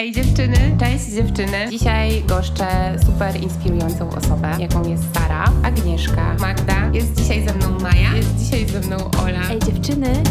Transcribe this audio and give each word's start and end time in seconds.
Ej 0.00 0.12
dziewczyny, 0.12 0.76
cześć 0.80 1.04
dziewczyny. 1.04 1.68
Dzisiaj 1.70 2.22
goszczę 2.22 2.66
super 3.06 3.42
inspirującą 3.42 4.10
osobę, 4.10 4.56
jaką 4.58 4.88
jest 4.88 5.02
Sara, 5.14 5.44
Agnieszka, 5.64 6.36
Magda. 6.38 6.90
Jest 6.92 7.14
dzisiaj 7.14 7.48
ze 7.48 7.54
mną 7.54 7.78
Maja, 7.80 8.16
jest 8.16 8.36
dzisiaj 8.36 8.66
ze 8.66 8.80
mną 8.80 8.96
Ola. 9.22 9.50
Ej 9.50 9.58
dziewczyny. 9.58 10.22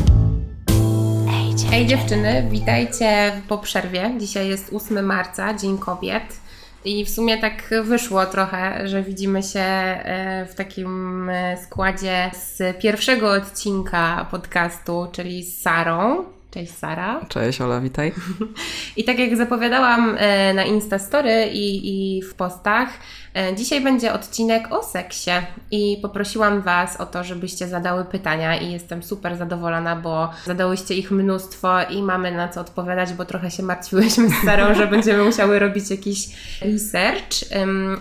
Ej 1.34 1.55
dziewczyny. 1.55 1.74
Ej 1.74 1.88
dziewczyny, 1.88 2.47
witajcie 2.52 3.42
po 3.47 3.58
przerwie. 3.58 4.12
Dzisiaj 4.20 4.47
jest 4.47 4.74
8 4.74 5.05
marca, 5.05 5.54
Dzień 5.54 5.78
Kobiet. 5.78 6.40
I 6.86 7.06
w 7.06 7.10
sumie 7.10 7.38
tak 7.38 7.70
wyszło 7.84 8.26
trochę, 8.26 8.88
że 8.88 9.04
widzimy 9.04 9.44
się 9.44 9.60
e, 9.60 10.46
w 10.46 10.56
takim 10.56 11.30
e, 11.30 11.58
składzie 11.58 12.32
z 12.34 12.78
pierwszego 12.78 13.32
odcinka 13.32 14.28
podcastu, 14.32 15.08
czyli 15.12 15.44
z 15.44 15.62
Sarą. 15.62 16.39
Cześć 16.52 16.77
Sara. 16.77 17.25
Cześć 17.29 17.61
Ola, 17.61 17.81
witaj. 17.81 18.13
I 18.98 19.04
tak 19.04 19.20
jak 19.20 19.38
zapowiadałam 19.38 20.16
e, 20.18 20.54
na 20.54 20.63
Instastory 20.63 21.45
i, 21.54 21.90
i 22.17 22.21
w 22.21 22.34
postach, 22.34 22.90
e, 23.35 23.55
dzisiaj 23.55 23.81
będzie 23.81 24.13
odcinek 24.13 24.71
o 24.71 24.84
seksie 24.84 25.31
i 25.71 25.99
poprosiłam 26.02 26.62
Was 26.62 26.98
o 26.98 27.05
to, 27.05 27.23
żebyście 27.23 27.67
zadały 27.67 28.05
pytania 28.05 28.57
i 28.57 28.71
jestem 28.71 29.04
super 29.04 29.38
zadowolona, 29.38 29.95
bo 29.95 30.30
zadałyście 30.45 30.95
ich 30.95 31.12
mnóstwo 31.12 31.84
i 31.90 32.04
mamy 32.04 32.31
na 32.31 32.48
co 32.48 32.62
odpowiadać, 32.62 33.13
bo 33.13 33.26
trochę 33.26 33.52
się 33.52 33.63
martwiłyśmy 33.63 34.29
z 34.29 34.45
Sarą, 34.45 34.73
że 34.73 34.88
będziemy 34.98 35.23
musiały 35.23 35.59
robić 35.59 35.91
jakiś 35.91 36.27
research, 36.62 37.38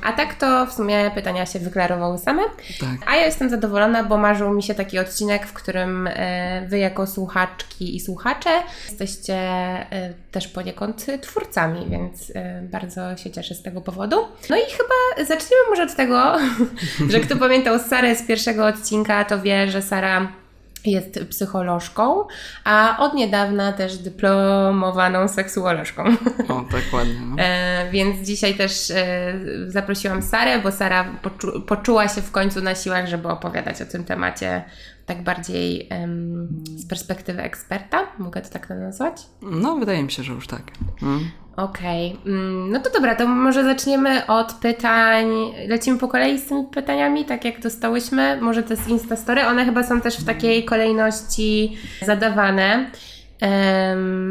a 0.03 0.13
tak 0.13 0.35
to 0.35 0.67
w 0.67 0.73
sumie 0.73 1.11
pytania 1.15 1.47
się 1.47 1.59
wyklarowały 1.59 2.19
same. 2.19 2.43
Tak. 2.81 3.11
A 3.11 3.17
ja 3.17 3.27
jestem 3.27 3.51
zadowolona, 3.51 4.05
bo 4.05 4.19
marzył 4.19 4.51
mi 4.51 4.63
się 4.63 4.75
taki 4.75 4.99
odcinek, 4.99 5.47
w 5.47 5.53
którym 5.53 6.07
e, 6.07 6.67
Wy 6.69 6.79
jako 6.79 7.07
słuchaczki 7.07 7.97
i 7.97 8.01
słuchacze 8.01 8.38
jesteście 8.89 9.35
e, 9.35 10.15
też 10.33 10.49
poniekąd 10.49 11.07
twórcami, 11.21 11.87
więc 11.91 12.33
e, 12.35 12.63
bardzo 12.63 13.17
się 13.17 13.31
cieszę 13.31 13.55
z 13.55 13.63
tego 13.63 13.81
powodu. 13.81 14.17
No 14.51 14.57
i 14.57 14.63
chyba 14.71 15.27
zaczniemy 15.27 15.63
może 15.71 15.83
od 15.83 15.95
tego, 15.97 16.37
że 17.13 17.21
kto 17.21 17.37
pamiętał 17.37 17.79
Sarę 17.79 18.17
z 18.17 18.23
pierwszego 18.23 18.67
odcinka, 18.67 19.25
to 19.25 19.43
wie, 19.43 19.71
że 19.71 19.83
Sara 19.83 20.33
jest 20.85 21.21
psycholożką, 21.31 22.25
a 22.65 22.97
od 22.99 23.15
niedawna 23.15 23.73
też 23.73 23.99
dyplomowaną 23.99 25.29
seksuolożką. 25.29 26.05
O, 26.49 26.65
tak 26.73 26.83
ładnie. 26.93 27.21
No. 27.21 27.37
E, 27.43 27.91
więc 27.91 28.27
dzisiaj 28.27 28.55
też 28.55 28.91
e, 28.91 29.35
zaprosiłam 29.67 30.23
Sarę, 30.23 30.59
bo 30.59 30.73
Sara 30.73 31.05
poczu- 31.23 31.63
poczuła 31.63 32.09
się 32.09 32.23
w 32.23 32.31
końcu 32.31 32.61
na 32.61 32.75
siłach, 32.75 33.07
żeby 33.07 33.29
opowiadać 33.29 33.83
o 33.83 33.87
tym 33.87 34.05
temacie 34.05 34.65
tak 35.09 35.23
bardziej 35.23 35.87
em, 35.91 36.49
z 36.65 36.87
perspektywy 36.87 37.43
eksperta. 37.43 37.99
Mogę 38.19 38.43
to 38.43 38.49
tak 38.49 38.71
nazwać? 38.71 39.23
no, 39.43 39.77
wydaje 39.77 40.03
mi 40.03 40.11
się, 40.11 40.23
że 40.23 40.33
już 40.33 40.47
tak. 40.47 40.63
Mm. 41.03 41.31
Okej, 41.57 42.17
mm, 42.27 42.71
no 42.71 42.81
to 42.81 42.91
dobra, 42.91 43.15
to 43.15 43.27
może 43.27 43.65
zaczniemy 43.65 44.27
od 44.27 44.53
pytań. 44.53 45.27
Lecimy 45.69 45.99
po 45.99 46.09
kolei 46.09 46.39
z 46.39 46.47
tymi 46.47 46.65
pytaniami, 46.65 47.25
tak 47.25 47.45
jak 47.45 47.61
dostałyśmy. 47.61 48.41
Może 48.41 48.63
te 48.63 48.77
z 48.77 48.89
Instastory, 48.89 49.47
one 49.47 49.65
chyba 49.65 49.83
są 49.83 50.01
też 50.01 50.17
w 50.17 50.25
takiej 50.25 50.65
kolejności 50.65 51.77
zadawane. 52.03 52.91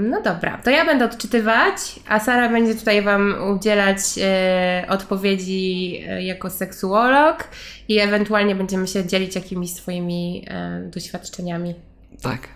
No 0.10 0.22
dobra, 0.22 0.58
to 0.64 0.70
ja 0.70 0.86
będę 0.86 1.06
odczytywać, 1.06 2.00
a 2.08 2.20
Sara 2.20 2.50
będzie 2.50 2.76
tutaj 2.76 3.02
Wam 3.02 3.36
udzielać 3.56 3.98
e, 4.22 4.86
odpowiedzi 4.90 5.96
e, 6.08 6.24
jako 6.24 6.50
seksuolog 6.50 7.48
i 7.88 8.00
ewentualnie 8.00 8.56
będziemy 8.56 8.88
się 8.88 9.06
dzielić 9.06 9.36
jakimiś 9.36 9.74
swoimi 9.74 10.46
e, 10.48 10.82
doświadczeniami. 10.94 11.76
Tak. 12.22 12.48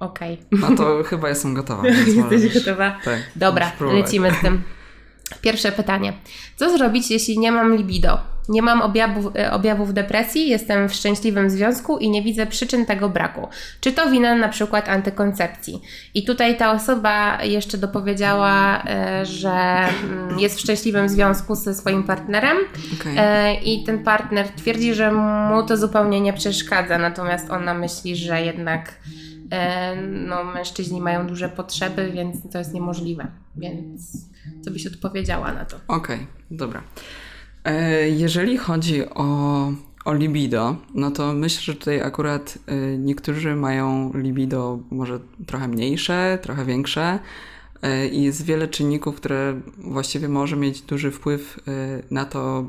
Okej. 0.00 0.38
No 0.52 0.76
to 0.76 1.02
chyba 1.10 1.28
jestem 1.28 1.54
gotowa. 1.54 1.88
Jesteś 2.30 2.54
gotowa? 2.54 2.98
Tak. 3.04 3.20
Dobra, 3.36 3.72
lecimy 3.80 4.32
z 4.32 4.40
tym. 4.40 4.62
Pierwsze 5.40 5.72
pytanie. 5.72 6.12
Co 6.56 6.78
zrobić, 6.78 7.10
jeśli 7.10 7.38
nie 7.38 7.52
mam 7.52 7.76
libido? 7.76 8.33
Nie 8.48 8.62
mam 8.62 8.82
objawów, 8.82 9.36
e, 9.36 9.52
objawów 9.52 9.94
depresji, 9.94 10.48
jestem 10.48 10.88
w 10.88 10.94
szczęśliwym 10.94 11.50
związku 11.50 11.98
i 11.98 12.10
nie 12.10 12.22
widzę 12.22 12.46
przyczyn 12.46 12.86
tego 12.86 13.08
braku. 13.08 13.48
Czy 13.80 13.92
to 13.92 14.10
wina 14.10 14.34
na 14.34 14.48
przykład 14.48 14.88
antykoncepcji? 14.88 15.80
I 16.14 16.24
tutaj 16.24 16.56
ta 16.56 16.72
osoba 16.72 17.42
jeszcze 17.42 17.78
dopowiedziała, 17.78 18.84
e, 18.84 19.26
że 19.26 19.50
mm, 19.50 20.38
jest 20.38 20.56
w 20.56 20.60
szczęśliwym 20.60 21.08
związku 21.08 21.54
ze 21.54 21.74
swoim 21.74 22.02
partnerem 22.02 22.56
Okej. 23.00 23.14
e, 23.18 23.54
i 23.54 23.84
ten 23.84 24.04
partner 24.04 24.48
twierdzi, 24.48 24.94
że 24.94 25.12
mu 25.12 25.62
to 25.62 25.76
zupełnie 25.76 26.20
nie 26.20 26.32
przeszkadza, 26.32 26.98
natomiast 26.98 27.50
ona 27.50 27.74
myśli, 27.74 28.16
że 28.16 28.42
jednak 28.42 28.94
no, 30.10 30.44
mężczyźni 30.44 31.00
mają 31.00 31.26
duże 31.26 31.48
potrzeby, 31.48 32.10
więc 32.12 32.36
to 32.52 32.58
jest 32.58 32.74
niemożliwe. 32.74 33.26
Więc 33.56 34.12
co 34.64 34.70
byś 34.70 34.86
odpowiedziała 34.86 35.52
na 35.52 35.64
to? 35.64 35.76
Okej, 35.88 36.26
dobra. 36.50 36.82
E, 37.64 38.08
jeżeli 38.08 38.58
chodzi 38.58 39.08
o, 39.08 39.72
o 40.04 40.14
libido, 40.14 40.76
no 40.94 41.10
to 41.10 41.32
myślę, 41.32 41.62
że 41.62 41.74
tutaj 41.74 42.00
akurat 42.00 42.58
e, 42.66 42.98
niektórzy 42.98 43.56
mają 43.56 44.12
libido 44.14 44.78
może 44.90 45.20
trochę 45.46 45.68
mniejsze, 45.68 46.38
trochę 46.42 46.64
większe 46.64 47.18
e, 47.82 48.08
i 48.08 48.22
jest 48.22 48.44
wiele 48.44 48.68
czynników, 48.68 49.16
które 49.16 49.60
właściwie 49.78 50.28
może 50.28 50.56
mieć 50.56 50.82
duży 50.82 51.10
wpływ 51.10 51.60
na 52.10 52.24
to, 52.24 52.64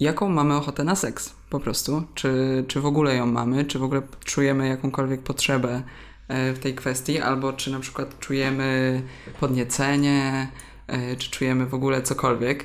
jaką 0.00 0.28
mamy 0.28 0.54
ochotę 0.56 0.84
na 0.84 0.96
seks 0.96 1.34
po 1.50 1.60
prostu. 1.60 2.02
Czy, 2.14 2.64
czy 2.68 2.80
w 2.80 2.86
ogóle 2.86 3.16
ją 3.16 3.26
mamy, 3.26 3.64
czy 3.64 3.78
w 3.78 3.82
ogóle 3.82 4.02
czujemy 4.24 4.68
jakąkolwiek 4.68 5.22
potrzebę 5.22 5.82
w 6.28 6.58
tej 6.62 6.74
kwestii, 6.74 7.20
albo 7.20 7.52
czy 7.52 7.72
na 7.72 7.80
przykład 7.80 8.18
czujemy 8.18 9.02
podniecenie, 9.40 10.48
czy 11.18 11.30
czujemy 11.30 11.66
w 11.66 11.74
ogóle 11.74 12.02
cokolwiek. 12.02 12.64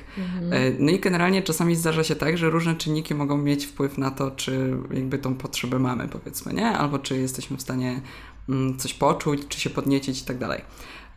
E, 0.50 0.70
No 0.78 0.90
i 0.90 1.00
generalnie 1.00 1.42
czasami 1.42 1.76
zdarza 1.76 2.04
się 2.04 2.16
tak, 2.16 2.38
że 2.38 2.50
różne 2.50 2.74
czynniki 2.74 3.14
mogą 3.14 3.38
mieć 3.38 3.66
wpływ 3.66 3.98
na 3.98 4.10
to, 4.10 4.30
czy 4.30 4.76
jakby 4.90 5.18
tą 5.18 5.34
potrzebę 5.34 5.78
mamy, 5.78 6.08
powiedzmy, 6.08 6.52
nie? 6.52 6.66
Albo 6.66 6.98
czy 6.98 7.18
jesteśmy 7.18 7.56
w 7.56 7.62
stanie 7.62 8.00
mm, 8.48 8.78
coś 8.78 8.94
poczuć, 8.94 9.40
czy 9.48 9.60
się 9.60 9.70
podniecić 9.70 10.22
i 10.22 10.24
tak 10.24 10.38
dalej. 10.38 10.62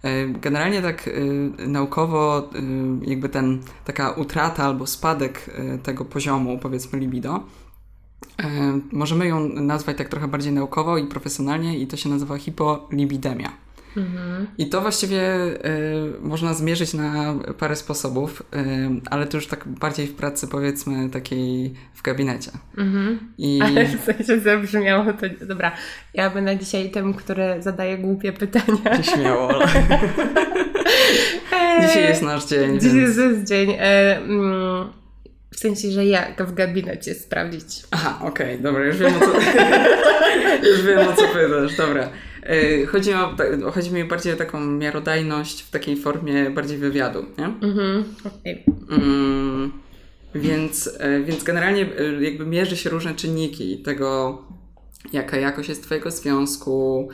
E, 0.03 0.27
Generalnie 0.27 0.81
tak 0.81 1.07
y, 1.07 1.51
naukowo 1.67 2.49
y, 2.55 3.09
jakby 3.09 3.29
ten, 3.29 3.61
taka 3.85 4.11
utrata 4.11 4.63
albo 4.63 4.87
spadek 4.87 5.49
y, 5.75 5.79
tego 5.83 6.05
poziomu, 6.05 6.59
powiedzmy 6.59 6.99
libido, 6.99 7.43
e, 8.43 8.79
możemy 8.91 9.27
ją 9.27 9.49
nazwać 9.49 9.97
tak 9.97 10.09
trochę 10.09 10.27
bardziej 10.27 10.53
naukowo 10.53 10.97
i 10.97 11.07
profesjonalnie 11.07 11.79
i 11.79 11.87
to 11.87 11.97
się 11.97 12.09
nazywa 12.09 12.37
hipolibidemia. 12.37 13.51
I 14.57 14.69
to 14.69 14.81
właściwie 14.81 15.21
y, 15.21 15.57
można 16.21 16.53
zmierzyć 16.53 16.93
na 16.93 17.35
parę 17.59 17.75
sposobów, 17.75 18.43
y, 18.55 18.57
ale 19.09 19.27
to 19.27 19.37
już 19.37 19.47
tak 19.47 19.67
bardziej 19.67 20.07
w 20.07 20.15
pracy 20.15 20.47
powiedzmy 20.47 21.09
takiej 21.09 21.73
w 21.93 22.01
gabinecie. 22.01 22.51
I 23.37 23.59
Ale 23.65 23.85
w 23.85 24.03
sensie 24.03 24.39
zabrzmiało 24.39 25.05
to... 25.13 25.45
Dobra, 25.45 25.71
ja 26.13 26.29
będę 26.29 26.57
dzisiaj 26.57 26.91
tym, 26.91 27.13
który 27.13 27.55
zadaje 27.59 27.97
głupie 27.97 28.33
pytania. 28.33 29.03
śmiało. 29.03 29.49
Dzisiaj 31.81 32.03
jest 32.03 32.21
nasz 32.21 32.45
dzień. 32.45 32.79
Dzisiaj 32.79 32.99
więc... 32.99 33.17
jest 33.17 33.43
dzień. 33.43 33.71
E, 33.79 34.17
mm, 34.17 34.93
w 35.51 35.59
sensie, 35.59 35.91
że 35.91 36.05
jak 36.05 36.43
w 36.43 36.53
gabinecie 36.53 37.15
sprawdzić. 37.15 37.83
Aha, 37.91 38.19
okej, 38.21 38.59
dobra, 38.59 38.85
już 38.85 38.97
wiem 38.97 39.13
o 39.15 39.19
co, 39.19 39.33
już 40.69 40.81
wiem 40.81 41.07
o 41.07 41.13
co 41.13 41.27
pytasz, 41.27 41.75
dobra. 41.77 42.09
E, 42.43 42.85
Chodzi, 42.85 43.13
o, 43.13 43.35
chodzi 43.71 43.91
mi 43.93 44.03
bardziej 44.03 44.33
o 44.33 44.35
taką 44.35 44.65
miarodajność 44.65 45.61
w 45.61 45.69
takiej 45.69 45.97
formie 45.97 46.49
bardziej 46.49 46.77
wywiadu, 46.77 47.25
nie? 47.37 47.45
Mhm, 47.45 48.03
okej. 48.25 48.63
Mm, 48.89 49.71
więc, 50.35 50.89
e, 50.99 51.19
więc 51.19 51.43
generalnie 51.43 51.81
e, 51.99 52.23
jakby 52.23 52.45
mierzy 52.45 52.77
się 52.77 52.89
różne 52.89 53.15
czynniki 53.15 53.77
tego, 53.77 54.41
jaka 55.13 55.37
jakość 55.37 55.69
jest 55.69 55.83
Twojego 55.83 56.11
związku, 56.11 57.09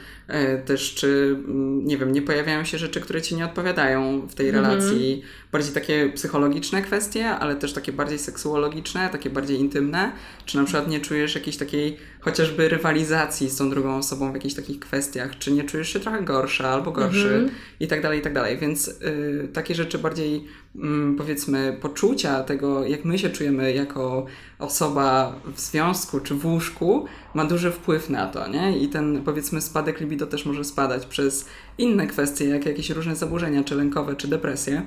też 0.66 0.94
czy, 0.96 1.36
mm, 1.48 1.88
nie 1.88 1.98
wiem, 1.98 2.12
nie 2.12 2.22
pojawiają 2.22 2.64
się 2.64 2.78
rzeczy, 2.78 3.02
które 3.02 3.22
Ci 3.22 3.36
nie 3.36 3.46
odpowiadają 3.46 4.28
w 4.28 4.36
tej 4.36 4.52
relacji. 4.52 5.22
Bardziej 5.52 5.74
takie 5.74 6.10
psychologiczne 6.16 6.82
kwestie, 6.82 7.30
ale 7.30 7.56
też 7.56 7.74
takie 7.74 7.92
bardziej 7.92 8.20
seksuologiczne, 8.20 9.10
takie 9.10 9.30
bardziej 9.30 9.60
intymne. 9.60 10.12
Czy 10.46 10.58
na 10.58 10.64
przykład 10.64 10.88
nie 10.88 11.00
czujesz 11.00 11.36
jakiejś 11.36 11.58
takiej 11.58 11.98
chociażby 12.28 12.70
rywalizacji 12.70 13.50
z 13.50 13.56
tą 13.56 13.70
drugą 13.70 13.98
osobą 13.98 14.32
w 14.32 14.34
jakichś 14.34 14.56
takich 14.56 14.80
kwestiach, 14.80 15.38
czy 15.38 15.52
nie 15.52 15.64
czujesz 15.64 15.94
się 15.94 16.00
trochę 16.00 16.24
gorsza 16.24 16.70
albo 16.70 16.92
gorszy 16.92 17.50
i 17.80 17.88
tak 17.88 18.02
dalej, 18.02 18.20
i 18.20 18.22
tak 18.22 18.34
dalej. 18.34 18.58
Więc 18.58 18.88
y, 18.88 19.50
takie 19.54 19.76
rzeczy 19.76 20.00
bardziej 20.00 20.46
mm, 20.76 21.16
powiedzmy 21.16 21.78
poczucia 21.82 22.44
tego, 22.44 22.86
jak 22.86 23.06
my 23.06 23.20
się 23.20 23.30
czujemy 23.30 23.74
jako 23.74 24.26
osoba 24.60 25.36
w 25.56 25.60
związku 25.60 26.20
czy 26.20 26.36
w 26.36 26.46
łóżku, 26.46 27.06
ma 27.34 27.46
duży 27.46 27.72
wpływ 27.72 28.10
na 28.10 28.28
to, 28.28 28.48
nie? 28.48 28.78
I 28.78 28.88
ten 28.88 29.22
powiedzmy 29.26 29.62
spadek 29.62 30.00
libido 30.00 30.28
też 30.28 30.46
może 30.46 30.64
spadać 30.64 31.06
przez 31.06 31.46
inne 31.78 32.08
kwestie, 32.08 32.46
jak 32.46 32.66
jakieś 32.66 32.90
różne 32.90 33.16
zaburzenia, 33.16 33.64
czy 33.64 33.76
lękowe, 33.76 34.16
czy 34.16 34.28
depresje. 34.28 34.82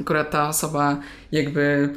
Akurat 0.00 0.30
ta 0.30 0.48
osoba 0.48 1.00
jakby 1.32 1.94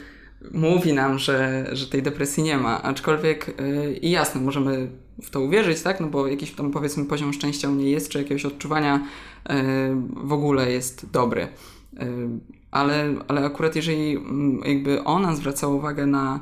mówi 0.51 0.93
nam, 0.93 1.19
że, 1.19 1.69
że 1.71 1.87
tej 1.87 2.03
depresji 2.03 2.43
nie 2.43 2.57
ma, 2.57 2.83
aczkolwiek 2.83 3.47
yy, 3.47 3.93
i 3.93 4.11
jasne, 4.11 4.41
możemy 4.41 4.87
w 5.23 5.29
to 5.29 5.41
uwierzyć, 5.41 5.81
tak? 5.81 5.99
No 5.99 6.07
bo 6.07 6.27
jakiś 6.27 6.51
tam 6.51 6.71
powiedzmy 6.71 7.05
poziom 7.05 7.33
szczęścia 7.33 7.69
u 7.69 7.75
niej 7.75 7.91
jest, 7.91 8.09
czy 8.09 8.17
jakiegoś 8.17 8.45
odczuwania 8.45 9.05
yy, 9.49 9.55
w 10.23 10.33
ogóle 10.33 10.71
jest 10.71 11.11
dobry. 11.11 11.47
Ale, 12.71 13.15
ale 13.27 13.45
akurat 13.45 13.75
jeżeli 13.75 14.15
mm, 14.17 14.61
jakby 14.65 15.03
ona 15.03 15.35
zwraca 15.35 15.67
uwagę 15.67 16.05
na 16.05 16.39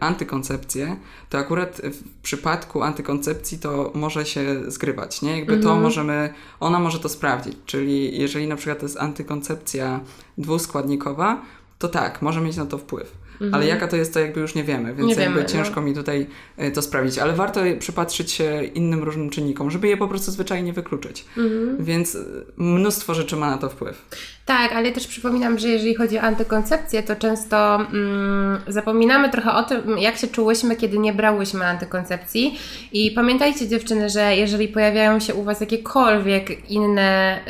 antykoncepcję, 0.00 0.96
to 1.30 1.38
akurat 1.38 1.80
w 1.84 2.20
przypadku 2.22 2.82
antykoncepcji 2.82 3.58
to 3.58 3.92
może 3.94 4.26
się 4.26 4.70
zgrywać, 4.70 5.22
nie? 5.22 5.36
Jakby 5.36 5.52
to 5.52 5.68
Mhm. 5.68 5.82
możemy, 5.82 6.34
ona 6.60 6.78
może 6.78 7.00
to 7.00 7.08
sprawdzić, 7.08 7.56
czyli 7.66 8.20
jeżeli 8.20 8.48
na 8.48 8.56
przykład 8.56 8.78
to 8.78 8.84
jest 8.84 8.98
antykoncepcja 9.00 10.00
dwuskładnikowa, 10.38 11.42
to 11.82 11.88
tak, 11.88 12.22
może 12.22 12.40
mieć 12.40 12.56
na 12.56 12.66
to 12.66 12.78
wpływ. 12.78 13.22
Ale 13.52 13.66
jaka 13.66 13.88
to 13.88 13.96
jest, 13.96 14.14
to 14.14 14.20
jakby 14.20 14.40
już 14.40 14.54
nie 14.54 14.64
wiemy, 14.64 14.84
więc 14.84 14.98
Mhm. 15.00 15.08
Nie 15.08 15.14
jakby 15.14 15.38
wiemy, 15.38 15.42
no. 15.42 15.64
ciężko 15.64 15.80
mi 15.80 15.94
tutaj 15.94 16.26
y, 16.62 16.70
to 16.70 16.82
sprawdzić. 16.82 17.18
Ale 17.18 17.32
warto 17.32 17.60
przypatrzyć 17.78 18.30
się 18.32 18.64
innym 18.64 19.02
różnym 19.02 19.30
czynnikom, 19.30 19.70
żeby 19.70 19.88
je 19.88 19.96
po 19.96 20.08
prostu 20.08 20.30
zwyczajnie 20.30 20.72
wykluczyć. 20.72 21.24
Mhm. 21.36 21.84
Więc 21.84 22.14
y, 22.14 22.44
mnóstwo 22.56 23.14
rzeczy 23.14 23.36
ma 23.36 23.50
na 23.50 23.58
to 23.58 23.68
wpływ. 23.68 24.08
Tak, 24.44 24.72
ale 24.72 24.92
też 24.92 25.06
przypominam, 25.06 25.58
że 25.58 25.68
jeżeli 25.68 25.94
chodzi 25.94 26.18
o 26.18 26.20
antykoncepcję, 26.20 27.02
to 27.02 27.16
często 27.16 27.74
mm, 27.74 28.60
zapominamy 28.68 29.30
trochę 29.30 29.52
o 29.52 29.62
tym, 29.62 29.98
jak 29.98 30.16
się 30.16 30.26
czułyśmy, 30.26 30.76
kiedy 30.76 30.98
nie 30.98 31.12
brałyśmy 31.12 31.66
antykoncepcji. 31.66 32.58
I 32.92 33.10
pamiętajcie 33.10 33.68
dziewczyny, 33.68 34.10
że 34.10 34.36
jeżeli 34.36 34.68
pojawiają 34.68 35.20
się 35.20 35.34
u 35.34 35.42
Was 35.42 35.60
jakiekolwiek 35.60 36.70
inne, 36.70 37.40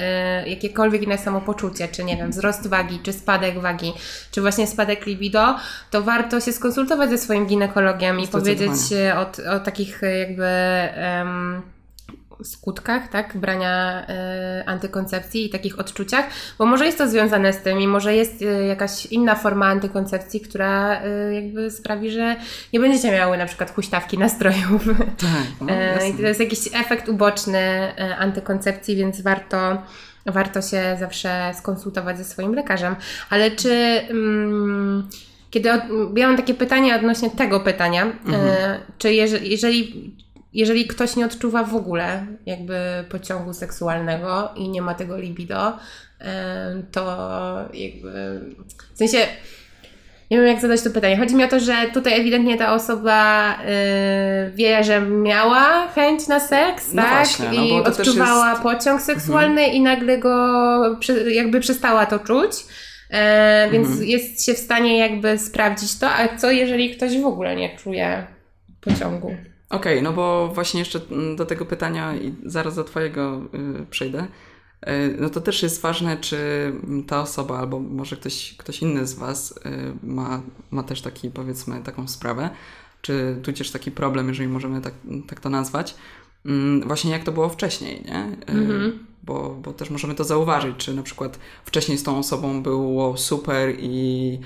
y, 0.44 0.48
jakiekolwiek 0.48 1.02
inne 1.02 1.18
samopoczucie, 1.18 1.88
czy 1.88 2.04
nie 2.04 2.16
wiem, 2.16 2.30
wzrost 2.30 2.66
wagi, 2.66 3.00
czy 3.02 3.12
spadek 3.12 3.60
wagi, 3.60 3.92
czy 4.30 4.40
właśnie 4.40 4.66
spadek 4.66 5.06
libido, 5.06 5.56
to 5.90 6.02
warto 6.02 6.40
się 6.40 6.52
skonsultować 6.52 7.10
ze 7.10 7.18
swoim 7.18 7.46
ginekologiem 7.46 8.20
i 8.20 8.28
powiedzieć 8.28 8.72
y, 8.92 9.14
o, 9.14 9.54
o 9.56 9.60
takich 9.60 10.02
y, 10.02 10.18
jakby... 10.18 10.48
skutkach, 12.44 13.08
tak, 13.08 13.36
brania 13.36 14.06
y, 14.60 14.66
antykoncepcji 14.66 15.46
i 15.46 15.50
takich 15.50 15.80
odczuciach, 15.80 16.26
bo 16.58 16.66
może 16.66 16.86
jest 16.86 16.98
to 16.98 17.08
związane 17.08 17.52
z 17.52 17.58
tym 17.58 17.80
i 17.80 17.86
może 17.86 18.14
jest 18.14 18.42
y, 18.42 18.66
jakaś 18.66 19.06
inna 19.06 19.34
forma 19.34 19.66
antykoncepcji, 19.66 20.40
która 20.40 21.02
y, 21.04 21.34
jakby 21.34 21.70
sprawi, 21.70 22.10
że 22.10 22.36
nie 22.72 22.80
będziecie 22.80 23.10
miały 23.10 23.38
na 23.38 23.46
przykład 23.46 23.74
huśtawki 23.74 24.18
nastrojów. 24.18 24.84
Tak, 25.18 25.46
no, 25.60 25.72
E, 25.72 26.12
to 26.12 26.22
jest 26.22 26.40
jakiś 26.40 26.58
efekt 26.72 27.08
uboczny 27.08 27.58
e, 27.58 28.16
antykoncepcji, 28.16 28.96
więc 28.96 29.20
warto, 29.20 29.82
warto 30.26 30.62
się 30.62 30.96
zawsze 31.00 31.52
skonsultować 31.58 32.18
ze 32.18 32.24
swoim 32.24 32.54
lekarzem. 32.54 32.96
Ale 33.30 33.50
czy. 33.50 33.72
Mm, 34.10 35.08
kiedy 35.52 35.72
od, 35.72 35.80
ja 36.16 36.26
mam 36.26 36.36
takie 36.36 36.54
pytanie 36.54 36.96
odnośnie 36.96 37.30
tego 37.30 37.60
pytania, 37.60 38.06
e, 38.32 38.80
czy 38.98 39.12
jeżeli, 39.12 39.50
jeżeli, 39.50 40.10
jeżeli 40.54 40.87
ktoś 40.87 41.16
nie 41.16 41.26
odczuwa 41.26 41.64
w 41.64 41.76
ogóle 41.76 42.26
jakby 42.46 42.78
pociągu 43.08 43.52
seksualnego 43.52 44.50
i 44.56 44.69
nie 44.69 44.82
ma 44.82 44.94
tego 44.94 45.19
libido, 45.19 45.72
to 46.93 47.04
jakby 47.75 48.40
w 48.94 48.99
sensie 48.99 49.19
nie 50.31 50.38
wiem, 50.38 50.46
jak 50.46 50.60
zadać 50.60 50.82
to 50.82 50.90
pytanie. 50.90 51.16
Chodzi 51.16 51.34
mi 51.34 51.44
o 51.44 51.49
to, 51.49 51.60
że 51.60 51.75
tutaj 51.94 52.20
ewidentnie 52.20 52.58
ta 52.58 52.75
osoba 52.75 53.52
y, 54.49 54.52
wie, 54.54 54.84
że 54.84 55.00
miała 55.00 55.88
chęć 55.94 56.28
na 56.28 56.40
seks, 56.40 56.93
No 56.93 57.02
tak? 57.02 57.10
właśnie, 57.12 57.46
no 57.58 57.64
I 57.64 57.72
odczuwała 57.72 58.48
jest- 58.50 58.58
Mhm. 58.58 58.76
pociąg 58.78 59.02
seksualny 59.02 59.66
i 59.66 59.81
nagle 59.81 60.19
go 60.19 60.37
jakby 61.28 61.60
przestała 61.60 62.06
to 62.06 62.19
czuć. 62.19 62.50
E, 63.10 63.69
więc 63.72 63.88
Mhm. 63.88 64.06
jest 64.08 64.44
się 64.46 64.55
w 64.55 64.58
stanie 64.58 64.98
jakby 64.98 65.38
sprawdzić 65.38 65.98
to, 65.98 66.10
a 66.10 66.37
co 66.37 66.50
jeżeli 66.50 66.96
ktoś 66.96 67.19
w 67.19 67.26
ogóle 67.26 67.56
nie 67.56 67.76
czuje 67.78 68.26
pociągu? 68.81 69.37
Okej, 69.72 70.02
no 70.02 70.12
bo 70.12 70.48
właśnie 70.54 70.80
jeszcze 70.80 71.00
do 71.36 71.46
tego 71.46 71.66
pytania 71.66 72.16
i 72.16 72.34
zaraz 72.46 72.74
do 72.76 72.84
Twojego 72.84 73.40
y, 73.82 73.86
przejdę. 73.90 74.26
Y, 74.88 75.16
No 75.20 75.30
to 75.30 75.40
też 75.40 75.62
jest 75.62 75.80
ważne, 75.82 76.16
czy 76.16 76.36
ta 77.06 77.20
osoba, 77.20 77.58
albo 77.58 77.80
może 77.80 78.16
ktoś, 78.16 78.54
ktoś 78.58 78.82
inny 78.82 79.06
z 79.06 79.14
Was 79.14 79.50
y, 79.52 79.56
ma, 80.06 80.42
ma 80.70 80.82
też 80.82 81.02
taki, 81.02 81.30
powiedzmy, 81.30 81.80
taką 81.84 82.08
sprawę, 82.08 82.50
czy 83.02 83.36
tudzież 83.42 83.70
taki 83.70 83.90
problem, 83.90 84.28
jeżeli 84.28 84.48
możemy 84.48 84.80
tak, 84.80 84.94
tak 85.28 85.40
to 85.40 85.50
nazwać. 85.50 85.94
Mm, 86.46 86.86
Właśnie 86.88 87.10
jak 87.10 87.24
to 87.24 87.32
było 87.32 87.48
wcześniej, 87.48 88.02
nie? 88.04 88.36
Mhm. 88.46 89.06
Bo, 89.22 89.56
bo 89.62 89.72
też 89.72 89.90
możemy 89.90 90.14
to 90.14 90.24
zauważyć, 90.24 90.76
czy 90.76 90.94
na 90.94 91.02
przykład 91.02 91.38
wcześniej 91.64 91.98
z 91.98 92.02
tą 92.02 92.19
osobą 92.19 92.62
było 92.62 93.16
super 93.16 93.74
i 93.78 94.38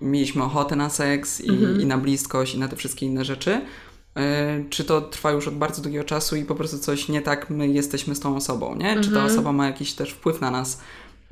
mieliśmy 0.00 0.42
ochotę 0.44 0.76
na 0.76 0.90
seks 0.90 1.40
i, 1.40 1.50
Mhm. 1.50 1.80
i 1.80 1.86
na 1.86 1.98
bliskość 1.98 2.54
i 2.54 2.58
na 2.58 2.68
te 2.68 2.76
wszystkie 2.76 3.06
inne 3.06 3.24
rzeczy. 3.24 3.60
E, 4.18 4.64
Czy 4.70 4.84
to 4.84 5.00
trwa 5.00 5.30
już 5.32 5.48
od 5.48 5.54
bardzo 5.54 5.82
długiego 5.82 6.04
czasu 6.04 6.36
i 6.36 6.44
po 6.44 6.54
prostu 6.54 6.78
coś 6.78 7.08
nie 7.08 7.22
tak 7.22 7.50
my 7.50 7.68
jesteśmy 7.68 8.14
z 8.14 8.20
tą 8.20 8.36
osobą, 8.36 8.74
nie? 8.74 9.00
Czy 9.00 9.10
ta 9.10 9.24
osoba 9.24 9.52
ma 9.52 9.66
jakiś 9.66 9.92
też 9.92 10.10
wpływ 10.10 10.40
na 10.40 10.50
nas 10.50 10.80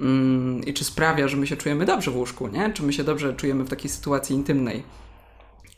mm, 0.01 0.65
i 0.65 0.75
czy 0.75 0.85
sprawia, 0.85 1.29
że 1.29 1.37
my 1.37 1.47
się 1.47 1.57
czujemy 1.57 1.85
dobrze 1.87 2.11
w 2.11 2.17
łóżku, 2.17 2.49
nie? 2.49 2.73
Czy 2.73 2.83
my 2.83 2.93
się 2.93 3.05
dobrze 3.05 3.35
czujemy 3.35 3.65
w 3.65 3.69
takiej 3.69 3.91
sytuacji 3.91 4.37
intymnej? 4.37 4.83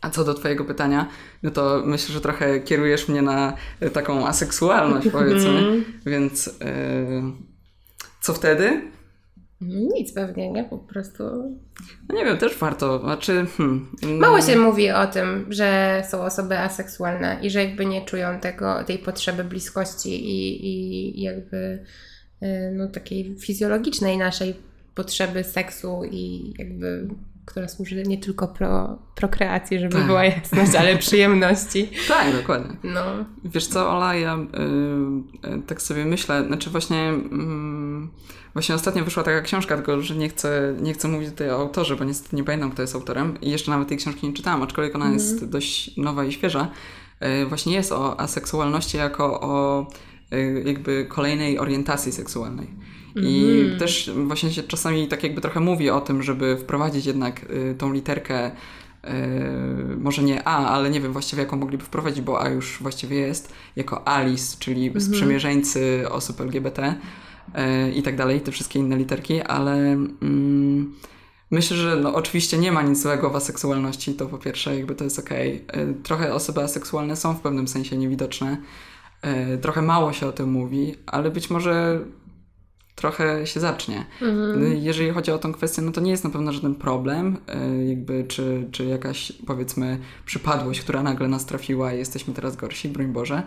A 0.00 0.10
co 0.10 0.24
do 0.24 0.34
Twojego 0.34 0.64
pytania, 0.64 1.08
no 1.42 1.50
to 1.50 1.82
myślę, 1.86 2.12
że 2.14 2.20
trochę 2.20 2.60
kierujesz 2.60 3.08
mnie 3.08 3.22
na 3.22 3.52
e, 3.80 3.90
taką 3.90 4.26
aseksualność, 4.26 5.08
powiedzmy. 5.12 5.84
Więc 6.06 6.48
e, 6.48 6.52
co 8.20 8.34
wtedy? 8.34 8.82
Nic 9.60 10.12
pewnie, 10.12 10.50
nie? 10.50 10.64
Po 10.64 10.78
prostu. 10.78 11.24
No 12.08 12.14
nie 12.14 12.24
wiem, 12.24 12.38
też 12.38 12.58
warto. 12.58 12.98
Znaczy, 12.98 13.46
hmm, 13.56 13.88
Mało 14.18 14.40
się 14.42 14.56
mówi 14.56 14.90
o 14.90 15.06
tym, 15.06 15.46
że 15.48 16.02
są 16.10 16.22
osoby 16.22 16.58
aseksualne 16.58 17.38
i 17.42 17.50
że 17.50 17.64
jakby 17.64 17.86
nie 17.86 18.04
czują 18.04 18.40
tego, 18.40 18.84
tej 18.84 18.98
potrzeby 18.98 19.44
bliskości 19.44 20.10
i, 20.10 20.66
i 20.66 21.22
jakby 21.22 21.84
y, 22.42 22.72
no, 22.74 22.88
takiej 22.88 23.36
fizjologicznej 23.38 24.18
naszej 24.18 24.54
potrzeby 24.94 25.44
seksu 25.44 26.02
i 26.10 26.54
jakby 26.58 27.08
która 27.48 27.68
służy 27.68 28.02
nie 28.02 28.18
tylko 28.18 28.48
pro, 28.48 28.98
prokreacji, 29.14 29.78
żeby 29.78 29.94
Tak. 29.94 30.06
była 30.06 30.24
jasność, 30.24 30.74
ale 30.74 30.96
przyjemności. 30.96 31.88
Tak, 32.08 32.36
dokładnie. 32.36 32.76
No. 32.84 33.00
Wiesz 33.44 33.66
co, 33.66 33.90
Ola, 33.90 34.14
ja 34.14 34.36
y, 34.36 35.48
y, 35.48 35.62
tak 35.66 35.82
sobie 35.82 36.04
myślę, 36.04 36.44
znaczy 36.46 36.70
właśnie, 36.70 37.08
mm, 37.08 38.10
właśnie 38.52 38.74
ostatnio 38.74 39.04
wyszła 39.04 39.22
taka 39.22 39.40
książka, 39.40 39.76
tylko 39.76 40.00
że 40.02 40.16
nie 40.16 40.28
chcę, 40.28 40.74
nie 40.80 40.94
chcę 40.94 41.08
mówić 41.08 41.30
tutaj 41.30 41.50
o 41.50 41.56
autorze, 41.56 41.96
bo 41.96 42.04
niestety 42.04 42.36
nie 42.36 42.44
pamiętam, 42.44 42.70
kto 42.70 42.82
jest 42.82 42.94
autorem 42.94 43.40
i 43.40 43.50
jeszcze 43.50 43.70
nawet 43.70 43.88
tej 43.88 43.98
książki 43.98 44.26
nie 44.26 44.32
czytałam, 44.32 44.62
aczkolwiek 44.62 44.94
ona 44.94 45.10
jest 45.10 45.44
dość 45.44 45.96
nowa 45.96 46.24
i 46.24 46.32
świeża. 46.32 46.70
Y, 47.42 47.46
właśnie 47.46 47.74
jest 47.74 47.92
o 47.92 48.20
aseksualności 48.20 48.96
jako 48.96 49.40
o 49.40 49.86
jakby 50.64 51.06
kolejnej 51.08 51.58
orientacji 51.58 52.12
seksualnej. 52.12 52.66
I 53.16 53.62
też 53.78 54.10
właśnie 54.26 54.52
się 54.52 54.62
czasami 54.62 55.08
tak 55.08 55.22
jakby 55.22 55.40
trochę 55.40 55.60
mówi 55.60 55.90
o 55.90 56.00
tym, 56.00 56.22
żeby 56.22 56.56
wprowadzić 56.56 57.06
jednak 57.06 57.50
y, 57.50 57.74
tą 57.78 57.92
literkę 57.92 58.50
Yy, 59.04 59.96
może 59.96 60.22
nie 60.22 60.48
A, 60.48 60.68
ale 60.68 60.90
nie 60.90 61.00
wiem 61.00 61.12
właściwie 61.12 61.42
jaką 61.42 61.56
mogliby 61.56 61.84
wprowadzić, 61.84 62.20
bo 62.20 62.42
A 62.42 62.48
już 62.48 62.78
właściwie 62.80 63.16
jest, 63.16 63.52
jako 63.76 64.08
Alice, 64.08 64.56
czyli 64.58 64.92
sprzymierzeńcy 65.00 66.04
osób 66.10 66.40
LGBT 66.40 66.94
yy, 67.54 67.92
i 67.92 68.02
tak 68.02 68.16
dalej, 68.16 68.40
te 68.40 68.52
wszystkie 68.52 68.78
inne 68.78 68.96
literki, 68.96 69.42
ale 69.42 69.72
mm, 69.72 70.94
myślę, 71.50 71.76
że 71.76 71.96
no, 71.96 72.14
oczywiście 72.14 72.58
nie 72.58 72.72
ma 72.72 72.82
nic 72.82 73.02
złego 73.02 73.30
w 73.30 73.36
aseksualności, 73.36 74.14
to 74.14 74.26
po 74.26 74.38
pierwsze 74.38 74.76
jakby 74.76 74.94
to 74.94 75.04
jest 75.04 75.18
okej. 75.18 75.64
Yy, 75.76 75.94
Trochę 76.02 76.34
osoby 76.34 76.62
aseksualne 76.62 77.16
są 77.16 77.34
w 77.34 77.40
pewnym 77.40 77.68
sensie 77.68 77.96
niewidoczne, 77.96 78.56
trochę 79.62 79.82
mało 79.82 80.12
się 80.12 80.26
o 80.26 80.32
tym 80.32 80.50
mówi, 80.50 80.94
ale 81.06 81.30
być 81.30 81.50
może 81.50 82.00
trochę 82.98 83.46
się 83.46 83.60
zacznie. 83.60 84.06
Jeżeli 84.74 85.10
chodzi 85.10 85.30
o 85.30 85.38
tą 85.38 85.52
kwestię, 85.52 85.82
no 85.82 85.92
to 85.92 86.00
nie 86.00 86.10
jest 86.10 86.24
na 86.24 86.30
pewno 86.30 86.52
żaden 86.52 86.74
problem, 86.74 87.36
e, 87.46 87.84
jakby 87.84 88.24
czy, 88.28 88.68
czy 88.72 88.84
jakaś 88.84 89.32
powiedzmy 89.46 89.98
przypadłość, 90.24 90.80
która 90.80 91.02
nagle 91.02 91.28
nas 91.28 91.46
trafiła 91.46 91.92
i 91.92 91.98
jesteśmy 91.98 92.34
teraz 92.34 92.56
gorsi, 92.56 92.88
broń 92.88 93.06
Boże. 93.06 93.42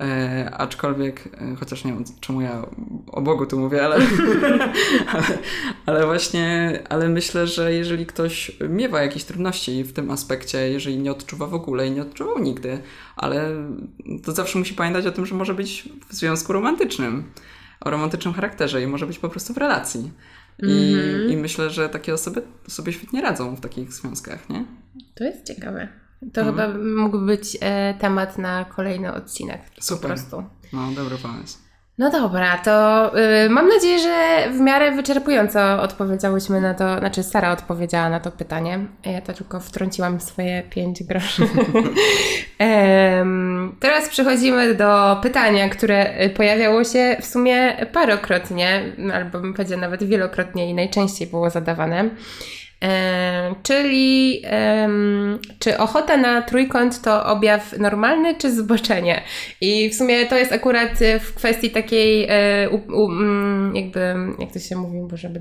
E, 0.00 0.50
aczkolwiek, 0.58 1.28
e, 1.40 1.56
chociaż 1.56 1.84
nie 1.84 1.92
wiem 1.92 2.04
czemu 2.20 2.40
ja 2.40 2.66
o 3.12 3.22
Bogu 3.22 3.46
tu 3.46 3.58
mówię, 3.58 3.84
ale, 3.84 3.96
ale, 5.12 5.24
ale 5.86 6.06
właśnie, 6.06 6.78
ale 6.88 7.08
myślę, 7.08 7.46
że 7.46 7.72
jeżeli 7.72 8.06
ktoś 8.06 8.56
miewa 8.68 9.02
jakieś 9.02 9.24
trudności 9.24 9.84
w 9.84 9.92
tym 9.92 10.10
aspekcie, 10.10 10.58
jeżeli 10.58 10.98
nie 10.98 11.12
odczuwa 11.12 11.46
w 11.46 11.54
ogóle 11.54 11.88
i 11.88 11.90
nie 11.90 12.02
odczuwał 12.02 12.38
nigdy, 12.38 12.78
ale 13.16 13.50
to 14.24 14.32
zawsze 14.32 14.58
musi 14.58 14.74
pamiętać 14.74 15.06
o 15.06 15.12
tym, 15.12 15.26
że 15.26 15.34
może 15.34 15.54
być 15.54 15.88
w 16.08 16.14
związku 16.14 16.52
romantycznym 16.52 17.24
o 17.84 17.90
romantycznym 17.90 18.34
charakterze 18.34 18.82
i 18.82 18.86
może 18.86 19.06
być 19.06 19.18
po 19.18 19.28
prostu 19.28 19.54
w 19.54 19.56
relacji. 19.56 20.10
I, 20.62 20.96
I 21.28 21.36
myślę, 21.36 21.70
że 21.70 21.88
takie 21.88 22.14
osoby 22.14 22.42
sobie 22.68 22.92
świetnie 22.92 23.22
radzą 23.22 23.56
w 23.56 23.60
takich 23.60 23.92
związkach, 23.92 24.48
nie? 24.48 24.64
To 25.14 25.24
jest 25.24 25.46
ciekawe. 25.46 25.88
To 26.32 26.44
chyba 26.44 26.68
mógłby 26.96 27.26
być 27.26 27.58
e, 27.60 27.94
temat 27.94 28.38
na 28.38 28.64
kolejny 28.64 29.12
odcinek. 29.12 29.60
Super. 29.80 30.02
Po 30.02 30.06
prostu. 30.06 30.44
No, 30.72 30.92
dobry 30.96 31.16
pomysł. 31.18 31.58
No 31.98 32.10
dobra, 32.10 32.58
to 32.58 33.12
y, 33.44 33.50
mam 33.50 33.68
nadzieję, 33.68 33.98
że 33.98 34.44
w 34.52 34.60
miarę 34.60 34.92
wyczerpująco 34.92 35.82
odpowiedziałyśmy 35.82 36.60
na 36.60 36.74
to, 36.74 36.98
znaczy 36.98 37.22
Sara 37.22 37.52
odpowiedziała 37.52 38.08
na 38.08 38.20
to 38.20 38.30
pytanie. 38.30 38.78
Ja 39.04 39.20
to 39.20 39.32
tylko 39.32 39.60
wtrąciłam 39.60 40.20
swoje 40.20 40.62
pięć 40.62 41.02
groszy. 41.02 41.42
Teraz 43.80 44.08
przechodzimy 44.08 44.74
do 44.74 45.16
pytania, 45.22 45.68
które 45.68 46.28
pojawiało 46.36 46.84
się 46.84 47.16
w 47.20 47.26
sumie 47.26 47.86
parokrotnie, 47.92 48.82
albo 49.14 49.40
bym 49.40 49.54
powiedziała 49.54 49.80
nawet 49.80 50.04
wielokrotnie 50.04 50.70
i 50.70 50.74
najczęściej 50.74 51.28
było 51.28 51.50
zadawane. 51.50 52.10
E, 52.84 53.54
czyli 53.62 54.42
czy 55.58 55.78
ochota 55.78 56.16
na 56.16 56.42
trójkąt 56.42 57.02
to 57.02 57.26
objaw 57.26 57.78
normalny 57.78 58.34
czy 58.34 58.52
zboczenie? 58.52 59.22
I 59.60 59.90
w 59.90 59.94
sumie 59.94 60.26
to 60.26 60.36
jest 60.36 60.52
akurat 60.52 60.90
w 61.20 61.34
kwestii 61.34 61.70
takiej 61.70 62.26
e, 62.28 62.70
u, 62.70 63.04
u, 63.04 63.10
mm, 63.10 63.76
jakby, 63.76 64.14
jak 64.38 64.52
to 64.52 64.58
się 64.58 64.76
mówi, 64.76 64.98
bo 65.10 65.16
żeby 65.16 65.40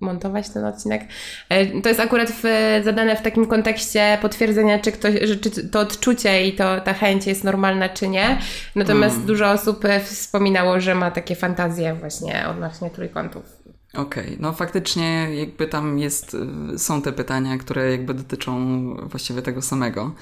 montować 0.00 0.48
ten 0.48 0.64
odcinek, 0.64 1.02
e, 1.48 1.80
to 1.80 1.88
jest 1.88 2.00
akurat 2.00 2.30
w, 2.30 2.42
zadane 2.84 3.16
w 3.16 3.22
takim 3.22 3.46
kontekście 3.46 4.18
potwierdzenia, 4.22 4.78
czy, 4.78 4.92
ktoś, 4.92 5.14
czy 5.40 5.68
to 5.68 5.80
odczucie 5.80 6.46
i 6.46 6.52
to, 6.52 6.80
ta 6.80 6.94
chęć 6.94 7.26
jest 7.26 7.44
normalna, 7.44 7.88
czy 7.88 8.08
nie. 8.08 8.38
Natomiast 8.74 9.24
dużo 9.24 9.50
osób 9.50 9.84
e, 9.84 10.00
wspominało, 10.00 10.80
że 10.80 10.94
ma 10.94 11.10
takie 11.10 11.34
fantazje 11.34 11.94
właśnie 11.94 12.44
odnośnie 12.48 12.90
trójkątów. 12.90 13.63
Okej, 13.94 14.36
no 14.40 14.52
faktycznie 14.52 15.28
jakby 15.34 15.66
tam 15.66 15.98
jest, 15.98 16.36
y, 16.74 16.78
są 16.78 17.02
te 17.02 17.12
pytania, 17.12 17.58
które 17.58 17.90
jakby 17.90 18.14
dotyczą 18.14 18.84
właściwie 19.06 19.42
tego 19.42 19.62
samego, 19.62 20.14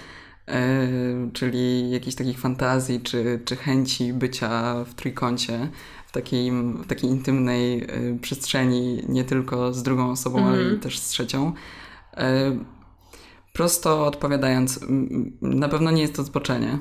e, 0.49 0.89
czyli 1.33 1.91
jakichś 1.91 2.17
takich 2.17 2.39
fantazji 2.39 3.01
czy, 3.01 3.41
czy 3.45 3.57
chęci 3.57 4.13
bycia 4.13 4.85
w 4.85 4.95
trójkącie, 4.95 5.69
w 6.07 6.13
takiej, 6.13 6.53
w 6.53 6.87
takiej 6.87 7.11
intymnej 7.11 7.83
y, 7.83 8.19
przestrzeni, 8.23 9.05
nie 9.09 9.25
tylko 9.25 9.73
z 9.73 9.83
drugą 9.83 10.11
osobą, 10.11 10.47
ale 10.47 10.75
i 10.75 10.79
też 10.79 10.99
z 10.99 11.09
trzecią. 11.09 11.53
E, 12.17 12.57
prosto 13.53 14.07
odpowiadając, 14.07 14.81
na 15.43 15.69
pewno 15.69 15.91
nie 15.91 16.03
jest 16.03 16.17
to 16.17 16.25
zboczenie. 16.25 16.79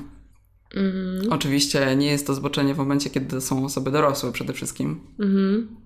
Oczywiście 1.30 1.96
nie 1.96 2.06
jest 2.06 2.26
to 2.26 2.34
zboczenie 2.34 2.74
w 2.74 2.78
momencie, 2.78 3.10
kiedy 3.10 3.40
są 3.40 3.64
osoby 3.64 3.90
dorosłe 3.90 4.32
przede 4.32 4.52
wszystkim. 4.52 5.00
Mm. 5.20 5.76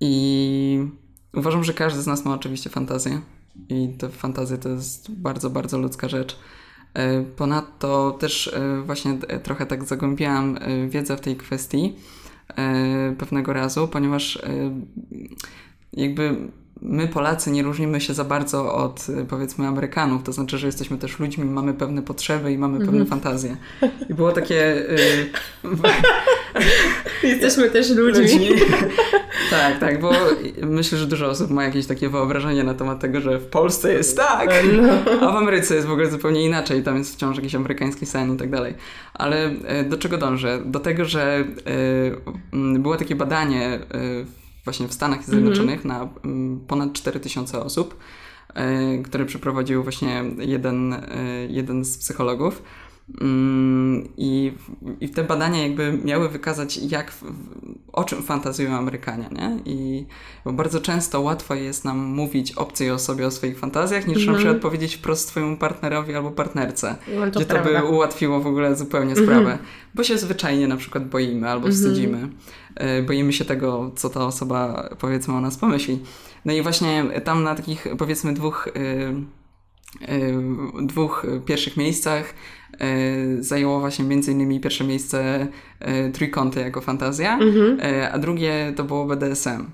I 0.00 0.88
uważam, 1.34 1.64
że 1.64 1.74
każdy 1.74 2.02
z 2.02 2.06
nas 2.06 2.24
ma 2.24 2.34
oczywiście 2.34 2.70
fantazję. 2.70 3.20
I 3.68 3.88
te 3.98 4.08
fantazje 4.08 4.58
to 4.58 4.68
jest 4.68 5.10
bardzo, 5.10 5.50
bardzo 5.50 5.78
ludzka 5.78 6.08
rzecz. 6.08 6.38
E, 6.94 7.22
Ponadto 7.22 8.16
też 8.20 8.48
e, 8.48 8.82
właśnie 8.82 9.18
e, 9.28 9.40
trochę 9.40 9.66
tak 9.66 9.84
zagłębiałam 9.84 10.58
wiedzę 10.88 11.16
w 11.16 11.20
tej 11.20 11.36
kwestii 11.36 11.94
pewnego 13.18 13.52
razu, 13.52 13.88
ponieważ 13.88 14.42
jakby 15.92 16.36
my 16.82 17.08
Polacy 17.08 17.50
nie 17.50 17.62
różnimy 17.62 18.00
się 18.00 18.14
za 18.14 18.24
bardzo 18.24 18.74
od 18.74 19.06
e, 19.08 19.24
powiedzmy 19.24 19.66
Amerykanów, 19.66 20.22
to 20.22 20.32
znaczy, 20.32 20.58
że 20.58 20.66
jesteśmy 20.66 20.98
też 20.98 21.18
ludźmi, 21.18 21.44
mamy 21.44 21.74
pewne 21.74 22.02
potrzeby 22.02 22.52
i 22.52 22.58
mamy 22.58 22.86
pewne 22.86 23.04
fantazje. 23.06 23.56
I 24.08 24.14
było 24.14 24.32
takie... 24.32 24.90
e, 24.90 24.96
Jesteśmy 27.22 27.70
też 27.70 27.90
ludźmi. 27.90 28.22
ludźmi. 28.22 28.48
tak, 29.50 29.78
tak, 29.80 30.00
bo 30.00 30.12
myślę, 30.62 30.98
że 30.98 31.06
dużo 31.06 31.26
osób 31.26 31.50
ma 31.50 31.64
jakieś 31.64 31.86
takie 31.86 32.08
wyobrażenie 32.08 32.64
na 32.64 32.74
temat 32.74 33.00
tego, 33.00 33.20
że 33.20 33.38
w 33.38 33.46
Polsce 33.46 33.92
jest 33.92 34.16
tak, 34.16 34.50
a 35.20 35.32
w 35.32 35.36
Ameryce 35.36 35.74
jest 35.74 35.86
w 35.86 35.92
ogóle 35.92 36.10
zupełnie 36.10 36.44
inaczej, 36.44 36.82
tam 36.82 36.98
jest 36.98 37.14
wciąż 37.14 37.36
jakiś 37.36 37.54
amerykański 37.54 38.06
sen 38.06 38.34
i 38.34 38.36
tak 38.36 38.50
dalej. 38.50 38.74
Ale 39.14 39.50
e, 39.64 39.84
do 39.84 39.96
czego 39.96 40.18
dążę? 40.18 40.62
Do 40.64 40.80
tego, 40.80 41.04
że 41.04 41.44
było 42.52 42.96
takie 42.96 43.16
badanie 43.16 43.78
właśnie 44.66 44.88
w 44.88 44.94
Stanach 44.94 45.24
Zjednoczonych 45.24 45.84
na 45.84 46.08
m, 46.24 46.60
ponad 46.66 46.92
4000 46.92 47.62
osób, 47.62 47.96
e, 48.54 48.98
które 48.98 49.24
przeprowadził 49.24 49.82
właśnie 49.82 50.24
jeden, 50.38 50.92
e, 50.92 51.00
jeden 51.48 51.84
z 51.84 51.98
psychologów. 51.98 52.62
Mm, 53.20 54.08
I, 54.16 54.52
I 55.00 55.08
te 55.08 55.24
badania 55.24 55.62
jakby 55.62 55.98
miały 56.04 56.28
wykazać, 56.28 56.76
jak, 56.76 57.12
o 57.92 58.04
czym 58.04 58.22
fantazjują 58.22 58.76
Amerykanie, 58.76 59.28
nie? 59.32 59.58
I 59.64 60.06
bo 60.44 60.52
bardzo 60.52 60.80
często 60.80 61.20
łatwo 61.20 61.54
jest 61.54 61.84
nam 61.84 61.98
mówić 61.98 62.52
obcej 62.52 62.90
osobie 62.90 63.26
o 63.26 63.30
swoich 63.30 63.58
fantazjach, 63.58 64.06
niż 64.06 64.26
na 64.26 64.34
przykład 64.34 64.58
powiedzieć 64.58 64.94
wprost 64.96 65.28
swojemu 65.28 65.56
partnerowi 65.56 66.14
albo 66.14 66.30
partnerce, 66.30 66.96
No 67.14 67.20
to 67.24 67.30
gdzie 67.30 67.44
to 67.46 67.54
prawda. 67.54 67.80
by 67.80 67.86
ułatwiło 67.86 68.40
w 68.40 68.46
ogóle 68.46 68.76
zupełnie 68.76 69.16
sprawę, 69.16 69.58
bo 69.94 70.04
się 70.04 70.18
zwyczajnie 70.18 70.68
na 70.68 70.76
przykład 70.76 71.08
boimy 71.08 71.50
albo 71.50 71.68
wstydzimy. 71.68 72.28
E, 72.74 73.02
Boimy 73.02 73.32
się 73.32 73.44
tego, 73.44 73.90
co 73.96 74.08
ta 74.10 74.26
osoba 74.26 74.88
powiedzmy 74.98 75.34
o 75.34 75.40
nas 75.40 75.56
pomyśli. 75.56 76.00
No 76.44 76.52
i 76.52 76.62
właśnie 76.62 77.04
tam 77.24 77.42
na 77.42 77.54
takich 77.54 77.86
powiedzmy 77.98 78.34
dwóch 78.34 78.68
y, 78.68 78.72
y, 80.12 80.86
dwóch 80.86 81.26
pierwszych 81.46 81.76
miejscach 81.76 82.24
y, 82.30 82.34
zajęło 83.40 83.80
właśnie 83.80 84.04
między 84.04 84.32
innymi 84.32 84.60
pierwsze 84.60 84.84
miejsce 84.84 85.46
y, 86.08 86.12
trójkąty 86.12 86.60
jako 86.60 86.80
fantazja, 86.80 87.38
y, 88.02 88.12
a 88.12 88.18
drugie 88.18 88.72
to 88.76 88.84
było 88.84 89.04
BDSM. 89.06 89.70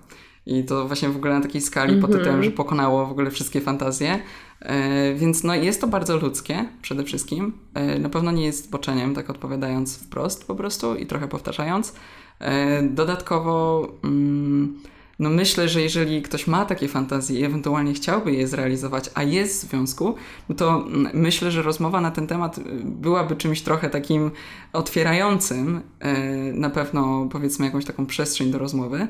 I 0.46 0.64
to 0.64 0.86
właśnie 0.86 1.08
w 1.08 1.16
ogóle 1.16 1.34
na 1.34 1.40
takiej 1.40 1.60
skali 1.60 2.00
pod 2.00 2.10
tytułem, 2.12 2.42
że 2.42 2.50
pokonało 2.50 3.06
w 3.06 3.10
ogóle 3.10 3.30
wszystkie 3.30 3.60
fantazje. 3.60 4.18
E, 4.60 5.14
Więc 5.14 5.44
no 5.44 5.54
jest 5.54 5.80
to 5.80 5.86
bardzo 5.86 6.16
ludzkie 6.18 6.64
przede 6.82 7.04
wszystkim. 7.04 7.52
E, 7.74 7.98
Na 7.98 8.08
pewno 8.08 8.32
nie 8.32 8.44
jest 8.44 8.64
zboczeniem, 8.64 9.14
tak 9.14 9.30
odpowiadając 9.30 9.98
wprost 9.98 10.46
po 10.46 10.54
prostu 10.54 10.96
i 10.96 11.06
trochę 11.06 11.28
powtarzając. 11.28 11.94
E, 12.40 12.82
Dodatkowo 12.82 13.88
mm, 14.04 14.78
no 15.22 15.30
myślę, 15.30 15.68
że 15.68 15.80
jeżeli 15.80 16.22
ktoś 16.22 16.46
ma 16.46 16.64
takie 16.64 16.88
fantazje 16.88 17.40
i 17.40 17.44
ewentualnie 17.44 17.94
chciałby 17.94 18.32
je 18.32 18.48
zrealizować, 18.48 19.10
a 19.14 19.22
jest 19.22 19.66
w 19.66 19.70
związku, 19.70 20.14
no 20.48 20.54
to 20.54 20.86
mm, 20.86 21.08
myślę, 21.14 21.50
że 21.50 21.62
rozmowa 21.62 22.00
na 22.00 22.10
ten 22.10 22.26
temat 22.26 22.58
y, 22.58 22.62
byłaby 22.84 23.36
czymś 23.36 23.62
trochę 23.62 23.90
takim 23.90 24.30
otwierającym, 24.72 25.80
e, 26.00 26.12
na 26.52 26.70
pewno 26.70 27.28
powiedzmy 27.32 27.66
jakąś 27.66 27.84
taką 27.84 28.06
przestrzeń 28.06 28.50
do 28.50 28.58
rozmowy, 28.58 29.08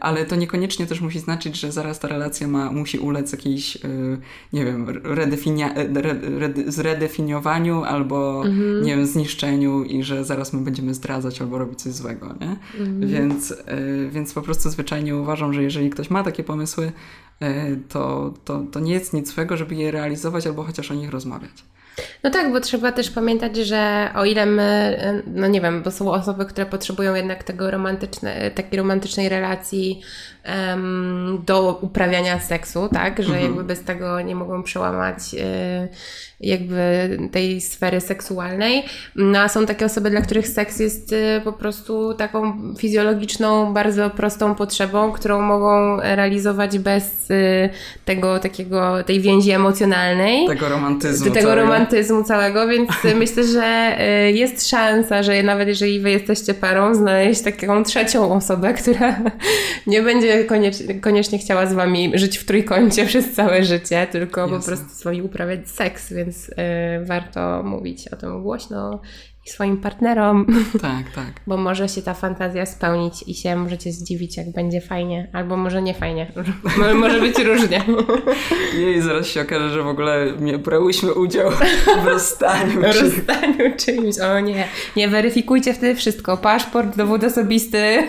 ale 0.00 0.24
to 0.24 0.36
niekoniecznie 0.36 0.86
też 0.86 1.00
musi 1.00 1.18
znaczyć, 1.18 1.60
że 1.60 1.72
zaraz 1.72 2.00
ta 2.00 2.08
relacja 2.08 2.48
ma, 2.48 2.72
musi 2.72 2.98
ulec 2.98 3.32
jakiejś, 3.32 3.76
e, 3.76 3.88
nie 4.52 4.64
wiem, 4.64 5.00
redefinia, 5.04 5.74
e, 5.74 5.88
re, 5.94 6.10
re, 6.38 6.52
zredefiniowaniu 6.66 7.84
albo, 7.84 8.44
nie 8.82 8.96
wiem, 8.96 9.06
zniszczeniu 9.06 9.84
i 9.84 10.02
że 10.02 10.24
zaraz 10.24 10.52
my 10.52 10.60
będziemy 10.60 10.94
zdradzać 10.94 11.40
albo 11.40 11.58
robić 11.58 11.82
coś 11.82 11.92
złego, 11.92 12.34
nie? 12.40 12.56
Więc, 13.06 13.50
e, 13.66 14.10
więc 14.10 14.32
po 14.32 14.42
prostu 14.42 14.70
zwyczajnie 14.70 15.16
uważam, 15.16 15.54
że 15.54 15.62
jeżeli 15.62 15.90
ktoś 15.90 16.10
ma 16.10 16.24
takie 16.24 16.44
pomysły, 16.44 16.92
e, 17.40 17.76
to, 17.76 18.34
to, 18.44 18.62
to 18.72 18.80
nie 18.80 18.92
jest 18.92 19.12
nic 19.12 19.34
złego, 19.34 19.56
żeby 19.56 19.74
je 19.74 19.90
realizować 19.90 20.46
albo 20.46 20.64
chociaż 20.64 20.90
o 20.90 20.94
nich 20.94 21.10
rozmawiać. 21.10 21.64
No 22.24 22.30
tak, 22.30 22.52
bo 22.52 22.60
trzeba 22.60 22.92
też 22.92 23.10
pamiętać, 23.10 23.56
że 23.56 24.10
o 24.14 24.24
ile 24.24 24.46
my, 24.46 24.98
no 25.26 25.46
nie 25.46 25.60
wiem, 25.60 25.82
bo 25.82 25.90
są 25.90 26.12
osoby, 26.12 26.46
które 26.46 26.66
potrzebują 26.66 27.14
jednak 27.14 27.44
tego 27.44 27.70
romantyczne, 27.70 28.50
takiej 28.50 28.78
romantycznej 28.78 29.28
relacji 29.28 30.02
do 31.44 31.78
uprawiania 31.80 32.40
seksu, 32.40 32.88
tak, 32.92 33.22
że 33.22 33.40
jakby 33.40 33.64
bez 33.64 33.82
tego 33.82 34.20
nie 34.20 34.34
mogą 34.34 34.62
przełamać 34.62 35.18
y, 35.34 35.88
jakby 36.40 37.18
tej 37.32 37.60
sfery 37.60 38.00
seksualnej. 38.00 38.84
No 39.16 39.38
a 39.38 39.48
są 39.48 39.66
takie 39.66 39.84
osoby, 39.84 40.10
dla 40.10 40.20
których 40.20 40.48
seks 40.48 40.80
jest 40.80 41.12
y, 41.12 41.40
po 41.44 41.52
prostu 41.52 42.14
taką 42.14 42.58
fizjologiczną, 42.78 43.74
bardzo 43.74 44.10
prostą 44.10 44.54
potrzebą, 44.54 45.12
którą 45.12 45.40
mogą 45.40 45.96
realizować 46.00 46.78
bez 46.78 47.30
y, 47.30 47.68
tego 48.04 48.38
takiego, 48.38 49.04
tej 49.04 49.20
więzi 49.20 49.50
emocjonalnej 49.50 50.46
Tego 50.46 50.68
romantyzmu. 50.68 51.24
tego 51.24 51.40
całego. 51.40 51.62
romantyzmu 51.62 52.24
całego, 52.24 52.68
więc 52.68 52.90
myślę, 53.14 53.44
że 53.44 53.96
jest 54.34 54.68
szansa, 54.68 55.22
że 55.22 55.42
nawet 55.42 55.68
jeżeli 55.68 56.00
wy 56.00 56.10
jesteście 56.10 56.54
parą, 56.54 56.94
znaleźć 56.94 57.40
taką 57.42 57.84
trzecią 57.84 58.32
osobę, 58.34 58.74
która 58.74 59.18
nie 59.86 60.02
będzie 60.02 60.37
koniecznie, 60.44 61.00
koniecznie 61.00 61.38
chciała 61.38 61.66
z 61.66 61.72
wami 61.72 62.12
żyć 62.14 62.38
w 62.38 62.44
trójkącie 62.44 63.06
przez 63.10 63.34
całe 63.34 63.64
życie, 63.64 64.06
tylko 64.12 64.48
po 64.48 64.54
Jasne. 64.54 64.76
prostu 64.76 64.94
z 64.94 65.02
wami 65.02 65.22
uprawiać 65.22 65.68
seks, 65.70 66.12
więc 66.12 66.48
y, 66.48 66.54
warto 67.04 67.62
mówić 67.62 68.08
o 68.08 68.16
tym 68.16 68.42
głośno 68.42 69.00
swoim 69.50 69.76
partnerom, 69.76 70.46
Tak, 70.82 71.10
tak. 71.14 71.32
bo 71.46 71.56
może 71.56 71.88
się 71.88 72.02
ta 72.02 72.14
fantazja 72.14 72.66
spełnić 72.66 73.24
i 73.26 73.34
się 73.34 73.56
możecie 73.56 73.92
zdziwić, 73.92 74.36
jak 74.36 74.52
będzie 74.52 74.80
fajnie, 74.80 75.28
albo 75.32 75.56
może 75.56 75.82
nie 75.82 75.94
fajnie. 75.94 76.32
Mo- 76.78 76.94
może 76.94 77.20
być 77.20 77.38
różnie. 77.38 77.82
Jej, 78.78 79.02
zaraz 79.02 79.26
się 79.26 79.40
okaże, 79.40 79.70
że 79.70 79.82
w 79.82 79.86
ogóle 79.88 80.26
nie 80.40 80.58
brałyśmy 80.58 81.14
udziału 81.14 81.50
w 82.02 82.06
rozstaniu. 82.06 82.80
czy- 82.92 83.00
rozstaniu 83.00 83.76
czymś. 83.76 84.18
O 84.18 84.40
nie, 84.40 84.64
nie 84.96 85.08
weryfikujcie 85.08 85.74
wtedy 85.74 85.94
wszystko. 85.94 86.36
Paszport, 86.36 86.96
dowód 86.96 87.24
osobisty, 87.24 88.08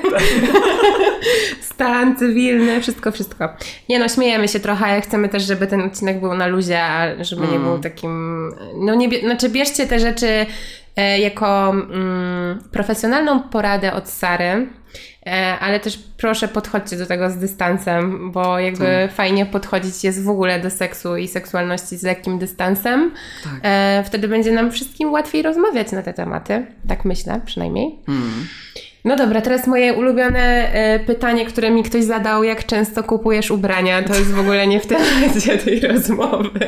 stan 1.61 2.15
cywilny, 2.15 2.81
wszystko, 2.81 3.11
wszystko. 3.11 3.49
Nie 3.89 3.99
no, 3.99 4.07
śmiejemy 4.09 4.47
się 4.47 4.59
trochę, 4.59 5.01
chcemy 5.01 5.29
też, 5.29 5.43
żeby 5.43 5.67
ten 5.67 5.81
odcinek 5.81 6.19
był 6.19 6.33
na 6.33 6.47
luzie, 6.47 6.83
a 6.83 7.23
żeby 7.23 7.47
nie 7.47 7.59
był 7.59 7.79
takim... 7.79 8.43
No 8.75 8.95
nie, 8.95 9.19
znaczy 9.19 9.49
bierzcie 9.49 9.87
te 9.87 9.99
rzeczy 9.99 10.45
jako 11.19 11.69
mm, 11.69 12.63
profesjonalną 12.71 13.39
poradę 13.43 13.93
od 13.93 14.09
Sary, 14.09 14.67
e, 15.25 15.57
ale 15.59 15.79
też 15.79 15.99
proszę 16.17 16.47
podchodźcie 16.47 16.97
do 16.97 17.05
tego 17.05 17.29
z 17.29 17.37
dystansem, 17.37 18.31
bo 18.31 18.59
jakby 18.59 18.85
Tak. 19.07 19.13
fajnie 19.13 19.45
podchodzić 19.45 20.03
jest 20.03 20.23
w 20.23 20.29
ogóle 20.29 20.59
do 20.59 20.69
seksu 20.69 21.17
i 21.17 21.27
seksualności 21.27 21.97
z 21.97 22.03
lekkim 22.03 22.39
dystansem. 22.39 23.11
Tak. 23.43 23.53
E, 23.63 24.03
wtedy 24.05 24.27
będzie 24.27 24.51
nam 24.51 24.71
wszystkim 24.71 25.11
łatwiej 25.11 25.41
rozmawiać 25.41 25.91
na 25.91 26.01
te 26.01 26.13
tematy. 26.13 26.65
Tak 26.87 27.05
myślę 27.05 27.41
przynajmniej. 27.45 27.99
Mm. 28.07 28.47
No 29.09 29.15
dobra, 29.15 29.41
teraz 29.41 29.67
moje 29.67 29.93
ulubione 29.93 30.73
e, 30.73 30.99
pytanie, 30.99 31.45
które 31.45 31.71
mi 31.71 31.83
ktoś 31.83 32.03
zadał, 32.03 32.43
jak 32.43 32.65
często 32.65 33.03
kupujesz 33.03 33.51
ubrania, 33.51 34.03
to 34.03 34.15
jest 34.15 34.31
w 34.31 34.39
ogóle 34.39 34.67
nie 34.67 34.79
w 34.79 34.87
temacie 34.87 35.57
tej 35.65 35.79
rozmowy. 35.79 36.59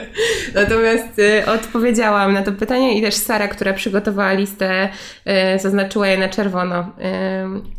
Natomiast 0.55 1.19
e, 1.19 1.45
odpowiedziałam 1.45 2.33
na 2.33 2.43
to 2.43 2.51
pytanie 2.51 2.98
i 2.98 3.01
też 3.01 3.15
Sara, 3.15 3.48
która 3.48 3.74
przygotowała 3.74 4.33
listę, 4.33 4.89
e, 5.25 5.60
zaznaczyła 5.60 6.07
je 6.07 6.17
na 6.17 6.29
czerwono. 6.29 6.91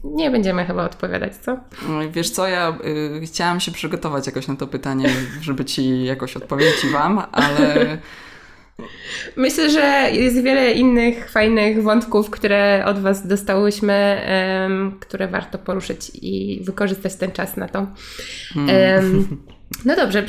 Nie 0.05 0.31
będziemy 0.31 0.65
chyba 0.65 0.85
odpowiadać, 0.85 1.37
co? 1.37 1.57
No 1.89 2.11
Wiesz 2.11 2.31
co, 2.31 2.49
ja 2.49 2.79
chciałam 3.25 3.61
się 3.61 3.73
przygotować 3.73 4.27
jakoś 4.27 4.49
na 4.49 4.57
to 4.57 4.67
pytanie, 4.67 5.09
żeby 5.41 5.65
ci 5.65 6.05
jakoś 6.05 6.37
odpowiedzieć 6.37 6.87
wam, 6.93 7.23
ale 7.33 7.99
Myślę, 9.37 9.71
że 9.71 10.11
jest 10.13 10.43
wiele 10.43 10.73
innych 10.73 11.31
fajnych 11.31 11.83
wątków, 11.83 12.31
które 12.31 12.85
od 12.87 12.99
Was 12.99 13.27
dostałyśmy, 13.27 13.93
em, 13.93 14.97
które 15.01 15.29
warto 15.29 15.59
poruszyć 15.59 16.11
i 16.15 16.61
wykorzystać 16.65 17.17
ten 17.17 17.33
czas 17.33 17.57
na 17.57 17.69
to. 17.69 17.87
Em, 18.69 19.29
no 19.87 19.97
dobrze, 19.97 20.23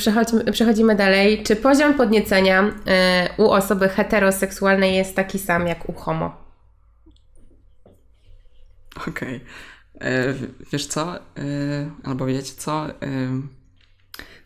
przechodzimy 0.51 0.95
dalej. 0.95 1.43
Czy 1.43 1.55
poziom 1.55 1.93
podniecenia 1.93 2.71
e, 2.87 3.29
u 3.37 3.49
osoby 3.51 3.89
heteroseksualnej 3.89 4.95
jest 4.95 5.15
taki 5.15 5.39
sam 5.39 5.67
jak 5.67 5.89
u 5.89 5.93
homo? 5.93 6.43
Okej. 9.07 9.39
E, 9.99 10.33
w- 10.33 10.69
Wiesz 10.71 10.85
co? 10.87 11.15
E, 11.15 11.19
Albo 12.03 12.25
wiecie 12.25 12.53
co? 12.57 12.89
E, 12.89 12.93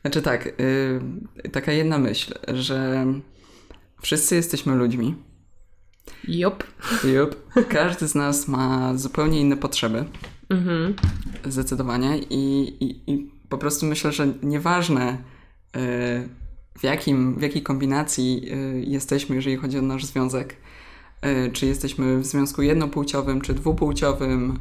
Znaczy 0.02 0.22
tak, 0.22 0.48
e, 0.48 1.50
taka 1.50 1.72
jedna 1.72 1.98
myśl, 1.98 2.34
że 2.48 3.06
wszyscy 4.02 4.36
jesteśmy 4.36 4.76
ludźmi. 4.76 5.16
Jup. 6.28 6.64
Jup. 7.04 7.54
Każdy 7.70 8.08
z 8.08 8.16
nas 8.16 8.48
ma 8.48 8.98
zupełnie 8.98 9.42
inne 9.42 9.58
potrzeby. 9.58 10.06
Mhm. 10.50 10.94
Zdecydowanie. 11.46 12.18
I, 12.18 12.68
i, 12.84 13.12
i 13.12 13.32
po 13.50 13.58
prostu 13.58 13.86
myślę, 13.86 14.12
że 14.12 14.34
nieważne 14.44 15.04
e, 15.08 15.18
w, 16.80 16.84
jakim, 16.84 17.36
w 17.36 17.42
jakiej 17.42 17.64
kombinacji 17.64 18.50
e, 18.52 18.56
jesteśmy, 18.80 19.36
jeżeli 19.36 19.56
chodzi 19.56 19.78
o 19.78 19.82
nasz 19.82 20.06
związek, 20.06 20.56
e, 21.22 21.52
czy 21.52 21.66
jesteśmy 21.66 22.18
w 22.18 22.26
związku 22.26 22.62
jednopłciowym, 22.62 23.42
czy 23.42 23.54
dwupłciowym, 23.54 24.60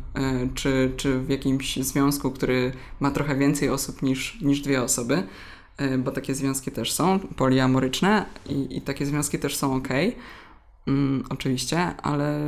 czy, 0.54 0.92
czy 0.96 1.18
w 1.18 1.28
jakimś 1.28 1.76
związku, 1.76 2.30
który 2.30 2.72
ma 3.00 3.10
trochę 3.10 3.36
więcej 3.36 3.70
osób 3.70 4.02
niż, 4.02 4.40
niż 4.40 4.60
dwie 4.60 4.82
osoby, 4.82 5.22
bo 5.98 6.10
takie 6.10 6.34
związki 6.34 6.70
też 6.70 6.92
są, 6.92 7.18
poliamoryczne 7.18 8.26
i, 8.48 8.76
i 8.76 8.80
takie 8.80 9.06
związki 9.06 9.38
też 9.38 9.56
są 9.56 9.74
ok, 9.74 9.88
mm, 10.86 11.24
oczywiście, 11.30 11.78
ale 12.02 12.40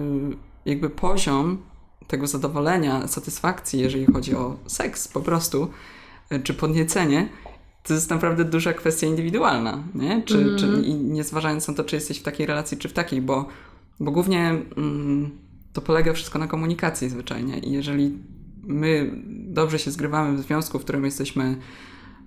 jakby 0.64 0.90
poziom 0.90 1.58
tego 2.06 2.26
zadowolenia, 2.26 3.08
satysfakcji, 3.08 3.80
jeżeli 3.80 4.06
chodzi 4.06 4.34
o 4.34 4.56
seks 4.66 5.08
po 5.08 5.20
prostu, 5.20 5.70
y, 6.32 6.40
czy 6.40 6.54
podniecenie, 6.54 7.28
to 7.82 7.94
jest 7.94 8.10
naprawdę 8.10 8.44
duża 8.44 8.72
kwestia 8.72 9.06
indywidualna, 9.06 9.82
nie? 9.94 10.22
Czy, 10.22 10.38
Mhm. 10.38 10.58
czy, 10.58 10.82
I 10.82 10.94
nie 10.94 11.24
zważając 11.24 11.68
na 11.68 11.74
to, 11.74 11.84
czy 11.84 11.96
jesteś 11.96 12.18
w 12.18 12.22
takiej 12.22 12.46
relacji, 12.46 12.76
czy 12.78 12.88
w 12.88 12.92
takiej, 12.92 13.22
bo, 13.22 13.48
bo 14.00 14.10
głównie 14.10 14.48
mm, 14.76 15.30
to 15.72 15.80
polega 15.80 16.12
wszystko 16.12 16.38
na 16.38 16.46
komunikacji 16.46 17.08
zwyczajnie 17.08 17.58
i 17.58 17.72
jeżeli 17.72 18.18
my 18.64 19.10
dobrze 19.28 19.78
się 19.78 19.90
zgrywamy 19.90 20.36
w 20.36 20.40
związku, 20.40 20.78
w 20.78 20.82
którym 20.82 21.04
jesteśmy 21.04 21.56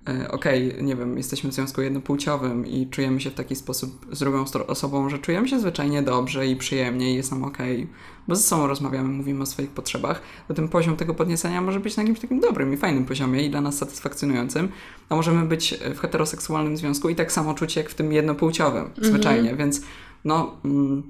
e, 0.08 0.30
okej, 0.30 0.74
nie 0.82 0.96
wiem, 0.96 1.16
jesteśmy 1.16 1.50
w 1.50 1.54
związku 1.54 1.82
jednopłciowym 1.82 2.66
i 2.66 2.86
czujemy 2.86 3.20
się 3.20 3.30
w 3.30 3.34
taki 3.34 3.56
sposób 3.56 4.06
z 4.12 4.18
drugą 4.18 4.44
osobą, 4.66 5.08
że 5.08 5.18
czujemy 5.18 5.48
się 5.48 5.60
zwyczajnie 5.60 6.02
dobrze 6.02 6.46
i 6.46 6.56
przyjemnie 6.56 7.12
i 7.12 7.14
jest 7.14 7.30
nam 7.30 7.44
okej, 7.44 7.88
bo 8.28 8.36
ze 8.36 8.42
sobą 8.42 8.66
rozmawiamy, 8.66 9.08
mówimy 9.08 9.42
o 9.42 9.46
swoich 9.46 9.70
potrzebach, 9.70 10.22
to 10.48 10.54
ten 10.54 10.68
poziom 10.68 10.96
tego 10.96 11.14
podniecenia 11.14 11.60
może 11.60 11.80
być 11.80 11.96
na 11.96 12.02
jakimś 12.02 12.20
takim 12.20 12.40
dobrym 12.40 12.74
i 12.74 12.76
fajnym 12.76 13.04
poziomie 13.04 13.46
i 13.46 13.50
dla 13.50 13.60
nas 13.60 13.78
satysfakcjonującym, 13.78 14.68
a 15.08 15.16
możemy 15.16 15.46
być 15.46 15.74
w 15.94 15.98
heteroseksualnym 15.98 16.76
związku 16.76 17.08
i 17.08 17.14
tak 17.14 17.32
samo 17.32 17.54
czuć 17.54 17.76
jak 17.76 17.90
w 17.90 17.94
tym 17.94 18.12
jednopłciowym, 18.12 18.90
zwyczajnie, 19.02 19.56
więc 19.56 19.82
no... 20.24 20.56
Mm, 20.64 21.02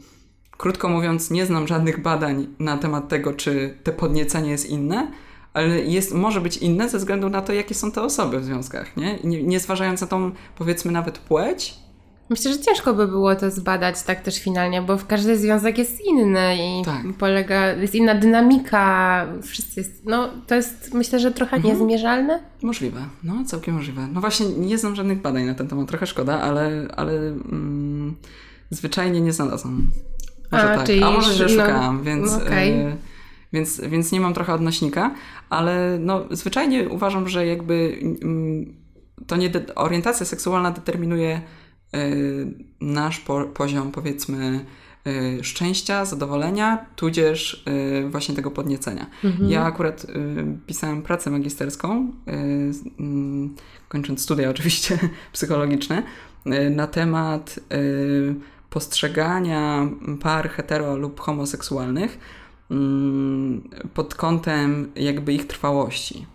Krótko 0.56 0.88
mówiąc, 0.88 1.30
nie 1.30 1.46
znam 1.46 1.66
żadnych 1.66 2.02
badań 2.02 2.46
na 2.58 2.78
temat 2.78 3.08
tego, 3.08 3.32
czy 3.32 3.74
te 3.82 3.92
podniecenie 3.92 4.50
jest 4.50 4.70
inne, 4.70 5.12
ale 5.54 5.80
jest, 5.80 6.14
może 6.14 6.40
być 6.40 6.56
inne 6.56 6.88
ze 6.88 6.98
względu 6.98 7.30
na 7.30 7.42
to, 7.42 7.52
jakie 7.52 7.74
są 7.74 7.92
te 7.92 8.02
osoby 8.02 8.40
w 8.40 8.44
związkach, 8.44 8.96
nie? 8.96 9.18
Nie, 9.24 9.42
nie 9.42 9.60
zważając 9.60 10.00
na 10.00 10.06
tą, 10.06 10.30
powiedzmy, 10.58 10.92
nawet 10.92 11.18
płeć. 11.18 11.74
Myślę, 12.30 12.52
że 12.52 12.58
ciężko 12.58 12.94
by 12.94 13.08
było 13.08 13.36
to 13.36 13.50
zbadać 13.50 14.02
tak 14.02 14.20
też 14.20 14.38
finalnie, 14.42 14.82
bo 14.82 14.96
w 14.98 15.06
każdy 15.06 15.38
związek 15.38 15.78
jest 15.78 16.00
inny 16.00 16.56
i 16.56 16.84
Tak. 16.84 17.02
polega, 17.18 17.66
jest 17.72 17.94
inna 17.94 18.14
dynamika, 18.14 19.26
wszyscy 19.42 19.80
jest, 19.80 20.02
no 20.04 20.28
to 20.46 20.54
jest 20.54 20.94
myślę, 20.94 21.20
że 21.20 21.30
trochę 21.30 21.56
Mhm. 21.56 21.74
niezmierzalne. 21.74 22.40
Możliwe, 22.62 23.00
no 23.24 23.34
całkiem 23.46 23.74
możliwe. 23.74 24.08
No 24.12 24.20
właśnie, 24.20 24.46
nie 24.46 24.78
znam 24.78 24.94
żadnych 24.94 25.20
badań 25.20 25.44
na 25.44 25.54
ten 25.54 25.68
temat, 25.68 25.88
trochę 25.88 26.06
szkoda, 26.06 26.40
ale, 26.40 26.88
ale 26.96 27.12
mm, 27.12 28.16
zwyczajnie 28.70 29.20
nie 29.20 29.32
znalazłam. 29.32 29.86
Może 30.52 30.72
A, 30.72 30.76
tak, 30.76 30.86
czyli 30.86 31.02
a 31.02 31.10
może 31.10 31.34
źle 31.34 31.56
no, 31.56 31.64
szukałam, 31.64 32.02
więc, 32.02 32.30
no 32.32 32.36
okej. 32.36 32.70
e, 32.72 32.96
więc, 33.52 33.80
więc 33.80 34.12
nie 34.12 34.20
mam 34.20 34.34
trochę 34.34 34.54
odnośnika, 34.54 35.14
ale 35.50 35.98
no 36.00 36.24
zwyczajnie 36.30 36.88
uważam, 36.88 37.28
że 37.28 37.46
jakby 37.46 37.98
mm, 38.22 38.82
to 39.26 39.36
nie 39.36 39.50
orientacja 39.74 40.26
seksualna 40.26 40.70
determinuje 40.70 41.40
e, 41.94 42.10
nasz 42.80 43.20
po, 43.20 43.44
poziom, 43.44 43.92
powiedzmy, 43.92 44.64
e, 45.06 45.44
szczęścia, 45.44 46.04
zadowolenia, 46.04 46.86
tudzież 46.96 47.64
e, 47.66 48.08
właśnie 48.08 48.34
tego 48.34 48.50
podniecenia. 48.50 49.06
Ja 49.48 49.64
akurat 49.64 50.06
pisałem 50.66 51.02
pracę 51.02 51.30
magisterską, 51.30 52.12
mm, 52.26 53.54
kończąc 53.88 54.22
studia 54.22 54.50
oczywiście 54.50 54.98
psychologiczne, 55.32 56.02
na 56.70 56.86
temat 56.86 57.60
postrzegania 58.70 59.88
par 60.20 60.50
hetero 60.50 60.96
lub 60.96 61.20
homoseksualnych 61.20 62.18
pod 63.94 64.14
kątem 64.14 64.92
jakby 64.96 65.32
ich 65.32 65.46
trwałości. 65.46 66.26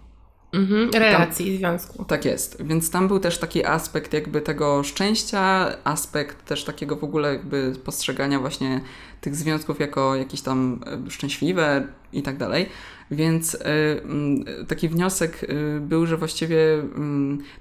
Mhm. 0.54 0.89
Relacji, 0.91 1.58
związku. 1.58 2.06
Tak 2.06 2.26
jest, 2.26 2.63
więc 2.65 2.91
tam 2.91 3.08
był 3.08 3.19
też 3.19 3.38
taki 3.38 3.65
aspekt 3.65 4.13
jakby 4.13 4.41
tego 4.41 4.84
szczęścia, 4.84 5.73
aspekt 5.84 6.45
też 6.45 6.63
takiego 6.63 6.95
w 6.95 7.04
ogóle 7.04 7.34
jakby 7.34 7.73
postrzegania 7.86 8.39
właśnie 8.39 8.82
tych 9.21 9.36
związków 9.36 9.80
jako 9.80 10.15
jakieś 10.15 10.41
tam 10.41 10.80
e, 11.08 11.12
szczęśliwe 11.12 11.88
i 12.13 12.21
tak 12.23 12.38
dalej. 12.38 12.65
Więc 13.12 13.58
mm, 14.03 14.45
taki 14.67 14.89
wniosek 14.89 15.43
y, 15.43 15.80
był, 15.82 16.06
że 16.06 16.17
właściwie 16.17 16.58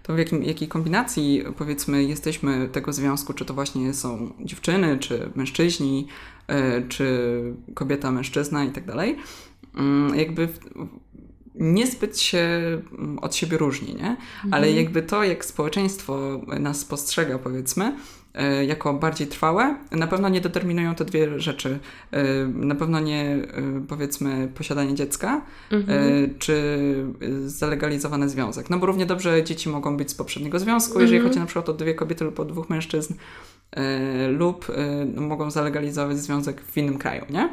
to 0.03 0.14
w 0.14 0.19
jakim, 0.19 0.42
jakiej 0.42 0.69
kombinacji 0.69 1.45
powiedzmy 1.57 2.05
jesteśmy 2.05 2.69
tego 2.69 2.92
związku, 2.92 3.33
czy 3.33 3.45
to 3.45 3.55
właśnie 3.55 3.95
są 3.95 4.33
dziewczyny, 4.40 4.99
czy 4.99 5.31
mężczyźni, 5.35 6.07
czy 6.88 7.42
kobieta, 7.75 8.11
mężczyzna 8.11 8.64
i 8.64 8.71
tak 8.71 8.85
dalej, 8.85 9.16
mm, 9.75 10.19
jakby 10.19 10.49
niezbyt 11.55 12.21
się 12.21 12.49
od 13.21 13.35
siebie 13.35 13.59
różni, 13.59 13.95
nie? 13.95 14.16
Ale 14.51 14.73
jakby 14.73 15.03
to, 15.03 15.25
jak 15.25 15.45
społeczeństwo 15.45 16.40
nas 16.61 16.85
postrzega, 16.85 17.38
powiedzmy, 17.38 17.85
e, 17.85 17.97
jako 18.66 18.94
bardziej 18.94 19.27
trwałe, 19.27 19.77
na 19.92 20.07
pewno 20.07 20.29
nie 20.29 20.40
determinują 20.40 20.94
te 20.94 21.05
dwie 21.05 21.40
rzeczy. 21.40 21.79
E, 22.11 22.25
Na 22.46 22.75
pewno 22.75 23.01
nie, 23.01 23.22
e, 23.25 23.42
powiedzmy, 23.88 24.49
posiadanie 24.55 24.94
dziecka, 24.94 25.40
e, 25.72 26.29
czy 26.38 26.55
zalegalizowany 27.46 28.29
związek. 28.29 28.70
No 28.70 28.79
bo 28.79 28.87
równie 28.87 29.07
dobrze 29.07 29.44
dzieci 29.44 29.68
mogą 29.68 29.96
być 29.96 30.11
z 30.11 30.14
poprzedniego 30.14 30.59
związku, 30.59 31.01
jeżeli 31.01 31.20
chodzi 31.29 31.38
na 31.38 31.46
przykład 31.46 31.68
o 31.68 31.72
dwie 31.75 31.94
kobiety 31.94 32.25
lub 32.25 32.40
o 32.40 32.44
dwóch 32.44 32.70
mężczyzn, 32.70 33.14
e, 33.72 34.29
lub 34.29 34.66
e, 35.16 35.20
mogą 35.20 35.51
zalegalizować 35.51 36.18
związek 36.18 36.61
w 36.61 36.77
innym 36.77 36.99
kraju, 36.99 37.25
nie? 37.31 37.49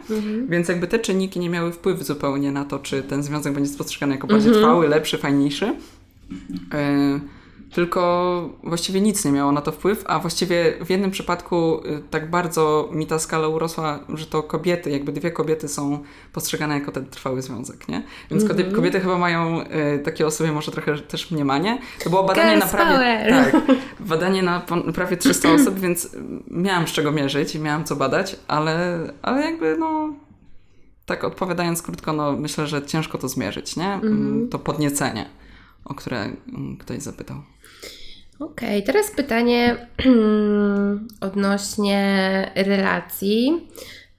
Więc 0.50 0.68
jakby 0.68 0.88
te 0.88 1.00
czynniki 1.00 1.40
nie 1.40 1.50
miały 1.50 1.72
wpływu 1.72 2.04
zupełnie 2.04 2.52
na 2.52 2.66
to, 2.66 2.80
czy 2.80 3.04
ten 3.04 3.24
związek 3.24 3.54
będzie 3.54 3.70
spostrzegany 3.70 4.14
jako 4.16 4.28
bardziej 4.28 4.52
trwały, 4.62 4.88
lepszy, 4.88 5.18
fajniejszy. 5.18 5.76
Tylko 7.76 8.50
właściwie 8.64 9.02
nic 9.02 9.26
nie 9.26 9.32
miało 9.32 9.52
na 9.52 9.62
to 9.62 9.72
wpływ, 9.72 10.04
a 10.08 10.20
właściwie 10.20 10.74
w 10.86 10.90
jednym 10.90 11.12
przypadku 11.12 11.82
y, 11.86 12.02
tak 12.10 12.30
bardzo 12.30 12.90
mi 12.92 13.08
ta 13.08 13.20
skala 13.20 13.48
urosła, 13.48 14.00
że 14.10 14.26
to 14.26 14.44
kobiety, 14.44 14.92
jakby 14.92 15.12
dwie 15.12 15.32
kobiety 15.32 15.68
są 15.68 16.04
postrzegane 16.34 16.74
jako 16.74 16.92
ten 16.92 17.06
trwały 17.06 17.42
związek, 17.42 17.88
nie? 17.88 18.04
Więc 18.32 18.44
Mhm. 18.44 18.48
kobiety, 18.58 18.76
kobiety 18.76 19.00
chyba 19.00 19.18
mają 19.18 19.62
y, 19.62 20.00
takie 20.00 20.28
o 20.28 20.32
sobie 20.32 20.52
może 20.52 20.72
trochę 20.72 20.98
też 20.98 21.32
mniemanie. 21.32 21.78
To 22.04 22.10
było 22.10 22.24
badanie 22.24 22.56
Girls 22.56 22.72
na 22.74 22.78
prawie... 22.78 23.26
Tak, 23.30 23.62
badanie 24.00 24.44
na 24.44 24.62
prawie 24.96 25.18
300 25.18 25.52
osób, 25.52 25.80
więc 25.80 26.10
miałam 26.52 26.88
z 26.88 26.92
czego 26.92 27.12
mierzyć 27.12 27.56
i 27.56 27.60
miałam 27.60 27.84
co 27.84 27.96
badać, 27.96 28.36
ale, 28.48 29.00
ale 29.22 29.42
jakby 29.42 29.78
no... 29.80 30.14
Tak 31.06 31.24
odpowiadając 31.24 31.82
krótko, 31.82 32.14
no 32.14 32.32
myślę, 32.32 32.68
że 32.68 32.86
ciężko 32.86 33.18
to 33.18 33.28
zmierzyć, 33.28 33.76
nie? 33.76 33.94
Mhm. 33.94 34.50
To 34.50 34.60
podniecenie, 34.60 35.30
o 35.86 35.94
które 35.94 36.24
mm, 36.24 36.78
ktoś 36.78 37.02
zapytał. 37.02 37.38
Okej, 38.40 38.84
teraz 38.84 39.12
pytanie 39.12 39.88
odnośnie 41.28 42.52
relacji. 42.56 43.68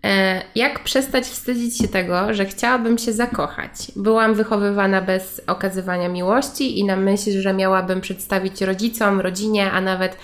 E, 0.04 0.42
Jak 0.54 0.84
przestać 0.84 1.24
wstydzić 1.24 1.78
się 1.78 1.88
tego, 1.88 2.34
że 2.34 2.44
chciałabym 2.46 2.98
się 2.98 3.12
zakochać? 3.12 3.72
Byłam 3.96 4.34
wychowywana 4.34 5.00
bez 5.00 5.42
okazywania 5.46 6.08
miłości 6.08 6.78
i 6.78 6.84
na 6.84 6.96
myśl, 6.96 7.40
że 7.40 7.54
miałabym 7.54 8.00
przedstawić 8.00 8.60
rodzicom, 8.60 9.20
rodzinie, 9.20 9.70
a 9.70 9.80
nawet 9.80 10.16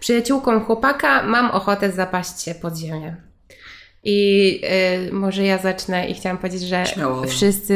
przyjaciółkom 0.00 0.64
chłopaka, 0.64 1.22
mam 1.22 1.50
ochotę 1.50 1.90
zapaść 1.92 2.42
się 2.42 2.54
pod 2.54 2.76
ziemię. 2.76 3.16
I 4.06 4.60
y, 5.08 5.12
może 5.12 5.44
ja 5.44 5.58
zacznę 5.58 6.08
i 6.08 6.14
chciałam 6.14 6.38
powiedzieć, 6.38 6.62
że 6.62 6.86
Śmiało. 6.86 7.26
wszyscy 7.26 7.74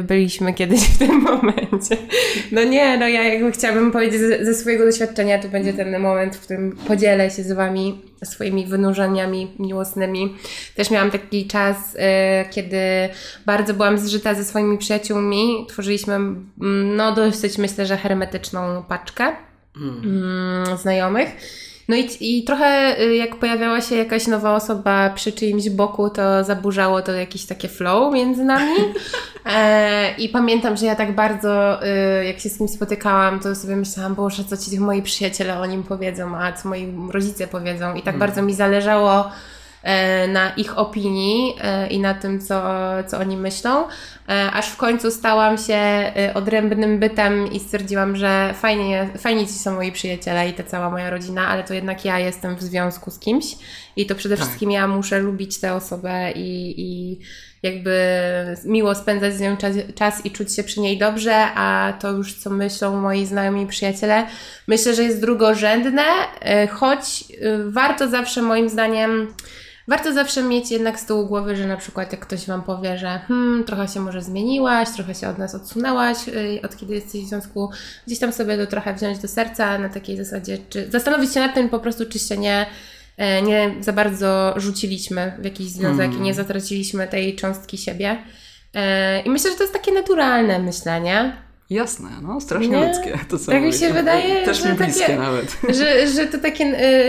y, 0.00 0.02
byliśmy 0.02 0.54
kiedyś 0.54 0.80
w 0.80 0.98
tym 0.98 1.20
momencie. 1.30 1.96
No 2.52 2.64
nie, 2.64 2.98
no 2.98 3.08
ja 3.08 3.22
jakby 3.22 3.52
chciałabym 3.52 3.92
powiedzieć 3.92 4.20
ze, 4.20 4.44
ze 4.44 4.54
swojego 4.54 4.84
doświadczenia, 4.84 5.38
to 5.38 5.48
będzie 5.48 5.72
ten 5.72 5.98
moment, 5.98 6.36
w 6.36 6.40
którym 6.40 6.76
podzielę 6.88 7.30
się 7.30 7.42
z 7.42 7.52
Wami 7.52 8.00
swoimi 8.24 8.66
wynurzeniami 8.66 9.52
miłosnymi. 9.58 10.36
Też 10.74 10.90
miałam 10.90 11.10
taki 11.10 11.46
czas, 11.46 11.94
y, 11.94 11.98
kiedy 12.50 12.78
bardzo 13.46 13.74
byłam 13.74 13.98
zżyta 13.98 14.34
ze 14.34 14.44
swoimi 14.44 14.78
przyjaciółmi. 14.78 15.66
Tworzyliśmy, 15.68 16.14
mm, 16.14 16.96
no 16.96 17.14
dosyć 17.14 17.58
myślę, 17.58 17.86
że 17.86 17.96
hermetyczną 17.96 18.82
paczkę 18.88 19.32
mm, 19.76 20.76
znajomych. 20.76 21.28
No 21.88 21.96
i, 21.96 22.08
i 22.20 22.44
trochę 22.44 23.00
y, 23.00 23.16
jak 23.16 23.36
pojawiała 23.36 23.80
się 23.80 23.96
jakaś 23.96 24.26
nowa 24.26 24.54
osoba 24.54 25.10
przy 25.10 25.32
czyimś 25.32 25.70
boku, 25.70 26.10
to 26.10 26.44
zaburzało 26.44 27.02
to 27.02 27.12
jakieś 27.12 27.46
takie 27.46 27.68
flow 27.68 28.14
między 28.14 28.44
nami. 28.44 28.74
E, 29.46 30.14
I 30.18 30.28
pamiętam, 30.28 30.76
że 30.76 30.86
ja 30.86 30.94
tak 30.94 31.14
bardzo, 31.14 31.80
y, 32.20 32.24
jak 32.24 32.40
się 32.40 32.48
z 32.48 32.58
kimś 32.58 32.70
spotykałam, 32.70 33.40
to 33.40 33.54
sobie 33.54 33.76
myślałam, 33.76 34.14
Boże, 34.14 34.44
co 34.44 34.56
ci 34.56 34.80
moi 34.80 35.02
przyjaciele 35.02 35.58
o 35.58 35.66
nim 35.66 35.82
powiedzą, 35.82 36.36
a 36.36 36.52
co 36.52 36.68
moi 36.68 36.94
rodzice 37.10 37.46
powiedzą. 37.46 37.94
I 37.94 38.02
tak 38.02 38.18
bardzo 38.18 38.42
mi 38.42 38.54
zależało 38.54 39.30
na 40.28 40.50
ich 40.56 40.78
opinii 40.78 41.54
e, 41.60 41.86
i 41.86 42.00
na 42.00 42.14
tym, 42.14 42.40
co, 42.40 42.62
co 43.06 43.18
oni 43.18 43.36
myślą, 43.36 43.84
e, 44.28 44.50
aż 44.50 44.68
w 44.68 44.76
końcu 44.76 45.10
stałam 45.10 45.58
się 45.58 45.74
e, 45.74 46.32
odrębnym 46.34 46.98
bytem 46.98 47.52
i 47.52 47.60
stwierdziłam, 47.60 48.16
że 48.16 48.54
fajnie, 48.54 49.08
fajnie 49.18 49.46
ci 49.46 49.52
są 49.52 49.74
moi 49.74 49.92
przyjaciele 49.92 50.48
i 50.48 50.52
ta 50.52 50.62
cała 50.62 50.90
moja 50.90 51.10
rodzina, 51.10 51.48
ale 51.48 51.64
to 51.64 51.74
jednak 51.74 52.04
ja 52.04 52.18
jestem 52.18 52.56
w 52.56 52.62
związku 52.62 53.10
z 53.10 53.18
kimś 53.18 53.44
i 53.96 54.06
to 54.06 54.14
przede 54.14 54.36
Tak. 54.36 54.44
wszystkim 54.44 54.70
ja 54.70 54.88
muszę 54.88 55.18
lubić 55.18 55.60
tę 55.60 55.74
osobę 55.74 56.32
i, 56.32 56.74
i 56.80 57.18
jakby 57.62 57.96
miło 58.64 58.94
spędzać 58.94 59.34
z 59.34 59.40
nią 59.40 59.56
czas, 59.56 59.76
czas 59.94 60.26
i 60.26 60.30
czuć 60.30 60.56
się 60.56 60.64
przy 60.64 60.80
niej 60.80 60.98
dobrze, 60.98 61.34
a 61.54 61.92
to 62.00 62.10
już 62.10 62.34
co 62.34 62.50
myślą 62.50 63.00
moi 63.00 63.26
znajomi 63.26 63.62
i 63.62 63.66
przyjaciele, 63.66 64.26
myślę, 64.68 64.94
że 64.94 65.02
jest 65.02 65.20
drugorzędne, 65.20 66.04
e, 66.40 66.66
choć 66.66 67.00
e, 67.00 67.58
warto 67.70 68.08
zawsze 68.08 68.42
moim 68.42 68.68
zdaniem 68.68 69.34
Warto 69.88 70.12
zawsze 70.12 70.42
mieć 70.42 70.70
jednak 70.70 71.00
z 71.00 71.06
tyłu 71.06 71.26
głowy, 71.26 71.56
że 71.56 71.66
na 71.66 71.76
przykład 71.76 72.12
jak 72.12 72.20
ktoś 72.20 72.46
Wam 72.46 72.62
powie, 72.62 72.98
że 72.98 73.20
hmm, 73.28 73.64
trochę 73.64 73.88
się 73.88 74.00
może 74.00 74.22
zmieniłaś, 74.22 74.88
trochę 74.90 75.14
się 75.14 75.28
od 75.28 75.38
nas 75.38 75.54
odsunęłaś, 75.54 76.26
yy, 76.26 76.60
od 76.64 76.76
kiedy 76.76 76.94
jesteś 76.94 77.24
w 77.24 77.28
związku, 77.28 77.70
gdzieś 78.06 78.18
tam 78.18 78.32
sobie 78.32 78.56
to 78.56 78.66
trochę 78.66 78.94
wziąć 78.94 79.18
do 79.18 79.28
serca 79.28 79.78
na 79.78 79.88
takiej 79.88 80.16
zasadzie, 80.16 80.58
czy 80.68 80.90
zastanowić 80.90 81.34
się 81.34 81.40
nad 81.40 81.54
tym 81.54 81.68
po 81.68 81.78
prostu, 81.78 82.06
czy 82.06 82.18
się 82.18 82.36
nie, 82.36 82.66
e, 83.16 83.42
nie 83.42 83.74
za 83.80 83.92
bardzo 83.92 84.54
rzuciliśmy 84.56 85.32
w 85.38 85.44
jakiś 85.44 85.66
związek 85.66 86.14
i 86.14 86.20
nie 86.20 86.34
zatraciliśmy 86.34 87.08
tej 87.08 87.36
cząstki 87.36 87.78
siebie. 87.78 88.18
E, 88.74 89.20
I 89.20 89.30
myślę, 89.30 89.50
że 89.50 89.56
to 89.56 89.62
jest 89.62 89.74
takie 89.74 89.92
naturalne 89.92 90.58
myślenie. 90.58 91.36
Jasne, 91.72 92.08
no 92.22 92.40
strasznie 92.40 92.68
Nie? 92.80 92.86
ludzkie. 92.88 93.18
To 93.28 93.38
co 93.38 93.52
Tak 93.52 93.62
mi 93.62 93.72
się 93.72 93.92
wydaje, 93.92 94.44
Też 94.44 94.62
że 94.62 94.68
mi 94.68 94.74
bliskie 94.78 95.00
takie- 95.00 95.16
nawet. 95.18 95.56
że, 95.78 96.06
że 96.06 96.26
to 96.26 96.38
takie. 96.38 96.64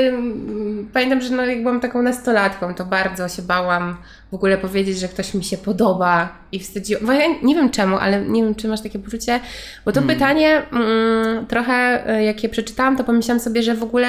ym, 0.08 0.90
pamiętam, 0.94 1.22
że 1.22 1.30
no, 1.36 1.46
jak 1.46 1.62
byłam 1.62 1.80
taką 1.80 2.02
nastolatką, 2.02 2.74
to 2.74 2.86
bardzo 2.86 3.30
się 3.30 3.42
bałam 3.42 3.98
w 4.34 4.36
ogóle 4.36 4.58
powiedzieć, 4.58 5.00
że 5.00 5.08
ktoś 5.08 5.34
mi 5.34 5.44
się 5.44 5.58
podoba 5.58 6.38
i 6.52 6.60
wstydziłam. 6.60 7.06
Bo 7.06 7.12
ja 7.12 7.28
nie 7.44 7.56
wiem 7.56 7.70
czemu, 7.70 7.98
ale 7.98 8.26
nie 8.26 8.44
wiem, 8.44 8.56
czy 8.56 8.68
masz 8.68 8.82
takie 8.82 9.00
poczucie, 9.00 9.40
bo 9.86 9.92
to 9.92 10.02
pytanie 10.02 10.62
mm, 10.72 11.48
trochę, 11.48 12.10
y, 12.18 12.24
jak 12.24 12.44
je 12.44 12.50
przeczytałam, 12.50 12.98
to 12.98 13.04
pomyślałam 13.04 13.40
sobie, 13.40 13.64
że 13.64 13.76
w 13.76 13.84
ogóle 13.84 14.08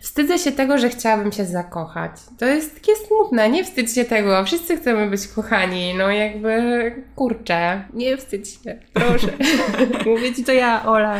wstydzę 0.00 0.38
się 0.38 0.52
tego, 0.52 0.78
że 0.78 0.88
chciałabym 0.88 1.32
się 1.32 1.44
zakochać. 1.44 2.10
To 2.38 2.46
jest 2.46 2.74
takie 2.74 2.92
smutne, 2.96 3.50
nie 3.50 3.64
wstydź 3.64 3.94
się 3.94 4.04
tego. 4.04 4.44
Wszyscy 4.44 4.76
chcemy 4.76 5.10
być 5.10 5.28
kochani, 5.28 5.94
no 5.94 6.10
jakby 6.10 6.92
kurczę, 7.16 7.84
nie 7.94 8.16
wstydź 8.16 8.48
się, 8.48 8.78
proszę. 8.92 9.28
Mówię 10.06 10.34
ci 10.34 10.44
to 10.44 10.52
ja, 10.52 10.86
Ola 10.86 11.16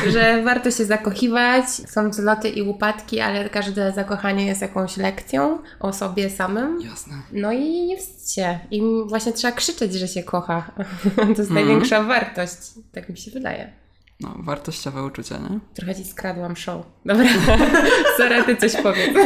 że 0.12 0.42
warto 0.42 0.70
się 0.70 0.84
zakochiwać, 0.84 1.64
są 1.68 2.10
wzloty 2.10 2.48
i 2.48 2.62
upadki, 2.62 3.20
ale 3.20 3.50
każde 3.50 3.92
zakochanie 3.92 4.46
jest 4.46 4.62
jakąś 4.62 4.96
lekcją 4.96 5.58
o 5.80 5.92
sobie 5.92 6.30
samym. 6.30 6.80
Jasne. 6.80 7.14
No 7.32 7.52
i 7.52 7.86
nie 7.86 7.96
wstydź 7.96 8.32
się. 8.32 8.58
I 8.70 8.82
właśnie 9.06 9.32
trzeba 9.32 9.52
krzyczeć, 9.52 9.94
że 9.94 10.08
się 10.08 10.22
kocha. 10.22 10.70
To 11.36 11.42
jest 11.42 11.50
największa 11.50 12.02
wartość. 12.02 12.58
Tak 12.92 13.08
mi 13.08 13.16
się 13.16 13.30
wydaje. 13.30 13.72
No, 14.20 14.34
wartościowe 14.38 15.02
uczucie, 15.02 15.34
nie? 15.34 15.60
Trochę 15.74 15.94
ci 15.94 16.04
skradłam 16.04 16.56
show. 16.56 16.86
Dobra. 17.04 17.26
Sara, 18.16 18.44
ty 18.44 18.56
coś 18.56 18.76
powiedz. 18.82 19.16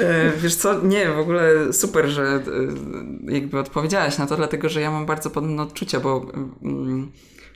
E, 0.00 0.32
Wiesz 0.36 0.54
co, 0.54 0.82
nie, 0.82 1.08
w 1.08 1.18
ogóle 1.18 1.72
super, 1.72 2.08
że 2.08 2.22
e, 2.22 2.40
jakby 3.32 3.58
odpowiedziałaś 3.58 4.18
na 4.18 4.26
to, 4.26 4.36
dlatego 4.36 4.68
że 4.68 4.80
ja 4.80 4.90
mam 4.90 5.06
bardzo 5.06 5.30
podobne 5.30 5.62
odczucia, 5.62 6.00
bo 6.00 6.26
mm, 6.62 7.12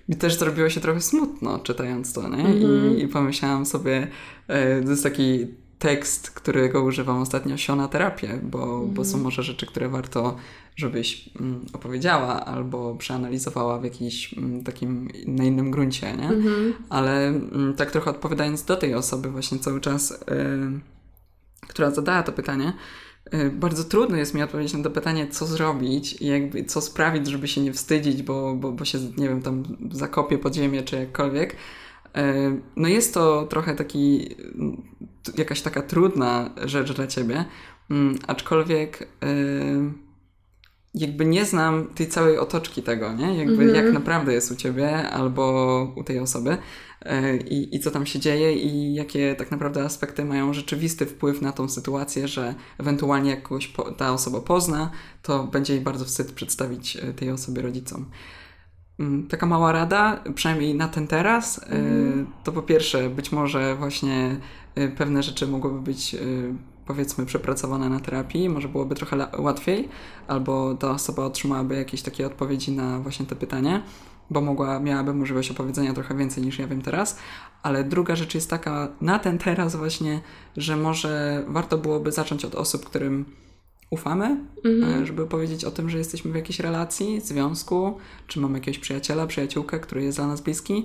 mi 0.08 0.16
też 0.16 0.38
zrobiło 0.38 0.70
się 0.70 0.80
trochę 0.80 1.00
smutno 1.00 1.58
czytając 1.58 2.12
to, 2.12 2.28
nie? 2.28 2.54
I, 2.54 3.02
I 3.02 3.08
pomyślałam 3.08 3.66
sobie, 3.66 4.08
e, 4.48 4.82
to 4.82 4.90
jest 4.90 5.02
taki 5.02 5.46
tekst, 5.78 6.30
którego 6.30 6.82
używam 6.82 7.22
ostatnio, 7.22 7.56
siona 7.56 7.88
terapię, 7.88 8.40
bo, 8.42 8.80
bo 8.86 9.04
są 9.04 9.18
może 9.18 9.42
rzeczy, 9.42 9.66
które 9.66 9.88
warto, 9.88 10.36
żebyś 10.76 11.30
mm, 11.40 11.66
opowiedziała 11.72 12.44
albo 12.44 12.94
przeanalizowała 12.94 13.78
w 13.78 13.84
jakimś 13.84 14.34
mm, 14.38 14.64
takim, 14.64 15.08
na 15.26 15.44
innym 15.44 15.70
gruncie, 15.70 16.16
nie? 16.16 16.30
Ale 16.88 17.26
mm, 17.26 17.74
tak 17.76 17.90
trochę 17.90 18.10
odpowiadając 18.10 18.64
do 18.64 18.76
tej 18.76 18.94
osoby 18.94 19.30
właśnie 19.30 19.58
cały 19.58 19.80
czas, 19.80 20.10
y, 20.10 20.16
która 21.68 21.90
zadała 21.90 22.22
to 22.22 22.32
pytanie, 22.32 22.72
bardzo 23.52 23.84
trudno 23.84 24.16
jest 24.16 24.34
mi 24.34 24.42
odpowiedzieć 24.42 24.74
na 24.74 24.84
to 24.84 24.90
pytanie, 24.90 25.28
co 25.28 25.46
zrobić 25.46 26.22
i 26.22 26.26
jakby 26.26 26.64
co 26.64 26.80
sprawić, 26.80 27.26
żeby 27.26 27.48
się 27.48 27.60
nie 27.60 27.72
wstydzić, 27.72 28.22
bo, 28.22 28.54
bo, 28.54 28.72
bo 28.72 28.84
się, 28.84 28.98
nie 29.16 29.28
wiem, 29.28 29.42
tam 29.42 29.62
zakopie 29.90 30.38
pod 30.38 30.54
ziemię 30.54 30.82
czy 30.82 30.96
jakkolwiek. 30.96 31.52
Y, 31.52 31.56
No 32.76 32.88
jest 32.88 33.14
to 33.14 33.46
trochę 33.46 33.74
taki, 33.74 34.36
jakaś 35.38 35.62
taka 35.62 35.82
trudna 35.82 36.50
rzecz 36.64 36.92
dla 36.92 37.06
ciebie, 37.06 37.44
mm, 37.90 38.18
aczkolwiek 38.26 39.02
y, 39.02 39.06
jakby 40.94 41.24
nie 41.24 41.44
znam 41.44 41.86
tej 41.86 42.08
całej 42.08 42.38
otoczki 42.38 42.82
tego, 42.82 43.12
nie? 43.12 43.38
Jakby 43.38 43.64
jak 43.64 43.92
naprawdę 43.92 44.32
jest 44.34 44.52
u 44.52 44.56
ciebie 44.56 45.10
albo 45.10 45.94
u 45.96 46.04
tej 46.04 46.18
osoby 46.18 46.56
i, 47.50 47.76
i 47.76 47.80
co 47.80 47.90
tam 47.90 48.06
się 48.06 48.18
dzieje 48.18 48.54
i 48.54 48.94
jakie 48.94 49.34
tak 49.34 49.50
naprawdę 49.50 49.84
aspekty 49.84 50.24
mają 50.24 50.54
rzeczywisty 50.54 51.06
wpływ 51.06 51.42
na 51.42 51.52
tą 51.52 51.68
sytuację, 51.68 52.28
że 52.28 52.54
ewentualnie 52.78 53.30
jak 53.30 53.42
kogoś 53.42 53.66
po, 53.66 53.92
ta 53.92 54.12
osoba 54.12 54.40
pozna, 54.40 54.90
to 55.22 55.44
będzie 55.44 55.74
jej 55.74 55.82
bardzo 55.82 56.04
wstyd 56.04 56.32
przedstawić 56.32 56.96
e, 56.96 57.12
tej 57.12 57.30
osobie 57.30 57.62
rodzicom. 57.62 58.06
Mm, 58.98 59.26
Taka 59.28 59.46
mała 59.46 59.72
rada, 59.72 60.24
przynajmniej 60.34 60.74
na 60.74 60.88
ten 60.88 61.06
teraz, 61.06 61.58
e, 61.58 61.66
to 62.44 62.52
po 62.52 62.62
pierwsze, 62.62 63.10
być 63.10 63.32
może 63.32 63.74
właśnie 63.74 64.36
e, 64.74 64.88
pewne 64.88 65.22
rzeczy 65.22 65.46
mogłyby 65.46 65.80
być 65.80 66.14
e, 66.14 66.18
powiedzmy 66.86 67.26
przepracowane 67.26 67.88
na 67.88 68.00
terapii, 68.00 68.48
może 68.48 68.68
byłoby 68.68 68.94
trochę 68.94 69.28
łatwiej, 69.38 69.88
albo 70.28 70.74
ta 70.74 70.90
osoba 70.90 71.24
otrzymałaby 71.24 71.74
jakieś 71.74 72.02
takie 72.02 72.26
odpowiedzi 72.26 72.72
na 72.72 72.98
właśnie 72.98 73.26
te 73.26 73.36
pytanie, 73.36 73.82
bo 74.30 74.40
mogła, 74.40 74.80
miałaby 74.80 75.14
możliwość 75.14 75.50
opowiedzenia 75.50 75.94
trochę 75.94 76.16
więcej 76.16 76.44
niż 76.44 76.58
ja 76.58 76.66
wiem 76.66 76.82
teraz. 76.82 77.18
Ale 77.62 77.84
druga 77.84 78.16
rzecz 78.16 78.34
jest 78.34 78.50
taka 78.50 78.88
na 79.00 79.18
ten 79.18 79.38
teraz 79.38 79.76
właśnie, 79.76 80.20
że 80.56 80.76
może 80.76 81.44
warto 81.48 81.78
byłoby 81.78 82.12
zacząć 82.12 82.44
od 82.44 82.54
osób, 82.54 82.86
którym 82.86 83.24
ufamy, 83.90 84.36
e, 84.82 85.06
żeby 85.06 85.26
powiedzieć 85.26 85.64
o 85.64 85.70
tym, 85.70 85.90
że 85.90 85.98
jesteśmy 85.98 86.32
w 86.32 86.34
jakiejś 86.34 86.60
relacji, 86.60 87.20
związku, 87.20 87.98
czy 88.26 88.40
mamy 88.40 88.58
jakiegoś 88.58 88.78
przyjaciela, 88.78 89.26
przyjaciółkę, 89.26 89.80
który 89.80 90.04
jest 90.04 90.18
dla 90.18 90.26
nas 90.26 90.40
bliski. 90.40 90.84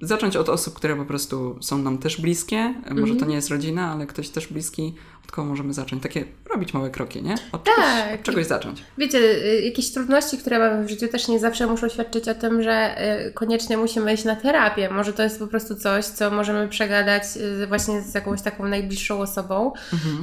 Zacząć 0.00 0.36
od 0.36 0.48
osób, 0.48 0.74
które 0.74 0.96
po 0.96 1.04
prostu 1.04 1.56
są 1.60 1.78
nam 1.78 1.98
też 1.98 2.20
bliskie. 2.20 2.74
Może 2.90 3.00
Mhm. 3.00 3.18
to 3.18 3.26
nie 3.26 3.34
jest 3.34 3.48
rodzina, 3.48 3.92
ale 3.92 4.06
ktoś 4.06 4.28
też 4.28 4.46
bliski, 4.52 4.94
kogo 5.32 5.48
możemy 5.48 5.72
zacząć. 5.72 6.02
Takie 6.02 6.24
robić 6.50 6.74
małe 6.74 6.90
kroki, 6.90 7.22
nie? 7.22 7.34
Od 7.52 7.64
Tak. 7.64 7.74
czegoś, 7.74 8.14
od 8.14 8.22
czegoś 8.22 8.46
zacząć. 8.46 8.82
Wiecie, 8.98 9.18
y, 9.18 9.60
jakieś 9.64 9.92
trudności, 9.92 10.38
które 10.38 10.58
mamy 10.58 10.84
w 10.84 10.90
życiu 10.90 11.08
też 11.08 11.28
nie 11.28 11.38
zawsze 11.38 11.66
muszą 11.66 11.88
świadczyć 11.88 12.28
o 12.28 12.34
tym, 12.34 12.62
że 12.62 12.96
y, 13.26 13.32
koniecznie 13.32 13.76
musimy 13.76 14.12
iść 14.14 14.24
na 14.24 14.36
terapię. 14.36 14.90
Może 14.90 15.12
to 15.12 15.22
jest 15.22 15.38
po 15.38 15.46
prostu 15.46 15.74
coś, 15.74 16.04
co 16.04 16.30
możemy 16.30 16.68
przegadać 16.68 17.22
y, 17.62 17.66
właśnie 17.66 18.00
z 18.00 18.14
jakąś 18.14 18.42
taką 18.42 18.68
najbliższą 18.68 19.20
osobą, 19.20 19.72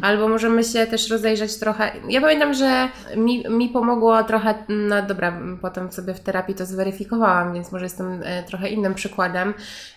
albo 0.02 0.28
możemy 0.28 0.64
się 0.64 0.88
też 0.88 1.10
rozejrzeć 1.10 1.56
trochę. 1.60 1.92
Ja 2.10 2.22
pamiętam, 2.22 2.54
że 2.54 2.90
mi, 3.18 3.50
mi 3.50 3.70
pomogło 3.70 4.24
trochę, 4.24 4.56
no 4.70 5.02
dobra, 5.02 5.42
potem 5.62 5.92
sobie 5.92 6.14
w 6.14 6.20
terapii 6.20 6.56
to 6.56 6.66
zweryfikowałam, 6.66 7.54
więc 7.54 7.72
może 7.72 7.86
jestem 7.86 8.22
trochę 8.48 8.70
innym 8.70 8.94
przykładem. 8.94 9.54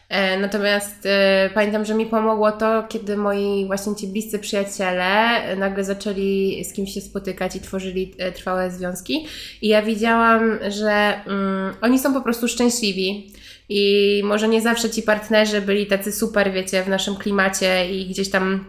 E, 0.09 0.39
Natomiast 0.39 1.07
e, 1.07 1.51
pamiętam, 1.55 1.85
że 1.85 1.95
mi 1.95 2.07
pomogło 2.07 2.53
to, 2.53 2.85
kiedy 2.89 3.17
moi 3.17 3.65
właśnie 3.67 3.97
ci 3.97 4.07
bliscy 4.09 4.39
przyjaciele 4.39 5.05
e, 5.05 5.57
nagle 5.57 5.85
zaczęli 5.85 6.65
z 6.65 6.73
kimś 6.73 6.95
się 6.95 7.01
spotykać 7.01 7.57
i 7.57 7.61
tworzyli 7.61 8.15
e, 8.19 8.33
trwałe 8.33 8.71
związki. 8.71 9.27
I 9.63 9.69
ja 9.69 9.83
widziałam, 9.83 10.59
że 10.69 11.15
mm, 11.27 11.75
oni 11.81 11.99
są 11.99 12.15
po 12.15 12.21
prostu 12.21 12.49
szczęśliwi. 12.49 13.33
I 13.69 14.23
może 14.25 14.49
nie 14.49 14.63
zawsze 14.63 14.91
ci 14.91 15.03
partnerzy 15.03 15.61
byli 15.61 15.87
tacy 15.87 16.13
super, 16.13 16.53
wiecie, 16.53 16.83
w 16.83 16.89
naszym 16.89 17.17
klimacie 17.17 17.91
i 17.91 18.07
gdzieś 18.07 18.31
tam 18.31 18.65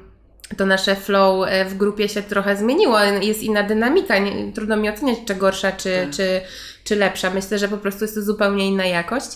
to 0.58 0.66
nasze 0.66 0.96
flow 0.96 1.48
w 1.70 1.78
grupie 1.78 2.10
się 2.10 2.22
trochę 2.22 2.56
zmieniło. 2.58 3.00
Jest 3.22 3.44
inna 3.44 3.64
dynamika. 3.64 4.18
Nie, 4.18 4.52
trudno 4.54 4.78
mi 4.78 4.90
oceniać, 4.90 5.18
czy 5.28 5.36
gorsza, 5.36 5.72
czy, 5.72 6.00
Tak. 6.04 6.16
czy, 6.16 6.42
czy 6.84 6.96
lepsza. 6.96 7.30
Myślę, 7.30 7.60
że 7.60 7.68
po 7.68 7.78
prostu 7.78 8.04
jest 8.04 8.16
to 8.16 8.22
zupełnie 8.22 8.68
inna 8.68 8.86
jakość. 8.86 9.28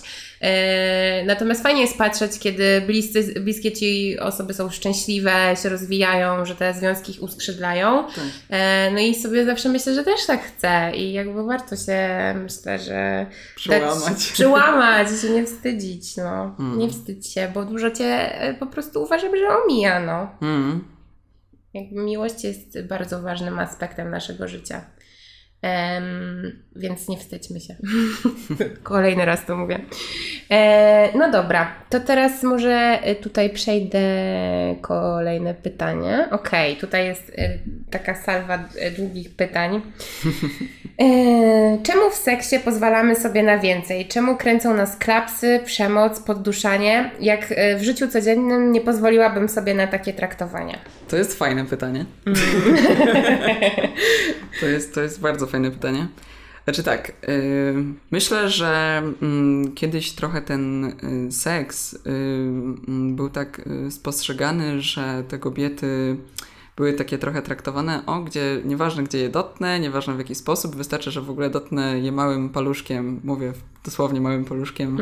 E, 0.41 1.23
natomiast 1.25 1.63
fajnie 1.63 1.82
jest 1.82 1.97
patrzeć, 1.97 2.39
kiedy 2.39 2.82
bliscy, 2.82 3.39
bliskie 3.39 3.71
ci 3.71 4.19
osoby 4.19 4.54
są 4.54 4.69
szczęśliwe, 4.69 5.56
się 5.63 5.69
rozwijają, 5.69 6.45
że 6.45 6.56
te 6.56 6.73
związki 6.73 7.12
ich 7.12 7.23
uskrzydlają. 7.23 8.08
Tak. 8.08 8.23
E, 8.49 8.91
no 8.91 8.99
i 8.99 9.15
sobie 9.15 9.45
zawsze 9.45 9.69
myślę, 9.69 9.93
że 9.93 10.04
też 10.04 10.25
tak 10.27 10.43
chcę. 10.43 10.91
I 10.95 11.13
jakby 11.13 11.43
warto 11.43 11.75
się, 11.75 12.10
myślę, 12.43 12.80
że 12.80 13.25
Przełamać. 13.56 14.10
Dać, 14.10 14.32
przełamać 14.32 15.08
i 15.12 15.21
się 15.21 15.30
nie 15.30 15.45
wstydzić, 15.45 16.17
no. 16.17 16.56
Mm. 16.60 16.80
Nie 16.80 16.89
wstydź 16.89 17.27
się, 17.27 17.51
bo 17.54 17.65
dużo 17.65 17.91
cię 17.91 18.41
e, 18.41 18.54
po 18.54 18.65
prostu 18.65 19.04
uważam, 19.04 19.38
że 19.38 19.47
omija, 19.63 19.99
no. 19.99 20.30
Mm. 20.41 20.84
Jakby 21.73 22.01
miłość 22.01 22.43
jest 22.43 22.82
bardzo 22.82 23.21
ważnym 23.21 23.60
aspektem 23.60 24.10
naszego 24.10 24.47
życia. 24.47 24.86
Em, 25.62 26.52
więc 26.76 27.08
nie 27.08 27.17
wstydźmy 27.17 27.60
się. 27.60 27.76
Kolejny 28.84 29.26
raz 29.26 29.45
to 29.45 29.58
mówię. 29.58 29.80
E, 30.52 31.17
no 31.17 31.32
dobra, 31.32 31.76
to 31.89 32.00
teraz 32.00 32.43
może 32.43 33.00
e, 33.02 33.15
tutaj 33.15 33.50
przejdę 33.50 34.02
kolejne 34.82 35.54
pytanie. 35.54 36.28
Okej, 36.32 36.76
tutaj 36.76 37.06
jest 37.06 37.32
e, 37.38 37.58
taka 37.91 38.15
salwa 38.15 38.60
e, 38.80 38.91
długich 38.91 39.36
pytań. 39.36 39.82
E, 41.01 41.77
czemu 41.83 42.09
w 42.11 42.15
seksie 42.15 42.59
pozwalamy 42.59 43.15
sobie 43.15 43.43
na 43.43 43.59
więcej? 43.59 44.07
Czemu 44.07 44.37
kręcą 44.37 44.73
nas 44.73 44.97
klapsy, 44.97 45.59
przemoc, 45.65 46.19
podduszanie? 46.19 47.11
Jak 47.19 47.45
e, 47.49 47.77
w 47.77 47.83
życiu 47.83 48.07
codziennym 48.07 48.71
nie 48.71 48.81
pozwoliłabym 48.81 49.49
sobie 49.49 49.73
na 49.73 49.87
takie 49.87 50.13
traktowanie? 50.13 50.79
To 51.07 51.17
jest 51.17 51.37
fajne 51.37 51.65
pytanie. 51.65 52.05
Mm. 52.25 52.39
to, 54.59 54.65
jest, 54.65 54.93
to 54.93 55.01
jest 55.01 55.19
bardzo 55.19 55.47
fajne 55.47 55.71
pytanie. 55.71 56.07
Znaczy 56.63 56.83
tak, 56.83 57.13
yy, 57.27 57.83
myślę, 58.11 58.49
że 58.49 59.01
mm, 59.21 59.73
kiedyś 59.75 60.11
trochę 60.11 60.41
ten 60.41 60.85
y, 61.27 61.31
seks 61.31 61.95
był 62.87 63.29
tak 63.29 63.61
spostrzegany, 63.89 64.81
że 64.81 65.23
te 65.27 65.39
kobiety 65.39 66.17
były 66.82 66.94
takie 66.94 67.17
trochę 67.17 67.41
traktowane, 67.41 68.06
o, 68.06 68.20
gdzie 68.22 68.62
nieważne 68.65 69.04
gdzie 69.04 69.17
je 69.17 69.30
dotknę, 69.30 69.80
nieważne 69.80 70.15
w 70.15 70.17
jaki 70.17 70.36
sposób, 70.36 70.76
wystarczy, 70.76 71.12
że 71.12 71.22
w 71.22 71.30
ogóle 71.30 71.50
dotknę 71.50 72.00
je 72.00 72.12
małym 72.12 72.50
paluszkiem, 72.50 73.20
mówię 73.24 73.54
dosłownie 73.86 74.22
małym 74.22 74.46
paluszkiem, 74.46 74.98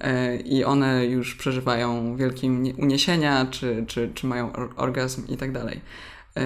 e, 0.00 0.36
i 0.36 0.64
one 0.64 1.06
już 1.06 1.34
przeżywają 1.34 2.16
wielkie 2.16 2.46
unie- 2.46 2.74
uniesienia, 2.78 3.46
czy, 3.50 3.84
czy, 3.86 4.10
czy 4.14 4.26
mają 4.26 4.52
or- 4.52 4.70
orgazm 4.76 5.22
i 5.28 5.36
tak 5.36 5.52
dalej. 5.52 5.80
E, 6.36 6.42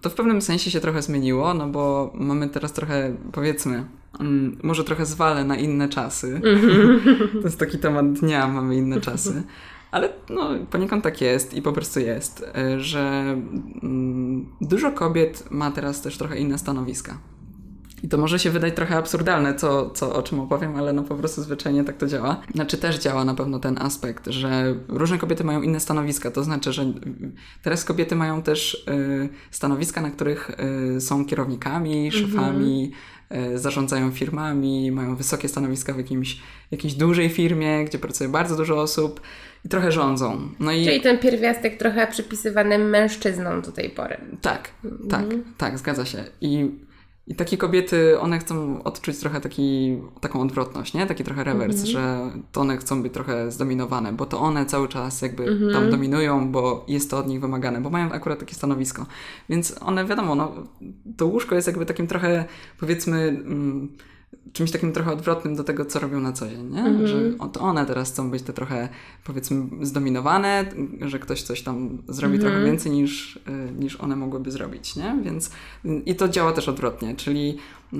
To 0.00 0.10
w 0.10 0.14
pewnym 0.14 0.42
sensie 0.42 0.70
się 0.70 0.80
trochę 0.80 1.02
zmieniło, 1.02 1.54
no 1.54 1.68
bo 1.68 2.12
mamy 2.14 2.48
teraz 2.48 2.72
trochę, 2.72 3.16
powiedzmy, 3.32 3.84
mm, 4.20 4.58
może 4.62 4.84
trochę 4.84 5.06
zwalę 5.06 5.44
na 5.44 5.56
inne 5.56 5.88
czasy. 5.88 6.40
To 7.42 7.44
jest 7.44 7.58
taki 7.58 7.78
temat 7.78 8.12
dnia, 8.12 8.48
mamy 8.48 8.76
inne 8.76 9.00
czasy. 9.00 9.42
Ale 9.90 10.12
no, 10.28 10.50
poniekąd 10.70 11.04
tak 11.04 11.20
jest 11.20 11.54
i 11.54 11.62
po 11.62 11.72
prostu 11.72 12.00
jest, 12.00 12.44
e, 12.54 12.80
że 12.80 13.36
mm, 13.82 14.46
dużo 14.60 14.92
kobiet 14.92 15.50
ma 15.50 15.70
teraz 15.70 16.02
też 16.02 16.18
trochę 16.18 16.38
inne 16.38 16.58
stanowiska. 16.58 17.18
I 18.02 18.08
to 18.08 18.18
może 18.18 18.38
się 18.38 18.50
wydać 18.50 18.76
trochę 18.76 18.96
absurdalne, 18.96 19.54
co, 19.54 19.90
co, 19.90 20.14
o 20.14 20.22
czym 20.22 20.40
opowiem, 20.40 20.76
ale 20.76 20.92
no 20.92 21.02
po 21.02 21.14
prostu 21.14 21.42
zwyczajnie 21.42 21.84
tak 21.84 21.96
to 21.96 22.06
działa. 22.06 22.40
Znaczy 22.54 22.78
też 22.78 22.98
działa 22.98 23.24
na 23.24 23.34
pewno 23.34 23.58
ten 23.58 23.78
aspekt, 23.78 24.26
że 24.26 24.74
różne 24.88 25.18
kobiety 25.18 25.44
mają 25.44 25.62
inne 25.62 25.80
stanowiska. 25.80 26.30
To 26.30 26.44
znaczy, 26.44 26.72
że 26.72 26.84
teraz 27.62 27.84
kobiety 27.84 28.16
mają 28.16 28.42
też 28.42 28.74
y, 28.74 29.28
stanowiska, 29.50 30.00
na 30.00 30.10
których 30.10 30.50
y, 30.96 31.00
są 31.00 31.24
kierownikami, 31.24 32.12
szefami, 32.12 32.92
y, 33.54 33.58
zarządzają 33.58 34.10
firmami, 34.10 34.92
mają 34.92 35.16
wysokie 35.16 35.48
stanowiska 35.48 35.92
w 35.92 35.96
jakimś, 35.96 36.40
jakiejś 36.70 36.94
dużej 36.94 37.28
firmie, 37.28 37.84
gdzie 37.84 37.98
pracuje 37.98 38.30
bardzo 38.30 38.56
dużo 38.56 38.80
osób 38.80 39.20
i 39.64 39.68
trochę 39.68 39.92
rządzą. 39.92 40.48
No 40.60 40.72
i 40.72 40.84
Czyli 40.84 41.00
ten 41.00 41.18
pierwiastek 41.18 41.76
trochę 41.76 42.06
przypisywany 42.06 42.78
mężczyznom 42.78 43.62
do 43.62 43.72
tej 43.72 43.90
pory. 43.90 44.16
tak, 44.42 44.70
tak, 45.10 45.24
tak, 45.58 45.78
zgadza 45.78 46.04
się. 46.04 46.24
I, 46.40 46.70
I 47.26 47.34
takie 47.34 47.56
kobiety, 47.56 48.20
one 48.20 48.38
chcą 48.38 48.82
odczuć 48.82 49.18
trochę 49.18 49.40
taki, 49.40 49.98
taką 50.20 50.40
odwrotność, 50.40 50.94
nie? 50.94 51.06
Taki 51.06 51.24
trochę 51.24 51.44
rewers, 51.44 51.84
że 51.84 52.30
to 52.52 52.60
one 52.60 52.76
chcą 52.76 53.02
być 53.02 53.12
trochę 53.12 53.50
zdominowane, 53.50 54.12
bo 54.12 54.26
to 54.26 54.40
one 54.40 54.66
cały 54.66 54.88
czas 54.88 55.22
jakby 55.22 55.72
tam 55.72 55.90
dominują, 55.90 56.52
bo 56.52 56.84
jest 56.88 57.10
to 57.10 57.18
od 57.18 57.28
nich 57.28 57.40
wymagane, 57.40 57.80
bo 57.80 57.90
mają 57.90 58.12
akurat 58.12 58.38
takie 58.38 58.54
stanowisko. 58.54 59.06
Więc 59.48 59.76
one, 59.80 60.04
wiadomo, 60.04 60.34
no, 60.34 60.52
to 61.16 61.26
łóżko 61.26 61.54
jest 61.54 61.66
jakby 61.66 61.86
takim 61.86 62.06
trochę, 62.06 62.44
powiedzmy, 62.80 63.18
mm, 63.18 63.96
czymś 64.52 64.70
takim 64.70 64.92
trochę 64.92 65.12
odwrotnym 65.12 65.56
do 65.56 65.64
tego, 65.64 65.84
co 65.84 65.98
robią 66.00 66.20
na 66.20 66.32
co 66.32 66.48
dzień, 66.48 66.70
nie? 66.70 67.06
Że 67.08 67.16
o- 67.38 67.48
to 67.48 67.60
one 67.60 67.86
teraz 67.86 68.10
chcą 68.12 68.30
być 68.30 68.42
te 68.42 68.52
trochę, 68.52 68.88
powiedzmy, 69.24 69.66
zdominowane, 69.86 70.64
że 71.00 71.18
ktoś 71.18 71.42
coś 71.42 71.62
tam 71.62 71.98
zrobi 72.08 72.38
trochę 72.38 72.64
więcej 72.64 72.92
niż, 72.92 73.36
y, 73.36 73.40
niż 73.78 73.96
one 74.00 74.16
mogłyby 74.16 74.50
zrobić, 74.50 74.96
nie? 74.96 75.18
Więc 75.24 75.50
i 76.06 76.14
to 76.14 76.28
działa 76.28 76.52
też 76.52 76.68
odwrotnie, 76.68 77.16
czyli 77.16 77.56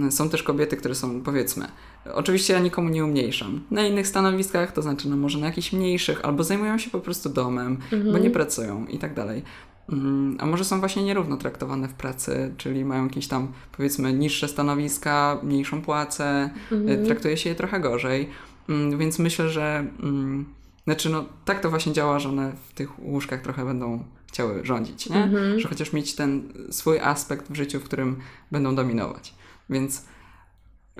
y, 0.09 0.11
są 0.12 0.29
też 0.29 0.43
kobiety, 0.43 0.77
które 0.77 0.95
są, 0.95 1.21
powiedzmy, 1.23 1.66
oczywiście 2.14 2.53
ja 2.53 2.61
nikomu 2.61 2.88
nie 2.88 3.05
umniejszam, 3.05 3.61
na 3.71 3.87
innych 3.87 4.07
stanowiskach, 4.07 4.73
to 4.73 4.83
znaczy 4.83 5.09
no 5.09 5.16
może 5.16 5.38
na 5.38 5.47
jakichś 5.47 5.73
mniejszych, 5.73 6.25
albo 6.25 6.45
zajmują 6.45 6.79
się 6.79 6.90
po 6.90 7.01
prostu 7.01 7.29
domem, 7.29 7.79
bo 8.12 8.19
nie 8.19 8.31
pracują 8.31 8.87
i 8.87 8.99
tak 8.99 9.14
dalej. 9.14 9.43
Mm, 9.92 10.37
A 10.40 10.46
może 10.46 10.64
są 10.64 10.81
właśnie 10.81 11.03
nierówno 11.05 11.37
traktowane 11.37 11.88
w 11.88 11.94
pracy, 11.94 12.55
czyli 12.57 12.85
mają 12.85 13.05
jakieś 13.05 13.29
tam, 13.29 13.53
powiedzmy, 13.76 14.12
niższe 14.12 14.48
stanowiska, 14.48 15.38
mniejszą 15.42 15.83
płacę, 15.83 16.50
y, 16.72 17.07
traktuje 17.07 17.37
się 17.37 17.48
je 17.48 17.55
trochę 17.55 17.81
gorzej. 17.81 18.29
Mm, 18.68 18.98
Więc 18.98 19.18
myślę, 19.18 19.48
że 19.48 19.87
mm, 20.03 20.44
znaczy, 20.85 21.11
no 21.11 21.24
tak 21.44 21.61
to 21.61 21.70
właśnie 21.70 21.92
działa, 21.92 22.18
że 22.18 22.29
one 22.29 22.53
w 22.68 22.72
tych 22.74 22.98
łóżkach 23.05 23.42
trochę 23.42 23.64
będą 23.64 24.05
chciały 24.26 24.61
rządzić, 24.64 25.09
nie? 25.11 25.31
Że 25.61 25.68
chociaż 25.68 25.92
mieć 25.92 26.14
ten 26.14 26.53
swój 26.70 26.98
aspekt 26.98 27.53
w 27.53 27.55
życiu, 27.57 27.81
w 27.81 27.85
którym 27.85 28.16
będą 28.50 28.74
dominować. 28.74 29.35
Więc 29.70 30.05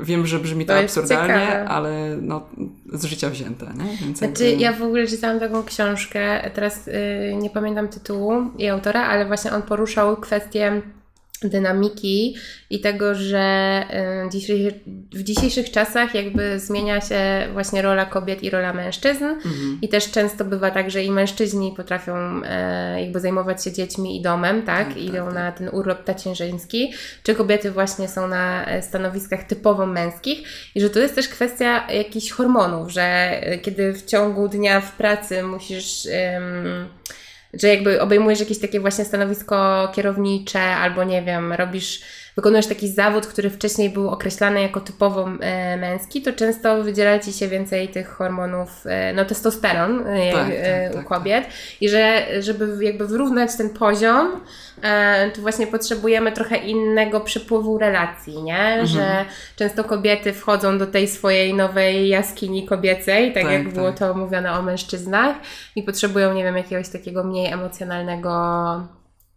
wiem, 0.03 0.27
że 0.27 0.39
brzmi 0.39 0.67
to, 0.67 0.73
To 0.73 0.83
jest 0.83 0.99
absurdalnie, 0.99 1.65
ale 1.69 2.17
no, 2.23 2.47
z 2.93 3.05
życia 3.05 3.31
wzięte, 3.31 3.67
nie? 3.67 3.97
Więc 4.07 4.19
Znaczy, 4.19 4.45
jakby- 4.45 4.63
ja 4.63 4.73
w 4.73 4.83
ogóle 4.83 5.07
czytałam 5.07 5.41
taką 5.41 5.63
książkę, 5.63 6.51
teraz 6.55 6.89
y, 6.89 6.93
nie 7.37 7.51
pamiętam 7.51 7.89
tytułu 7.89 8.33
i 8.59 8.69
autora, 8.69 9.03
ale 9.07 9.27
właśnie 9.27 9.53
on 9.53 9.63
poruszał 9.63 10.17
kwestię 10.17 10.83
dynamiki 11.49 12.37
i 12.71 12.81
tego, 12.81 13.15
że 13.15 13.85
w 15.13 15.23
dzisiejszych 15.23 15.71
czasach 15.71 16.15
jakby 16.15 16.59
zmienia 16.59 17.01
się 17.01 17.21
właśnie 17.53 17.83
rola 17.83 18.05
kobiet 18.07 18.43
i 18.43 18.51
rola 18.51 18.73
mężczyzn 18.73 19.25
Mhm. 19.25 19.79
i 19.83 19.89
też 19.89 20.11
często 20.11 20.45
bywa 20.45 20.71
tak, 20.71 20.91
że 20.91 21.05
i 21.05 21.11
mężczyźni 21.11 21.75
potrafią 21.77 22.43
e, 22.45 23.01
jakby 23.03 23.21
zajmować 23.21 23.65
się 23.65 23.73
dziećmi 23.73 24.17
i 24.17 24.23
domem, 24.23 24.63
tak? 24.63 24.89
Tak, 24.89 24.97
Idą 24.97 25.25
tak, 25.25 25.35
na 25.35 25.53
ten 25.53 25.69
urlop 25.73 26.05
tacierzyński, 26.05 26.93
czy 27.23 27.35
kobiety 27.35 27.71
właśnie 27.71 28.09
są 28.09 28.29
na 28.29 28.67
e, 28.67 28.83
stanowiskach 28.83 29.45
typowo 29.45 29.87
męskich 29.87 30.39
i 30.75 30.81
że 30.81 30.91
to 30.91 30.99
jest 30.99 31.15
też 31.15 31.29
kwestia 31.29 31.87
jakichś 31.93 32.31
hormonów, 32.31 32.91
że 32.91 33.03
e, 33.03 33.59
kiedy 33.59 33.93
w 33.93 34.05
ciągu 34.05 34.49
dnia 34.49 34.81
w 34.81 34.93
pracy 34.93 35.43
musisz... 35.43 36.07
em, 36.11 36.89
że 37.55 37.69
jakby 37.69 38.01
obejmujesz 38.01 38.41
jakieś 38.41 38.59
takie 38.59 38.81
właśnie 38.81 39.05
stanowisko 39.05 39.89
kierownicze, 39.95 40.61
albo 40.61 41.05
nie 41.05 41.23
wiem, 41.23 41.53
robisz 41.53 42.03
wykonujesz 42.37 42.67
taki 42.67 42.89
zawód, 42.89 43.27
który 43.27 43.51
wcześniej 43.51 43.91
był 43.91 44.09
określany 44.09 44.63
jako 44.63 44.81
typowo 44.81 45.29
e, 45.41 45.77
męski, 45.77 46.23
to 46.23 46.33
często 46.33 46.83
wydziela 46.83 47.19
ci 47.19 47.33
się 47.33 47.49
więcej 47.49 47.89
tych 47.89 48.09
hormonów, 48.09 48.87
e, 48.87 49.13
no 49.13 49.25
testosteron 49.25 50.07
e, 50.07 50.33
Tak, 50.33 50.47
tak, 50.47 50.53
e, 50.57 50.91
u 50.91 50.95
tak, 50.95 51.07
kobiet 51.07 51.45
i 51.81 51.89
że 51.89 52.27
żeby 52.43 52.85
jakby 52.85 53.07
wyrównać 53.07 53.57
ten 53.57 53.71
poziom, 53.71 54.41
to 55.35 55.41
właśnie 55.43 55.67
potrzebujemy 55.67 56.33
trochę 56.33 56.57
innego 56.57 57.21
przepływu 57.21 57.79
relacji, 57.79 58.43
nie? 58.43 58.59
Mhm. 58.59 58.87
Że 58.87 59.25
często 59.57 59.85
kobiety 59.85 60.33
wchodzą 60.33 60.79
do 60.79 60.87
tej 60.87 61.09
swojej 61.09 61.55
nowej 61.55 62.09
jaskini 62.09 62.67
kobiecej, 62.67 63.33
tak, 63.33 63.43
Tak, 63.43 63.53
jak 63.53 63.69
było 63.73 63.93
tak. 63.93 63.99
to 63.99 64.15
mówione 64.15 64.53
o 64.53 64.63
mężczyznach 64.63 65.37
i 65.77 65.83
potrzebują, 65.83 66.35
nie 66.35 66.45
wiem, 66.45 66.57
jakiegoś 66.57 66.89
takiego 66.89 67.25
mniej 67.25 67.53
emocjonalnego 67.53 68.31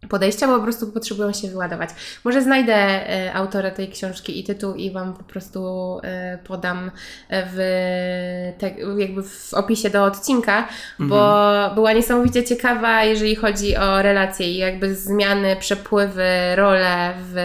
podejścia, 0.10 0.48
bo 0.48 0.58
po 0.58 0.63
prostu 0.63 0.92
potrzebują 0.92 1.34
się 1.34 1.48
wyładować. 1.48 1.89
Może 2.24 2.42
znajdę 2.42 2.74
e, 2.76 3.34
autora 3.34 3.72
tej 3.72 3.89
książki 3.89 4.39
i 4.39 4.44
tytuł 4.44 4.76
i 4.76 4.92
Wam 4.92 5.13
po 5.13 5.24
prostu 5.24 6.00
e, 6.04 6.38
podam 6.38 6.92
w, 7.30 7.58
te, 8.58 8.70
jakby 8.98 9.24
w 9.24 9.54
opisie 9.54 9.89
do 9.89 10.04
odcinka, 10.04 10.68
bo 11.00 11.50
była 11.76 11.94
niesamowicie 11.94 12.44
ciekawa, 12.44 13.04
jeżeli 13.04 13.36
chodzi 13.36 13.78
o 13.78 14.02
relacje 14.02 14.52
i 14.52 14.58
jakby 14.58 14.96
zmiany, 14.96 15.56
przepływy, 15.56 16.56
role 16.56 17.13
w, 17.32 17.36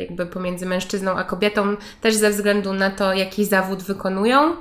jakby 0.00 0.26
pomiędzy 0.26 0.66
mężczyzną 0.66 1.10
a 1.16 1.24
kobietą, 1.24 1.76
też 2.00 2.14
ze 2.14 2.30
względu 2.30 2.72
na 2.72 2.90
to, 2.90 3.12
jaki 3.12 3.44
zawód 3.44 3.82
wykonują. 3.82 4.56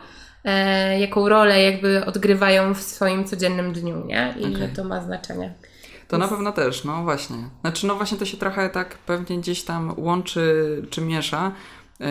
E, 0.46 1.00
jaką 1.00 1.30
rolę 1.30 1.63
jakby 1.63 2.06
odgrywają 2.06 2.74
w 2.74 2.82
swoim 2.82 3.26
codziennym 3.26 3.74
dniu, 3.74 4.06
nie? 4.06 4.34
I 4.39 4.58
że 4.58 4.68
to 4.68 4.84
ma 4.84 5.02
znaczenie. 5.02 5.54
To 6.13 6.17
na 6.19 6.28
pewno 6.28 6.52
też, 6.52 6.84
no 6.84 7.04
właśnie. 7.04 7.38
Znaczy, 7.62 7.88
no 7.88 7.95
właśnie 7.95 8.17
to 8.17 8.26
się 8.26 8.38
trochę 8.38 8.69
tak 8.69 8.97
pewnie 8.97 9.38
gdzieś 9.38 9.63
tam 9.63 9.93
łączy 9.97 10.86
czy 10.89 11.02
miesza. 11.02 11.52
Yy, 11.99 12.08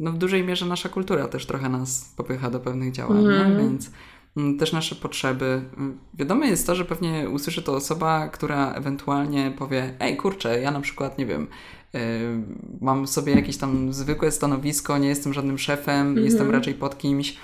No 0.00 0.12
w 0.12 0.18
dużej 0.18 0.44
mierze 0.44 0.66
nasza 0.66 0.88
kultura 0.88 1.28
też 1.28 1.46
trochę 1.46 1.68
nas 1.68 2.12
popycha 2.16 2.50
do 2.50 2.60
pewnych 2.60 2.92
działań, 2.92 3.18
Mhm. 3.18 3.50
nie? 3.52 3.58
więc 3.62 3.90
mm, 4.36 4.58
też 4.58 4.72
nasze 4.72 4.94
potrzeby. 4.94 5.62
Mm, 5.76 5.98
Wiadome 6.14 6.46
jest 6.48 6.66
to, 6.66 6.74
że 6.74 6.84
pewnie 6.84 7.28
usłyszy 7.30 7.62
to 7.62 7.74
osoba, 7.74 8.28
która 8.28 8.72
ewentualnie 8.72 9.52
powie, 9.58 9.94
ej 10.00 10.16
kurczę, 10.16 10.60
ja 10.60 10.70
na 10.70 10.80
przykład, 10.80 11.18
nie 11.18 11.26
wiem, 11.26 11.46
yy, 11.92 12.00
mam 12.80 13.06
sobie 13.06 13.32
jakieś 13.34 13.56
tam 13.56 13.92
zwykłe 13.92 14.30
stanowisko, 14.30 14.98
nie 14.98 15.08
jestem 15.08 15.34
żadnym 15.34 15.58
szefem, 15.58 16.16
jestem 16.16 16.50
raczej 16.50 16.74
pod 16.74 16.98
kimś, 16.98 17.36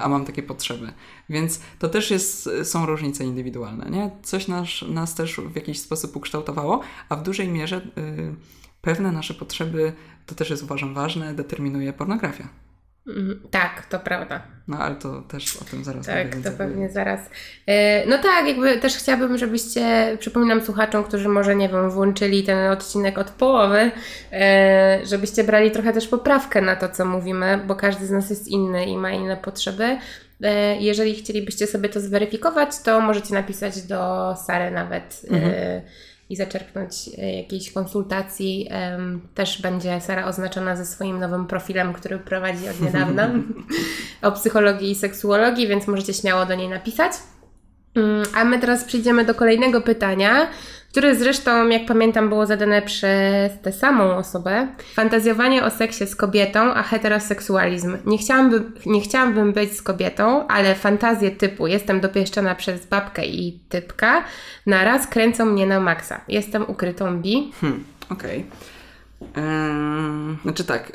a 0.00 0.08
mam 0.08 0.24
takie 0.24 0.42
potrzeby. 0.42 0.92
Więc 1.28 1.60
to 1.78 1.88
też 1.88 2.10
jest, 2.10 2.50
są 2.64 2.86
różnice 2.86 3.24
indywidualne, 3.24 3.90
nie? 3.90 4.10
Coś 4.22 4.48
nas, 4.48 4.68
nas 4.88 5.14
też 5.14 5.36
w 5.36 5.56
jakiś 5.56 5.80
sposób 5.80 6.16
ukształtowało, 6.16 6.80
a 7.08 7.16
w 7.16 7.22
dużej 7.22 7.48
mierze 7.48 7.76
y, 7.98 8.34
pewne 8.80 9.12
nasze 9.12 9.34
potrzeby, 9.34 9.92
to 10.26 10.34
też 10.34 10.50
jest 10.50 10.62
uważam 10.62 10.94
ważne, 10.94 11.34
determinuje 11.34 11.92
pornografia. 11.92 12.48
Mhm, 13.08 13.40
Tak, 13.50 13.86
to 13.86 13.98
prawda. 13.98 14.42
No 14.68 14.78
ale 14.78 14.94
to 14.94 15.22
też 15.22 15.56
o 15.56 15.64
tym 15.64 15.84
zaraz 15.84 16.06
Tak, 16.06 16.36
to 16.44 16.50
pewnie 16.58 16.88
zaraz. 16.90 17.20
E, 17.66 18.06
No 18.06 18.18
tak, 18.18 18.46
jakby 18.48 18.78
też 18.78 18.96
chciałabym, 18.96 19.38
żebyście, 19.38 20.16
przypominam 20.20 20.60
słuchaczom, 20.60 21.04
którzy 21.04 21.28
może, 21.28 21.56
nie 21.56 21.68
wiem, 21.68 21.90
włączyli 21.90 22.42
ten 22.44 22.70
odcinek 22.72 23.18
od 23.18 23.30
połowy, 23.30 23.90
e, 24.32 25.00
żebyście 25.04 25.44
brali 25.44 25.70
trochę 25.70 25.92
też 25.92 26.08
poprawkę 26.08 26.60
na 26.62 26.76
to, 26.76 26.88
co 26.88 27.04
mówimy, 27.04 27.60
bo 27.66 27.74
każdy 27.74 28.06
z 28.06 28.10
nas 28.10 28.30
jest 28.30 28.48
inny 28.48 28.86
i 28.86 28.96
ma 28.96 29.10
inne 29.10 29.36
potrzeby. 29.36 29.98
E, 30.42 30.76
Jeżeli 30.76 31.14
chcielibyście 31.14 31.66
sobie 31.66 31.88
to 31.88 32.00
zweryfikować, 32.00 32.68
to 32.84 33.00
możecie 33.00 33.34
napisać 33.34 33.82
do 33.82 34.34
Sary 34.46 34.70
nawet 34.70 35.22
e, 35.30 35.82
i 36.30 36.36
zaczerpnąć 36.36 37.10
e, 37.18 37.36
jakiejś 37.36 37.72
konsultacji. 37.72 38.68
Też 39.34 39.62
będzie 39.62 40.00
Sara 40.00 40.26
oznaczona 40.26 40.76
ze 40.76 40.86
swoim 40.86 41.18
nowym 41.18 41.46
profilem, 41.46 41.92
który 41.92 42.18
prowadzi 42.18 42.68
od 42.68 42.80
niedawna 42.80 43.30
o 44.22 44.32
psychologii 44.32 44.90
i 44.90 44.94
seksuologii, 44.94 45.68
więc 45.68 45.86
możecie 45.86 46.14
śmiało 46.14 46.46
do 46.46 46.54
niej 46.54 46.68
napisać. 46.68 47.12
Mm, 47.94 48.22
A 48.34 48.44
my 48.44 48.58
teraz 48.58 48.84
przejdziemy 48.84 49.24
do 49.24 49.34
kolejnego 49.34 49.80
pytania, 49.80 50.48
które 50.96 51.14
zresztą, 51.14 51.68
jak 51.68 51.86
pamiętam, 51.86 52.28
było 52.28 52.46
zadane 52.46 52.82
przez 52.82 53.60
tę 53.62 53.72
samą 53.72 54.16
osobę. 54.16 54.68
Fantazjowanie 54.94 55.64
o 55.64 55.70
seksie 55.70 56.06
z 56.06 56.16
kobietą, 56.16 56.60
a 56.74 56.82
heteroseksualizm. 56.82 57.96
Nie 58.06 58.18
chciałabym, 58.18 58.72
nie 58.86 59.00
chciałabym 59.00 59.52
być 59.52 59.72
z 59.72 59.82
kobietą, 59.82 60.48
ale 60.48 60.74
fantazje 60.74 61.30
typu 61.30 61.66
jestem 61.66 62.00
dopieszczona 62.00 62.54
przez 62.54 62.86
babkę 62.86 63.26
i 63.26 63.60
typka 63.68 64.24
naraz 64.66 65.06
kręcą 65.06 65.44
mnie 65.44 65.66
na 65.66 65.80
maksa. 65.80 66.20
Jestem 66.28 66.64
ukrytą 66.68 67.22
bi. 67.22 67.52
Hmm, 67.60 67.84
okej. 68.10 68.46
Eee, 69.36 70.36
Znaczy 70.42 70.64
tak, 70.64 70.92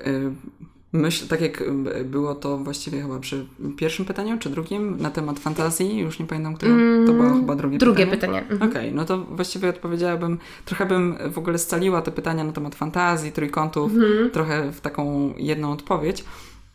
y, 0.95 0.97
myśl, 0.97 1.27
tak 1.27 1.41
jak 1.41 1.63
było 2.05 2.35
to 2.35 2.57
właściwie 2.57 3.01
chyba 3.01 3.19
przy 3.19 3.45
pierwszym 3.77 4.05
pytaniu, 4.05 4.37
czy 4.39 4.49
drugim, 4.49 4.97
na 5.01 5.11
temat 5.11 5.39
fantazji, 5.39 5.97
już 5.99 6.19
nie 6.19 6.25
pamiętam, 6.25 6.55
które 6.55 6.71
to 7.05 7.13
było 7.13 7.29
chyba 7.33 7.55
drugie, 7.55 7.75
Mm, 7.75 7.79
Drugie 7.79 8.07
pytanie. 8.07 8.39
pytanie. 8.41 8.51
Mhm. 8.53 8.71
Okej, 8.71 8.93
no 8.93 9.05
to 9.05 9.17
właściwie 9.17 9.69
odpowiedziałabym, 9.69 10.37
trochę 10.65 10.85
bym 10.85 11.15
w 11.31 11.37
ogóle 11.37 11.57
scaliła 11.57 12.01
te 12.01 12.11
pytania 12.11 12.43
na 12.43 12.51
temat 12.51 12.75
fantazji, 12.75 13.31
trójkątów, 13.31 13.91
trochę 14.33 14.71
w 14.71 14.81
taką 14.81 15.33
jedną 15.37 15.71
odpowiedź. 15.71 16.23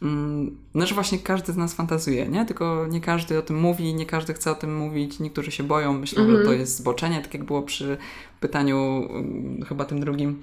Mm, 0.02 0.56
No, 0.74 0.86
że 0.86 0.94
właśnie 0.94 1.18
każdy 1.18 1.52
z 1.52 1.56
nas 1.56 1.74
fantazuje, 1.74 2.28
nie? 2.28 2.44
Tylko 2.46 2.86
nie 2.90 3.00
każdy 3.00 3.38
o 3.38 3.42
tym 3.42 3.56
mówi, 3.60 3.94
nie 3.94 4.06
każdy 4.06 4.34
chce 4.34 4.50
o 4.50 4.54
tym 4.54 4.76
mówić, 4.76 5.20
niektórzy 5.20 5.50
się 5.50 5.62
boją, 5.62 5.92
myślą, 5.92 6.30
że 6.30 6.44
to 6.44 6.52
jest 6.52 6.76
zboczenie, 6.76 7.20
tak 7.22 7.34
jak 7.34 7.44
było 7.44 7.62
przy 7.62 7.96
pytaniu 8.40 9.08
mm, 9.10 9.62
chyba 9.68 9.84
tym 9.84 10.00
drugim. 10.00 10.42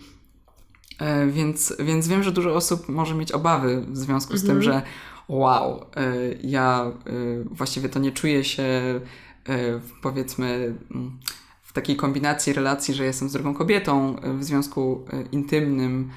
E, 1.04 1.28
Więc, 1.28 1.76
więc 1.80 2.08
wiem, 2.08 2.24
że 2.24 2.32
dużo 2.32 2.56
osób 2.56 2.90
może 2.90 3.16
mieć 3.16 3.32
obawy 3.32 3.86
w 3.88 3.98
związku 3.98 4.38
z 4.38 4.46
tym, 4.46 4.62
że 4.62 4.82
wow, 5.28 5.86
e, 5.96 6.14
ja 6.44 6.86
e, 6.86 7.12
właściwie 7.52 7.90
to 7.90 8.00
nie 8.00 8.12
czuję 8.12 8.44
się 8.44 8.64
powiedzmy 10.02 10.76
mm, 10.92 11.20
w 11.64 11.74
takiej 11.74 11.96
kombinacji 11.96 12.54
relacji, 12.54 12.94
że 12.94 13.06
jestem 13.06 13.30
z 13.30 13.34
drugą 13.34 13.54
kobietą 13.54 14.16
w 14.40 14.44
związku 14.44 15.06
intymnym 15.32 16.10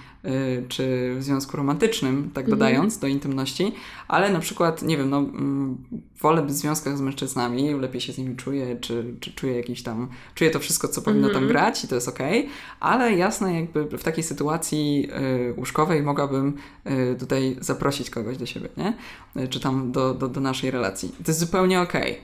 czy 0.69 1.15
w 1.19 1.23
związku 1.23 1.57
romantycznym, 1.57 2.31
tak 2.35 2.51
dodając 2.51 2.99
do 2.99 3.07
intymności, 3.07 3.73
ale 4.09 4.33
na 4.33 4.41
przykład, 4.41 4.83
nie 4.83 4.97
wiem, 4.97 5.11
no 5.11 5.19
mm, 5.19 5.77
wolę 6.21 6.43
być 6.43 6.53
w 6.53 6.57
związkach 6.57 6.97
z 6.97 7.01
mężczyznami, 7.01 7.75
lepiej 7.75 8.01
się 8.01 8.13
z 8.13 8.19
nimi 8.19 8.37
czuję, 8.37 8.77
czy, 8.81 9.15
czy 9.21 9.33
czuję 9.33 9.57
jakiś 9.57 9.83
tam, 9.83 10.09
czuję 10.35 10.51
to 10.51 10.59
wszystko, 10.59 10.89
co 10.89 11.03
powinno 11.03 11.31
tam 11.31 11.49
grać 11.49 11.85
i 11.85 11.89
to 11.89 11.95
jest 11.95 12.09
okej, 12.09 12.49
ale 12.81 13.15
jasne, 13.15 13.61
jakby 13.61 13.99
w 13.99 14.03
takiej 14.05 14.25
sytuacji 14.25 15.09
y, 15.51 15.55
łóżkowej 15.57 16.03
mogłabym 16.03 16.55
y, 16.87 17.17
tutaj 17.19 17.57
zaprosić 17.61 18.11
kogoś 18.11 18.37
do 18.37 18.47
siebie, 18.47 18.69
nie? 18.77 18.95
Y, 19.43 19.49
Czy 19.49 19.61
tam 19.61 19.93
do, 19.93 20.15
do, 20.15 20.29
do 20.29 20.41
naszej 20.41 20.71
relacji. 20.71 21.09
To 21.09 21.31
jest 21.31 21.41
zupełnie 21.41 21.81
okej. 21.81 22.19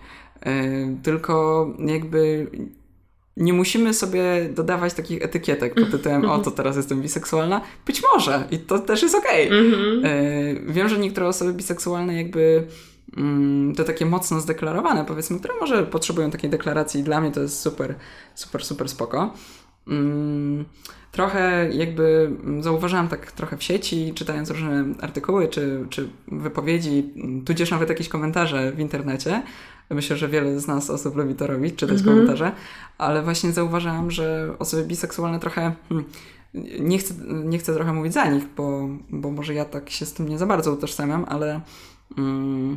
Y, 0.47 0.97
Tylko 1.03 1.67
jakby 1.79 2.51
nie 3.37 3.53
musimy 3.53 3.95
sobie 3.95 4.49
dodawać 4.55 4.95
takich 4.95 5.23
etykietek 5.23 5.75
pod 5.75 5.91
tytułem 5.91 6.25
o, 6.25 6.39
to 6.39 6.51
teraz 6.51 6.77
jestem 6.77 7.03
biseksualna. 7.03 7.61
Być 7.87 8.03
może 8.13 8.45
i 8.51 8.59
to 8.59 8.79
też 8.79 9.03
jest 9.03 9.15
okej. 9.15 9.49
Y, 9.49 10.63
Wiem, 10.67 10.89
że 10.89 10.99
niektóre 10.99 11.29
osoby 11.29 11.53
biseksualne 11.53 12.17
jakby 12.17 12.67
mm, 13.17 13.75
to 13.75 13.85
takie 13.85 14.07
mocno 14.07 14.41
zdeklarowane, 14.41 15.05
powiedzmy, 15.05 15.39
które 15.39 15.55
może 15.61 15.83
potrzebują 15.87 16.31
takiej 16.31 16.51
deklaracji 16.51 17.01
i 17.01 17.05
dla 17.05 17.21
mnie 17.21 17.31
to 17.31 17.41
jest 17.41 17.61
super, 17.61 17.95
super, 18.35 18.65
super 18.65 18.89
spoko. 18.89 19.35
Mm, 19.89 20.65
Trochę 21.13 21.69
jakby 21.73 22.31
mm, 22.45 22.63
zauważyłam 22.63 23.09
tak 23.09 23.33
trochę 23.33 23.57
w 23.57 23.63
sieci, 23.63 24.13
czytając 24.15 24.51
różne 24.51 24.85
artykuły 25.01 25.49
czy, 25.49 25.87
czy 25.91 26.09
wypowiedzi, 26.29 27.13
mm, 27.17 27.45
tudzież 27.45 27.71
nawet 27.71 27.89
jakieś 27.89 28.09
komentarze 28.09 28.73
w 28.73 28.81
internecie. 28.81 29.43
Myślę, 29.91 30.17
że 30.17 30.29
wiele 30.29 30.61
z 30.61 30.67
nas 30.67 30.91
osób 30.91 31.17
lubi 31.17 31.35
to 31.35 31.47
robić, 31.47 31.75
czytać 31.75 32.03
komentarze, 32.03 32.53
ale 32.99 33.23
właśnie 33.23 33.53
zauważyłam, 33.53 34.11
że 34.11 34.55
osoby 34.59 34.85
biseksualne 34.85 35.41
trochę 35.41 35.73
hmm, 35.89 36.05
nie 36.81 36.99
chcę, 36.99 37.15
nie 37.45 37.59
chcę 37.59 37.75
trochę 37.75 37.93
mówić 37.93 38.13
za 38.13 38.27
nich, 38.27 38.45
bo, 38.57 38.89
bo 39.11 39.31
może 39.31 39.55
ja 39.55 39.65
tak 39.65 39.91
się 39.91 40.07
z 40.07 40.13
tym 40.13 40.29
nie 40.29 40.39
za 40.39 40.47
bardzo 40.47 40.73
utożsamiam, 40.73 41.25
ale, 41.29 41.61
mm, 42.19 42.77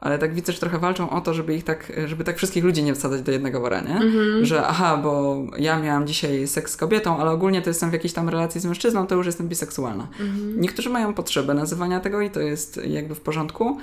ale 0.00 0.18
tak 0.18 0.34
widzę, 0.34 0.52
że 0.52 0.58
trochę 0.58 0.78
walczą 0.78 1.10
o 1.10 1.20
to, 1.20 1.34
żeby 1.34 1.54
ich 1.54 1.64
tak, 1.64 1.92
żeby 2.06 2.24
tak 2.24 2.36
wszystkich 2.36 2.64
ludzi 2.64 2.82
nie 2.82 2.94
wsadzać 2.94 3.22
do 3.22 3.32
jednego 3.32 3.60
wora, 3.60 3.80
nie? 3.80 4.00
Że 4.42 4.66
aha, 4.66 4.96
bo 4.96 5.42
ja 5.58 5.78
miałam 5.78 6.06
dzisiaj 6.06 6.48
seks 6.48 6.72
z 6.72 6.76
kobietą, 6.76 7.18
ale 7.18 7.30
ogólnie 7.30 7.62
to 7.62 7.70
jestem 7.70 7.90
w 7.90 7.92
jakiejś 7.92 8.12
tam 8.12 8.28
relacji 8.28 8.60
z 8.60 8.64
mężczyzną, 8.64 9.06
to 9.06 9.14
już 9.14 9.26
jestem 9.26 9.48
biseksualna. 9.48 10.08
Niektórzy 10.56 10.90
mają 10.90 11.14
potrzebę 11.14 11.54
nazywania 11.54 12.00
tego 12.00 12.20
i 12.20 12.30
to 12.30 12.40
jest 12.40 12.80
jakby 12.86 13.14
w 13.14 13.20
porządku. 13.20 13.78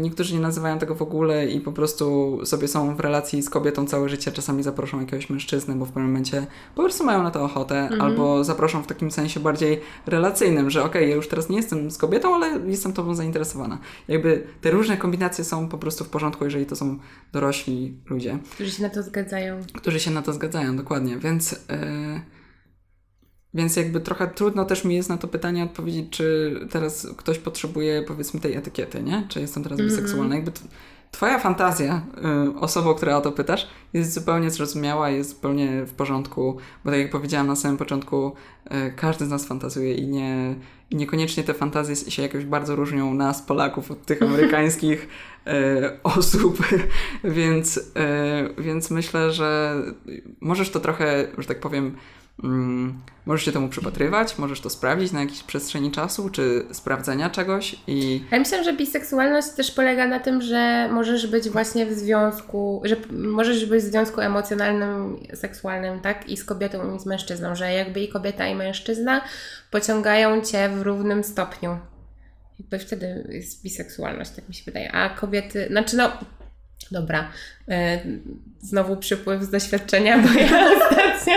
Niektórzy 0.00 0.34
nie 0.34 0.40
nazywają 0.40 0.78
tego 0.78 0.94
w 0.94 1.02
ogóle 1.02 1.46
i 1.46 1.60
po 1.60 1.72
prostu 1.72 2.38
sobie 2.44 2.68
są 2.68 2.96
w 2.96 3.00
relacji 3.00 3.42
z 3.42 3.50
kobietą 3.50 3.86
całe 3.86 4.08
życie, 4.08 4.32
czasami 4.32 4.62
zaproszą 4.62 5.00
jakiegoś 5.00 5.30
mężczyznę, 5.30 5.74
bo 5.74 5.84
w 5.84 5.88
pewnym 5.88 6.06
momencie 6.06 6.46
po 6.74 6.82
prostu 6.82 7.04
mają 7.04 7.22
na 7.22 7.30
to 7.30 7.44
ochotę, 7.44 7.88
albo 8.00 8.44
zaproszą 8.44 8.82
w 8.82 8.86
takim 8.86 9.10
sensie 9.10 9.40
bardziej 9.40 9.80
relacyjnym, 10.06 10.70
że 10.70 10.84
okej, 10.84 11.10
ja 11.10 11.16
już 11.16 11.28
teraz 11.28 11.48
nie 11.48 11.56
jestem 11.56 11.90
z 11.90 11.98
kobietą, 11.98 12.34
ale 12.34 12.60
jestem 12.66 12.92
tobą 12.92 13.14
zainteresowana. 13.14 13.78
Jakby 14.08 14.46
te 14.60 14.70
różne 14.70 14.96
kombinacje 14.96 15.44
są 15.44 15.68
po 15.68 15.78
prostu 15.78 16.04
w 16.04 16.08
porządku, 16.08 16.44
jeżeli 16.44 16.66
to 16.66 16.76
są 16.76 16.98
dorośli 17.32 17.94
ludzie, 18.10 18.38
Którzy 18.52 18.70
się 18.70 18.82
na 18.82 18.88
to 18.90 19.02
zgadzają. 19.02 19.60
którzy 19.74 20.00
się 20.00 20.10
na 20.10 20.22
to 20.22 20.32
zgadzają, 20.32 20.76
dokładnie, 20.76 21.16
więc... 21.18 21.52
Yy... 21.52 22.37
Więc 23.54 23.76
jakby 23.76 24.00
trochę 24.00 24.28
trudno 24.28 24.64
też 24.64 24.84
mi 24.84 24.94
jest 24.94 25.08
na 25.08 25.18
to 25.18 25.28
pytanie 25.28 25.64
odpowiedzieć, 25.64 26.06
czy 26.10 26.56
teraz 26.70 27.08
ktoś 27.16 27.38
potrzebuje 27.38 28.02
powiedzmy 28.02 28.40
tej 28.40 28.54
etykiety, 28.54 29.02
nie? 29.02 29.26
Czy 29.28 29.40
jestem 29.40 29.62
teraz 29.62 29.80
Mhm. 29.80 29.96
biseksualna? 29.96 30.34
Jakby 30.34 30.52
twoja 31.10 31.38
fantazja, 31.38 32.02
y, 32.56 32.58
osobą, 32.60 32.94
która 32.94 33.16
o 33.16 33.20
to 33.20 33.32
pytasz, 33.32 33.68
jest 33.92 34.12
zupełnie 34.14 34.50
zrozumiała, 34.50 35.10
jest 35.10 35.30
zupełnie 35.30 35.86
w 35.86 35.92
porządku, 35.92 36.56
bo 36.84 36.90
tak 36.90 37.00
jak 37.00 37.10
powiedziałam 37.10 37.46
na 37.46 37.56
samym 37.56 37.76
początku, 37.76 38.32
y, 38.66 38.92
każdy 38.96 39.26
z 39.26 39.28
nas 39.28 39.46
fantazuje 39.46 39.94
i 39.94 40.08
nie, 40.08 40.54
i 40.90 40.96
niekoniecznie 40.96 41.44
te 41.44 41.54
fantazje 41.54 41.96
się 41.96 42.22
jakoś 42.22 42.44
bardzo 42.44 42.76
różnią 42.76 43.14
nas, 43.14 43.42
Polaków, 43.42 43.90
od 43.90 44.06
tych 44.06 44.22
amerykańskich 44.28 45.08
y, 45.46 45.50
osób, 46.02 46.58
więc, 47.24 47.76
y, 47.76 47.82
więc 48.58 48.90
myślę, 48.90 49.32
że 49.32 49.76
możesz 50.40 50.70
to 50.70 50.80
trochę, 50.80 51.28
że 51.38 51.48
tak 51.48 51.60
powiem, 51.60 51.84
Mm, 51.84 51.96
możesz 53.26 53.44
się 53.44 53.52
temu 53.52 53.68
przypatrywać, 53.68 54.38
możesz 54.38 54.60
to 54.60 54.70
sprawdzić 54.70 55.12
na 55.12 55.20
jakiejś 55.20 55.42
przestrzeni 55.42 55.90
czasu, 55.90 56.30
czy 56.30 56.66
sprawdzenia 56.72 57.30
czegoś 57.30 57.76
i 57.86 58.24
Ja 58.30 58.38
myślę, 58.38 58.64
że 58.64 58.72
biseksualność 58.72 59.48
też 59.48 59.70
polega 59.70 60.06
na 60.06 60.20
tym, 60.20 60.42
że 60.42 60.88
możesz 60.92 61.26
być 61.26 61.48
właśnie 61.48 61.86
w 61.86 61.92
związku, 61.92 62.82
że 62.84 62.96
możesz 63.10 63.66
być 63.66 63.84
w 63.84 63.86
związku 63.86 64.20
emocjonalnym, 64.20 65.16
seksualnym, 65.34 66.00
tak? 66.00 66.28
I 66.28 66.36
z 66.36 66.44
kobietą 66.44 66.96
i 66.96 67.00
z 67.00 67.06
mężczyzną, 67.06 67.54
że 67.54 67.72
jakby 67.72 68.00
i 68.00 68.08
kobieta 68.08 68.46
i 68.46 68.54
mężczyzna 68.54 69.20
pociągają 69.70 70.40
cię 70.40 70.68
w 70.68 70.82
równym 70.82 71.24
stopniu. 71.24 71.78
Jakby 72.58 72.78
wtedy 72.78 73.28
jest 73.28 73.62
biseksualność, 73.62 74.30
tak 74.30 74.48
mi 74.48 74.54
się 74.54 74.64
wydaje. 74.64 74.92
A 74.92 75.08
kobiety, 75.08 75.66
znaczy 75.70 75.96
no, 75.96 76.12
dobra, 76.90 77.28
e, 77.68 78.00
znowu 78.60 78.96
przypływ 78.96 79.42
z 79.42 79.50
doświadczenia, 79.50 80.18
bo 80.18 80.28
ja 80.40 80.68
ostatnio, 80.72 81.34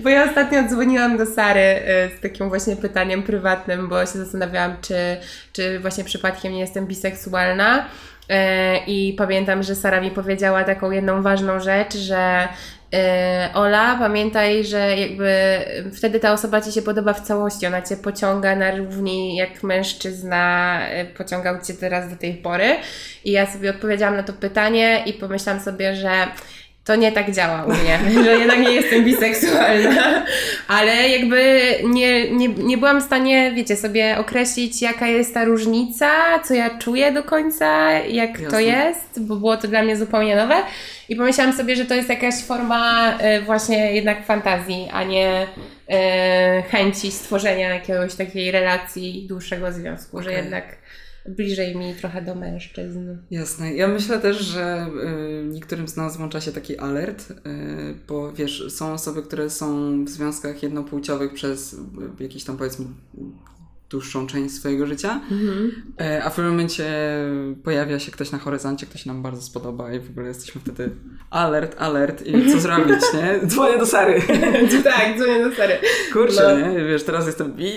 bo 0.00 0.08
ja 0.08 0.24
ostatnio 0.24 0.68
dzwoniłam 0.68 1.18
do 1.18 1.26
Sary 1.26 1.60
e, 1.60 2.08
z 2.18 2.20
takim 2.20 2.48
właśnie 2.48 2.76
pytaniem 2.76 3.22
prywatnym, 3.22 3.88
bo 3.88 4.06
się 4.06 4.18
zastanawiałam, 4.18 4.76
czy, 4.80 4.96
czy 5.52 5.80
właśnie 5.80 6.04
przypadkiem 6.04 6.52
nie 6.52 6.60
jestem 6.60 6.86
biseksualna. 6.86 7.88
E, 8.28 8.78
I 8.86 9.12
pamiętam, 9.12 9.62
że 9.62 9.74
Sara 9.74 10.00
mi 10.00 10.10
powiedziała 10.10 10.64
taką 10.64 10.90
jedną 10.90 11.22
ważną 11.22 11.60
rzecz, 11.60 11.96
że 11.96 12.48
Ola, 13.54 13.96
pamiętaj, 13.98 14.64
że 14.64 14.96
jakby 14.96 15.30
wtedy 15.96 16.20
ta 16.20 16.32
osoba 16.32 16.60
ci 16.60 16.72
się 16.72 16.82
podoba 16.82 17.12
w 17.12 17.20
całości, 17.20 17.66
ona 17.66 17.82
cię 17.82 17.96
pociąga 17.96 18.56
na 18.56 18.76
równi 18.76 19.36
jak 19.36 19.62
mężczyzna 19.62 20.78
e, 20.88 21.04
pociągał 21.04 21.60
cię 21.60 21.74
teraz 21.74 22.10
do 22.10 22.16
tej 22.16 22.34
pory. 22.34 22.76
I 23.24 23.32
ja 23.32 23.46
sobie 23.46 23.70
odpowiedziałam 23.70 24.16
na 24.16 24.22
to 24.22 24.32
pytanie 24.32 25.02
i 25.06 25.12
pomyślałam 25.12 25.62
sobie, 25.62 25.96
że 25.96 26.10
to 26.86 26.96
nie 26.96 27.12
tak 27.12 27.32
działa 27.32 27.64
u 27.64 27.68
mnie, 27.68 27.98
że 28.24 28.38
jednak 28.38 28.58
nie 28.60 28.72
jestem 28.72 29.04
biseksualna, 29.04 30.24
ale 30.68 31.08
jakby 31.08 31.60
nie, 31.84 32.30
nie, 32.30 32.48
nie 32.48 32.78
byłam 32.78 33.00
w 33.00 33.04
stanie, 33.04 33.52
wiecie, 33.54 33.76
sobie 33.76 34.18
określić, 34.18 34.82
jaka 34.82 35.06
jest 35.06 35.34
ta 35.34 35.44
różnica, 35.44 36.10
co 36.44 36.54
ja 36.54 36.78
czuję 36.78 37.12
do 37.12 37.22
końca, 37.22 37.92
jak 37.92 38.38
to 38.38 38.60
Jasne. 38.60 38.62
jest, 38.62 39.26
bo 39.26 39.36
było 39.36 39.56
to 39.56 39.68
dla 39.68 39.82
mnie 39.82 39.96
zupełnie 39.96 40.36
nowe. 40.36 40.54
I 41.08 41.16
pomyślałam 41.16 41.56
sobie, 41.56 41.76
że 41.76 41.84
to 41.84 41.94
jest 41.94 42.08
jakaś 42.08 42.34
forma 42.34 43.12
e, 43.18 43.40
właśnie 43.40 43.94
jednak 43.94 44.26
fantazji, 44.26 44.88
a 44.92 45.04
nie 45.04 45.46
e, 45.88 46.62
chęci 46.62 47.12
stworzenia 47.12 47.74
jakiegoś 47.74 48.14
takiej 48.14 48.50
relacji, 48.50 49.26
dłuższego 49.28 49.72
związku, 49.72 50.22
że 50.22 50.30
Okej. 50.30 50.44
jednak 50.44 50.64
bliżej 51.28 51.76
mi 51.76 51.94
trochę 51.94 52.22
do 52.22 52.34
mężczyzn. 52.34 53.16
Jasne. 53.30 53.74
Ja 53.74 53.88
myślę 53.88 54.18
też, 54.18 54.40
że 54.40 54.86
y, 55.42 55.44
niektórym 55.44 55.88
z 55.88 55.96
nas 55.96 56.16
włącza 56.16 56.40
się 56.40 56.52
taki 56.52 56.78
alert, 56.78 57.30
y, 57.30 57.34
bo 58.08 58.32
wiesz, 58.32 58.72
są 58.72 58.92
osoby, 58.92 59.22
które 59.22 59.50
są 59.50 60.04
w 60.04 60.08
związkach 60.08 60.62
jednopłciowych 60.62 61.32
przez 61.32 61.72
y, 61.72 61.78
jakiś 62.20 62.44
tam 62.44 62.56
powiedzmy 62.56 62.86
dłuższą 63.90 64.26
część 64.26 64.54
swojego 64.54 64.86
życia, 64.86 65.20
y, 66.00 66.22
a 66.24 66.30
w 66.30 66.34
pewnym 66.34 66.52
momencie 66.52 66.84
pojawia 67.64 67.98
się 67.98 68.12
ktoś 68.12 68.30
na 68.32 68.38
horyzoncie, 68.38 68.86
kto 68.86 68.98
się 68.98 69.08
nam 69.10 69.22
bardzo 69.22 69.42
spodoba 69.42 69.92
i 69.92 70.00
w 70.00 70.10
ogóle 70.10 70.28
jesteśmy 70.28 70.60
wtedy 70.60 70.90
alert, 71.30 71.76
alert 71.78 72.26
i 72.26 72.52
co 72.52 72.60
zrobić, 72.60 73.00
nie? 73.14 73.38
Dzwonię 73.48 73.78
do 73.78 73.86
Sary. 73.86 74.22
tak, 74.84 75.18
dzwonię 75.18 75.44
do 75.50 75.54
Sary. 75.56 75.78
Kurczę, 76.12 76.58
No. 76.60 76.68
nie? 76.68 76.84
Wiesz, 76.84 77.04
teraz 77.04 77.26
jestem 77.26 77.52
bi. 77.52 77.72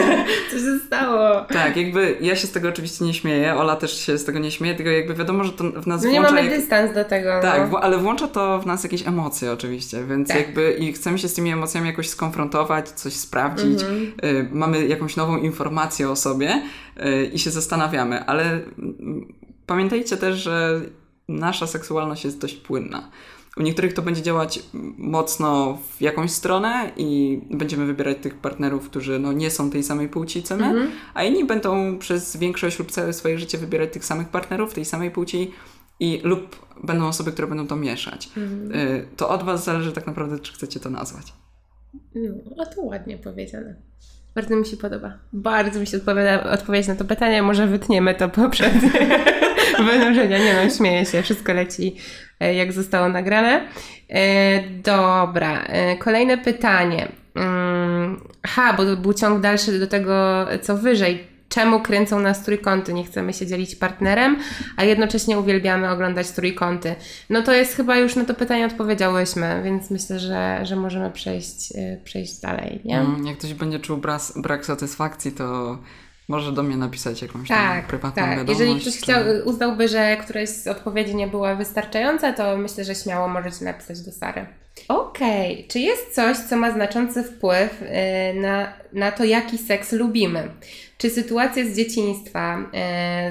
Co 0.50 0.58
się 0.58 0.78
stało? 0.86 1.44
Tak, 1.44 1.76
jakby 1.76 2.16
ja 2.20 2.36
się 2.36 2.46
z 2.46 2.52
tego 2.52 2.68
oczywiście 2.68 3.04
nie 3.04 3.14
śmieję, 3.14 3.54
Ola 3.54 3.76
też 3.76 4.00
się 4.00 4.18
z 4.18 4.24
tego 4.24 4.38
nie 4.38 4.50
śmieje, 4.50 4.74
tylko 4.74 4.90
jakby 4.90 5.14
wiadomo, 5.14 5.44
że 5.44 5.52
to 5.52 5.64
w 5.64 5.86
nas 5.86 6.02
No 6.04 6.10
nie 6.10 6.20
mamy 6.20 6.44
jak- 6.44 6.50
dystans 6.60 6.94
do 6.94 7.04
tego. 7.04 7.28
Tak, 7.42 7.72
no. 7.72 7.78
ale 7.80 7.98
włącza 7.98 8.28
to 8.28 8.58
w 8.60 8.66
nas 8.66 8.84
jakieś 8.84 9.06
emocje 9.08 9.52
oczywiście, 9.52 10.04
więc 10.04 10.28
Tak. 10.28 10.36
jakby 10.36 10.72
i 10.72 10.92
chcemy 10.92 11.18
się 11.18 11.28
z 11.28 11.34
tymi 11.34 11.50
emocjami 11.52 11.86
jakoś 11.86 12.08
skonfrontować, 12.08 12.88
coś 12.88 13.12
sprawdzić, 13.12 13.82
Mhm. 13.82 14.12
y, 14.24 14.48
mamy 14.52 14.86
jakąś 14.86 15.16
nową 15.16 15.36
informację 15.36 15.53
o 16.10 16.16
sobie 16.16 16.62
y, 16.96 17.26
i 17.26 17.38
się 17.38 17.50
zastanawiamy, 17.50 18.24
ale 18.24 18.44
mm, 18.44 19.34
pamiętajcie 19.66 20.16
też, 20.16 20.42
że 20.42 20.80
nasza 21.28 21.66
seksualność 21.66 22.24
jest 22.24 22.38
dość 22.40 22.54
płynna. 22.54 23.10
U 23.56 23.62
niektórych 23.62 23.92
to 23.94 24.02
będzie 24.02 24.22
działać 24.22 24.62
mocno 24.98 25.78
w 25.96 26.00
jakąś 26.00 26.30
stronę 26.30 26.90
i 26.96 27.40
będziemy 27.50 27.86
wybierać 27.86 28.16
tych 28.22 28.34
partnerów, 28.38 28.90
którzy 28.90 29.18
no, 29.18 29.32
nie 29.32 29.50
są 29.50 29.70
tej 29.70 29.82
samej 29.82 30.08
płci 30.08 30.42
co 30.42 30.56
my, 30.56 30.64
Mhm. 30.66 30.90
a 31.14 31.24
inni 31.24 31.44
będą 31.44 31.98
przez 31.98 32.36
większość 32.36 32.78
lub 32.78 32.90
całe 32.90 33.12
swoje 33.12 33.38
życie 33.38 33.58
wybierać 33.58 33.92
tych 33.92 34.04
samych 34.04 34.28
partnerów, 34.28 34.74
tej 34.74 34.84
samej 34.84 35.10
płci 35.10 35.50
i 36.00 36.20
lub 36.24 36.66
będą 36.84 37.06
osoby, 37.06 37.32
które 37.32 37.48
będą 37.48 37.66
to 37.66 37.76
mieszać. 37.76 38.30
Mhm. 38.36 38.72
Y, 38.72 39.08
To 39.16 39.28
od 39.28 39.42
Was 39.42 39.64
zależy 39.64 39.92
tak 39.92 40.06
naprawdę, 40.06 40.38
czy 40.38 40.52
chcecie 40.52 40.80
to 40.80 40.90
nazwać. 40.90 41.32
No, 42.56 42.66
to 42.74 42.82
ładnie 42.82 43.18
powiedziane. 43.18 43.74
Bardzo 44.34 44.56
mi 44.56 44.66
się 44.66 44.76
podoba. 44.76 45.12
Bardzo 45.32 45.80
mi 45.80 45.86
się 45.86 45.96
odpowiada 45.96 46.44
odpowiedź 46.44 46.86
na 46.86 46.94
to 46.96 47.04
pytanie. 47.04 47.42
Może 47.42 47.66
wytniemy 47.66 48.14
to 48.14 48.28
poprzez 48.28 48.72
wynurzenia. 49.90 50.38
Nie 50.38 50.54
no, 50.64 50.70
śmieję 50.70 51.04
się. 51.06 51.22
Wszystko 51.22 51.52
leci 51.52 51.96
e, 52.40 52.54
jak 52.54 52.72
zostało 52.72 53.08
nagrane. 53.08 53.68
E, 54.10 54.60
Dobra. 54.68 55.64
E, 55.64 55.96
Kolejne 55.96 56.38
pytanie. 56.38 57.08
Mm, 57.34 58.20
Ha, 58.46 58.72
bo 58.76 58.96
był 58.96 59.12
ciąg 59.14 59.40
dalszy 59.40 59.78
do 59.78 59.86
tego, 59.86 60.46
co 60.62 60.76
wyżej. 60.76 61.33
Czemu 61.54 61.80
kręcą 61.80 62.20
nas 62.20 62.42
trójkąty? 62.44 62.92
Nie 62.92 63.04
chcemy 63.04 63.32
się 63.32 63.46
dzielić 63.46 63.76
partnerem, 63.76 64.36
a 64.76 64.84
jednocześnie 64.84 65.38
uwielbiamy 65.38 65.90
oglądać 65.90 66.30
trójkąty. 66.30 66.94
No 67.30 67.42
to 67.42 67.52
jest 67.52 67.74
chyba 67.76 67.96
już 67.96 68.16
na 68.16 68.24
to 68.24 68.34
pytanie 68.34 68.66
odpowiedziałyśmy, 68.66 69.60
więc 69.64 69.90
myślę, 69.90 70.18
że, 70.18 70.60
że 70.62 70.76
możemy 70.76 71.10
przejść, 71.10 71.72
y, 71.72 72.00
przejść 72.04 72.40
dalej, 72.40 72.80
nie? 72.84 73.00
Mm, 73.00 73.26
Jak 73.26 73.38
ktoś 73.38 73.54
będzie 73.54 73.78
czuł 73.80 73.96
brak, 73.96 74.20
brak 74.36 74.66
satysfakcji, 74.66 75.32
to 75.32 75.78
może 76.28 76.52
do 76.52 76.62
mnie 76.62 76.76
napisać 76.76 77.22
jakąś 77.22 77.48
tam 77.48 77.58
Tak, 77.58 77.86
prywatną 77.86 78.22
tak. 78.22 78.30
wiadomość. 78.38 78.60
Jeżeli 78.60 78.80
ktoś 78.80 78.94
czy- 78.96 79.02
chciał, 79.02 79.22
uznałby, 79.44 79.88
że 79.88 80.16
któraś 80.16 80.48
z 80.48 80.66
odpowiedzi 80.66 81.16
nie 81.16 81.26
była 81.26 81.54
wystarczająca, 81.54 82.32
to 82.32 82.56
myślę, 82.56 82.84
że 82.84 82.94
śmiało 82.94 83.28
możecie 83.28 83.64
napisać 83.64 84.00
do 84.00 84.12
Sary. 84.12 84.46
Okej, 84.88 85.66
czy 85.70 85.78
jest 85.78 86.14
coś, 86.14 86.36
co 86.36 86.56
ma 86.56 86.70
znaczący 86.70 87.22
wpływ 87.22 87.82
y, 87.82 88.40
na, 88.40 88.72
na 88.92 89.12
to, 89.12 89.24
jaki 89.24 89.58
seks 89.58 89.92
lubimy? 89.92 90.48
Czy 90.98 91.10
sytuacje 91.10 91.70
z 91.70 91.76
dzieciństwa, 91.76 92.58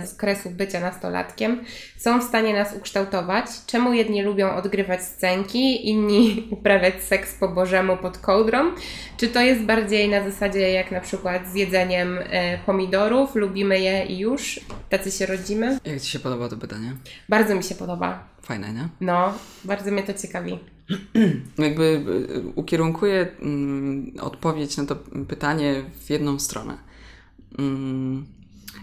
y, 0.04 0.08
z 0.08 0.14
okresu 0.14 0.50
bycia 0.50 0.80
nastolatkiem 0.80 1.64
są 1.98 2.20
w 2.20 2.24
stanie 2.24 2.54
nas 2.54 2.76
ukształtować? 2.78 3.46
Czemu 3.68 3.94
jedni 3.94 4.24
lubią 4.24 4.56
odgrywać 4.56 5.04
scenki, 5.04 5.90
inni 5.90 6.48
uprawiać 6.52 7.04
seks 7.04 7.36
po 7.36 7.48
bożemu 7.48 7.98
pod 7.98 8.18
kołdrą? 8.18 8.72
Czy 9.18 9.28
to 9.28 9.42
jest 9.42 9.62
bardziej 9.62 10.10
na 10.10 10.30
zasadzie 10.30 10.72
jak 10.72 10.92
na 10.92 11.02
przykład 11.02 11.48
z 11.48 11.56
jedzeniem 11.56 12.20
e, 12.24 12.58
pomidorów, 12.58 13.36
lubimy 13.36 13.80
je 13.80 14.06
i 14.06 14.20
już, 14.20 14.60
tacy 14.90 15.12
się 15.12 15.26
rodzimy? 15.26 15.80
Jak 15.86 16.02
Ci 16.02 16.12
się 16.12 16.20
podoba 16.20 16.50
to 16.50 16.58
pytanie? 16.58 16.94
Bardzo 17.30 17.56
mi 17.56 17.64
się 17.64 17.76
podoba. 17.76 18.28
Fajne, 18.42 18.74
nie? 18.74 18.88
No, 19.02 19.34
bardzo 19.64 19.92
mnie 19.92 20.04
to 20.04 20.14
ciekawi. 20.14 20.60
Jakby 21.58 21.84
y, 21.84 22.42
ukierunkuję 22.56 23.28
mm, 23.42 24.14
odpowiedź 24.22 24.78
na 24.78 24.86
to 24.86 24.96
pytanie 25.28 25.84
w 26.06 26.10
jedną 26.10 26.40
stronę. 26.40 26.78
Mm, 27.60 28.26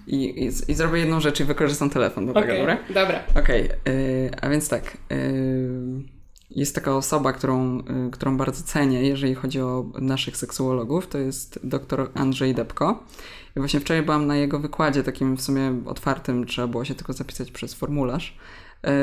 I, 0.07 0.45
i, 0.45 0.47
I 0.69 0.75
zrobię 0.75 0.99
jedną 0.99 1.21
rzecz 1.21 1.41
i 1.41 1.45
wykorzystam 1.45 1.91
telefon 1.91 2.27
do 2.27 2.33
tego, 2.33 2.47
Okej, 2.47 2.59
dobra? 2.59 2.79
dobra. 2.95 3.23
Okej, 3.43 3.69
y, 3.89 4.31
a 4.41 4.49
więc 4.49 4.69
tak. 4.69 4.97
y, 5.13 6.21
jest 6.51 6.75
taka 6.75 6.97
osoba, 6.97 7.33
którą, 7.33 7.79
y, 7.79 8.11
którą 8.13 8.37
bardzo 8.37 8.63
cenię, 8.63 9.03
jeżeli 9.03 9.35
chodzi 9.35 9.61
o 9.61 9.85
naszych 10.01 10.37
seksuologów. 10.37 11.07
To 11.07 11.19
jest 11.19 11.61
dr 11.65 12.11
Andrzej 12.15 12.55
Depko. 12.55 13.05
I 13.57 13.61
właśnie 13.61 13.81
wczoraj 13.81 14.03
byłam 14.03 14.27
na 14.27 14.37
jego 14.37 14.59
wykładzie, 14.59 15.03
takim 15.03 15.37
w 15.37 15.43
sumie 15.43 15.75
otwartym, 15.87 16.47
trzeba 16.47 16.69
było 16.69 16.85
się 16.85 16.95
tylko 16.95 17.13
zapisać 17.13 17.51
przez 17.51 17.75
formularz 17.75 18.37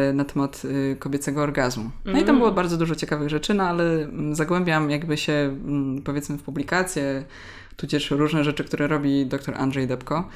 y, 0.10 0.14
na 0.14 0.26
temat 0.26 0.64
kobiecego 1.00 1.42
orgazmu. 1.42 1.92
No 2.06 2.20
i 2.20 2.24
tam 2.24 2.38
było 2.38 2.52
bardzo 2.52 2.78
dużo 2.78 2.96
ciekawych 2.96 3.30
rzeczy, 3.30 3.54
no 3.54 3.64
ale 3.64 3.84
mm, 3.84 4.36
zagłębiam 4.36 4.90
jakby 4.90 5.18
się 5.18 5.34
mm, 5.34 6.02
powiedzmy 6.02 6.38
w 6.38 6.44
publikacje, 6.44 7.26
tudzież 7.78 8.12
różne 8.12 8.44
rzeczy, 8.44 8.64
które 8.64 8.88
robi 8.88 9.26
dr 9.26 9.56
Andrzej 9.58 9.88
Depko. 9.88 10.30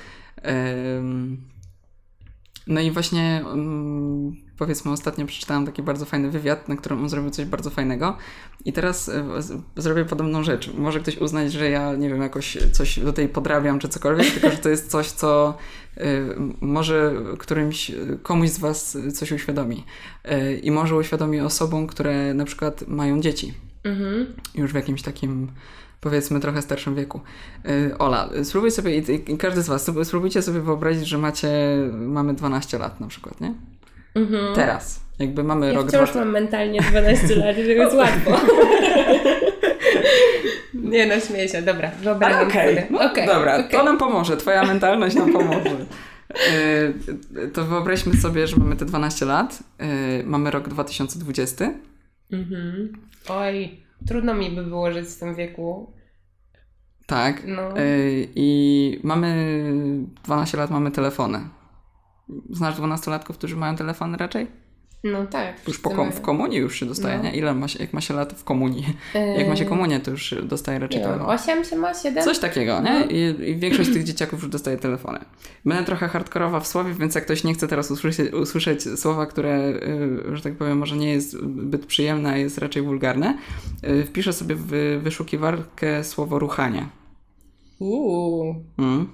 No 2.68 2.82
i 2.82 2.92
właśnie 2.92 3.44
um, 3.46 4.36
powiedzmy 4.58 4.92
ostatnio 4.92 5.26
przeczytałam 5.26 5.66
taki 5.66 5.84
bardzo 5.84 6.06
fajny 6.06 6.32
wywiad, 6.32 6.70
na 6.70 6.76
którym 6.76 7.00
on 7.00 7.10
zrobił 7.10 7.32
coś 7.32 7.46
bardzo 7.46 7.70
fajnego 7.70 8.18
i 8.66 8.74
teraz 8.74 9.10
e, 9.10 9.24
zrobię 9.76 10.06
podobną 10.06 10.44
rzecz. 10.44 10.74
Może 10.74 11.00
ktoś 11.00 11.18
uznać, 11.18 11.52
że 11.52 11.70
ja 11.70 11.96
nie 11.96 12.10
wiem, 12.10 12.22
jakoś 12.22 12.58
coś 12.72 13.00
do 13.00 13.14
tej 13.14 13.30
podrabiam 13.30 13.80
czy 13.80 13.90
cokolwiek, 13.90 14.32
tylko 14.32 14.52
że 14.52 14.58
to 14.58 14.70
jest 14.70 14.92
coś, 14.92 15.08
co 15.08 15.58
y, 15.98 16.02
może 16.62 17.14
którymś, 17.40 17.92
komuś 18.24 18.50
z 18.50 18.60
was 18.60 18.98
coś 19.14 19.32
uświadomi 19.32 19.86
y, 20.32 20.60
i 20.60 20.72
może 20.72 20.96
uświadomi 20.96 21.40
osobom, 21.40 21.88
które 21.88 22.34
na 22.34 22.46
przykład 22.46 22.88
mają 22.88 23.22
dzieci. 23.22 23.54
Mhm. 23.84 24.26
Już 24.56 24.72
w 24.72 24.76
jakimś 24.76 25.02
takim 25.02 25.48
powiedzmy 26.02 26.40
trochę 26.40 26.62
starszym 26.62 26.96
wieku. 26.96 27.22
Yy, 27.66 27.98
Ola, 27.98 28.30
spróbuj 28.44 28.72
sobie, 28.72 28.98
i, 28.98 29.38
każdy 29.38 29.62
z 29.62 29.68
Was, 29.68 29.90
spróbujcie 30.04 30.42
sobie 30.42 30.60
wyobrazić, 30.60 31.08
że 31.08 31.18
macie, 31.18 31.50
mamy 31.92 32.34
12 32.34 32.78
lat 32.78 33.00
na 33.00 33.08
przykład, 33.08 33.42
nie? 33.42 33.54
Mhm. 34.16 34.56
Teraz. 34.56 35.00
Jakby 35.20 35.44
mamy 35.44 35.68
ja 35.68 35.74
rok... 35.74 35.88
wciąż 35.88 36.10
dwa... 36.12 36.20
mam 36.20 36.30
mentalnie 36.30 36.82
12 36.82 37.36
lat, 37.36 37.56
że 37.56 37.62
jest 37.62 37.96
łatwo. 37.96 38.32
Nie 40.74 41.06
no, 41.06 41.20
śmieję 41.20 41.50
się. 41.50 41.62
Dobra, 41.62 41.92
wyobrażam 42.04 42.48
okay. 42.48 42.68
sobie. 42.68 42.88
No, 42.90 43.12
okay. 43.12 43.26
Dobra, 43.28 43.56
okay. 43.56 43.70
to 43.70 43.84
nam 43.84 43.98
pomoże. 43.98 44.38
Twoja 44.38 44.64
mentalność 44.64 45.16
nam 45.16 45.34
pomoże. 45.34 45.86
Yy, 47.36 47.48
to 47.54 47.66
wyobraźmy 47.66 48.14
sobie, 48.14 48.48
że 48.48 48.58
mamy 48.58 48.76
te 48.76 48.86
12 48.86 49.26
lat. 49.26 49.64
Yy, 49.80 50.24
mamy 50.26 50.52
rok 50.52 50.70
2020. 50.70 51.74
Mhm. 52.32 52.94
Oj, 53.30 53.80
trudno 54.08 54.34
mi 54.34 54.52
by 54.52 54.64
było 54.64 54.92
żyć 54.92 55.10
w 55.10 55.20
tym 55.20 55.36
wieku. 55.36 55.94
Tak. 57.06 57.44
No. 57.48 57.62
Yy, 57.78 58.28
I 58.36 59.00
mamy 59.04 59.56
12 60.24 60.58
lat, 60.58 60.72
mamy 60.72 60.92
telefony. 60.92 61.40
Znasz 62.50 62.76
dwunastolatków, 62.76 63.38
którzy 63.38 63.56
mają 63.56 63.76
telefony 63.76 64.18
raczej? 64.18 64.48
No 65.04 65.26
tak. 65.26 65.68
Już 65.68 65.80
po 65.80 65.90
kom 65.90 66.12
w 66.12 66.22
komunii 66.22 66.58
już 66.58 66.80
się 66.80 66.86
dostaje, 66.86 67.18
no. 67.18 67.24
nie? 67.24 67.32
Ile 67.36 67.54
ma 67.54 67.68
się, 67.68 67.80
jak 67.80 67.94
ma 67.94 68.02
się 68.02 68.14
lat 68.14 68.34
w 68.34 68.44
komunii? 68.44 68.86
Yy... 69.14 69.38
Jak 69.38 69.48
ma 69.48 69.56
się 69.56 69.66
komunię, 69.66 70.00
to 70.00 70.12
już 70.12 70.36
dostaje 70.44 70.80
raczej 70.80 71.02
telefon. 71.02 71.30
8 71.30 71.66
się 71.66 71.76
ma, 71.76 71.94
7? 71.94 72.24
Coś 72.24 72.40
takiego, 72.40 72.82
nie? 72.82 73.00
No. 73.00 73.06
I, 73.06 73.50
I, 73.50 73.56
większość 73.56 73.94
tych 73.94 74.04
dzieciaków 74.04 74.42
już 74.42 74.50
dostaje 74.50 74.78
telefony. 74.78 75.20
Będę 75.66 75.84
trochę 75.84 76.08
hardkorowa 76.08 76.60
w 76.60 76.68
słowie, 76.68 76.94
więc 76.94 77.16
jak 77.16 77.24
ktoś 77.24 77.44
nie 77.44 77.54
chce 77.54 77.68
teraz 77.68 77.92
usłyszeć, 77.92 78.34
usłyszeć 78.34 79.00
słowa, 79.00 79.26
które, 79.26 79.74
yy, 80.28 80.38
że 80.38 80.44
tak 80.44 80.56
powiem, 80.56 80.78
może 80.78 80.98
nie 80.98 81.12
jest 81.12 81.32
zbyt 81.32 81.86
przyjemne, 81.86 82.30
a 82.30 82.38
jest 82.38 82.58
raczej 82.58 82.82
wulgarne, 82.84 83.38
yy, 83.84 84.06
wpiszę 84.06 84.34
sobie 84.34 84.56
w 84.56 85.00
wyszukiwarkę 85.04 86.04
słowo 86.04 86.40
ruchanie. 86.40 86.86
Uuu. 87.80 88.56
Mm. 88.78 89.08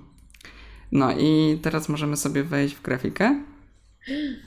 No 0.92 1.12
i 1.12 1.60
teraz 1.62 1.90
możemy 1.90 2.18
sobie 2.18 2.44
wejść 2.44 2.76
w 2.76 2.82
grafikę. 2.82 3.44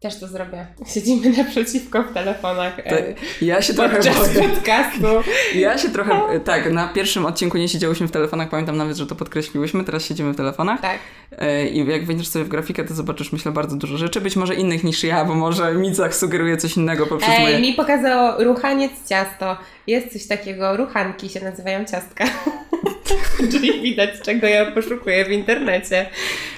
Też 0.00 0.20
to 0.20 0.28
zrobię. 0.28 0.66
Siedzimy 0.86 1.30
naprzeciwko 1.38 2.02
w 2.02 2.12
telefonach. 2.12 2.76
To 2.76 2.98
e, 2.98 3.14
ja 3.42 3.62
się 3.62 3.74
trochę 3.74 3.98
boję. 3.98 4.48
podcastu. 4.48 5.06
Ja 5.54 5.78
się 5.78 5.88
trochę, 5.88 6.14
no. 6.14 6.40
tak, 6.44 6.72
na 6.72 6.88
pierwszym 6.88 7.26
odcinku 7.26 7.58
nie 7.58 7.68
siedziałyśmy 7.68 8.08
w 8.08 8.10
telefonach, 8.10 8.48
pamiętam 8.48 8.76
nawet, 8.76 8.96
że 8.96 9.06
to 9.06 9.14
podkreśliłyśmy, 9.14 9.84
teraz 9.84 10.04
siedzimy 10.04 10.32
w 10.32 10.36
telefonach. 10.36 10.80
Tak. 10.80 10.98
E, 11.38 11.68
I 11.68 11.86
jak 11.86 12.06
wejdziesz 12.06 12.28
sobie 12.28 12.44
w 12.44 12.48
grafikę, 12.48 12.84
to 12.84 12.94
zobaczysz, 12.94 13.32
myślę, 13.32 13.52
bardzo 13.52 13.76
dużo 13.76 13.98
rzeczy, 13.98 14.20
być 14.20 14.36
może 14.36 14.54
innych 14.54 14.84
niż 14.84 15.04
ja, 15.04 15.24
bo 15.24 15.34
może 15.34 15.74
Micach 15.74 16.14
sugeruje 16.14 16.56
coś 16.56 16.76
innego 16.76 17.06
poprzez 17.06 17.30
Ej, 17.32 17.42
moje... 17.42 17.60
mi 17.60 17.74
pokazało 17.74 18.44
ruchaniec 18.44 18.92
ciasto. 19.08 19.56
Jest 19.86 20.12
coś 20.12 20.26
takiego, 20.26 20.76
ruchanki 20.76 21.28
się 21.28 21.44
nazywają 21.44 21.84
ciastka. 21.84 22.24
Czyli 23.52 23.82
widać, 23.82 24.10
czego 24.22 24.46
ja 24.46 24.72
poszukuję 24.72 25.24
w 25.24 25.30
internecie. 25.30 26.06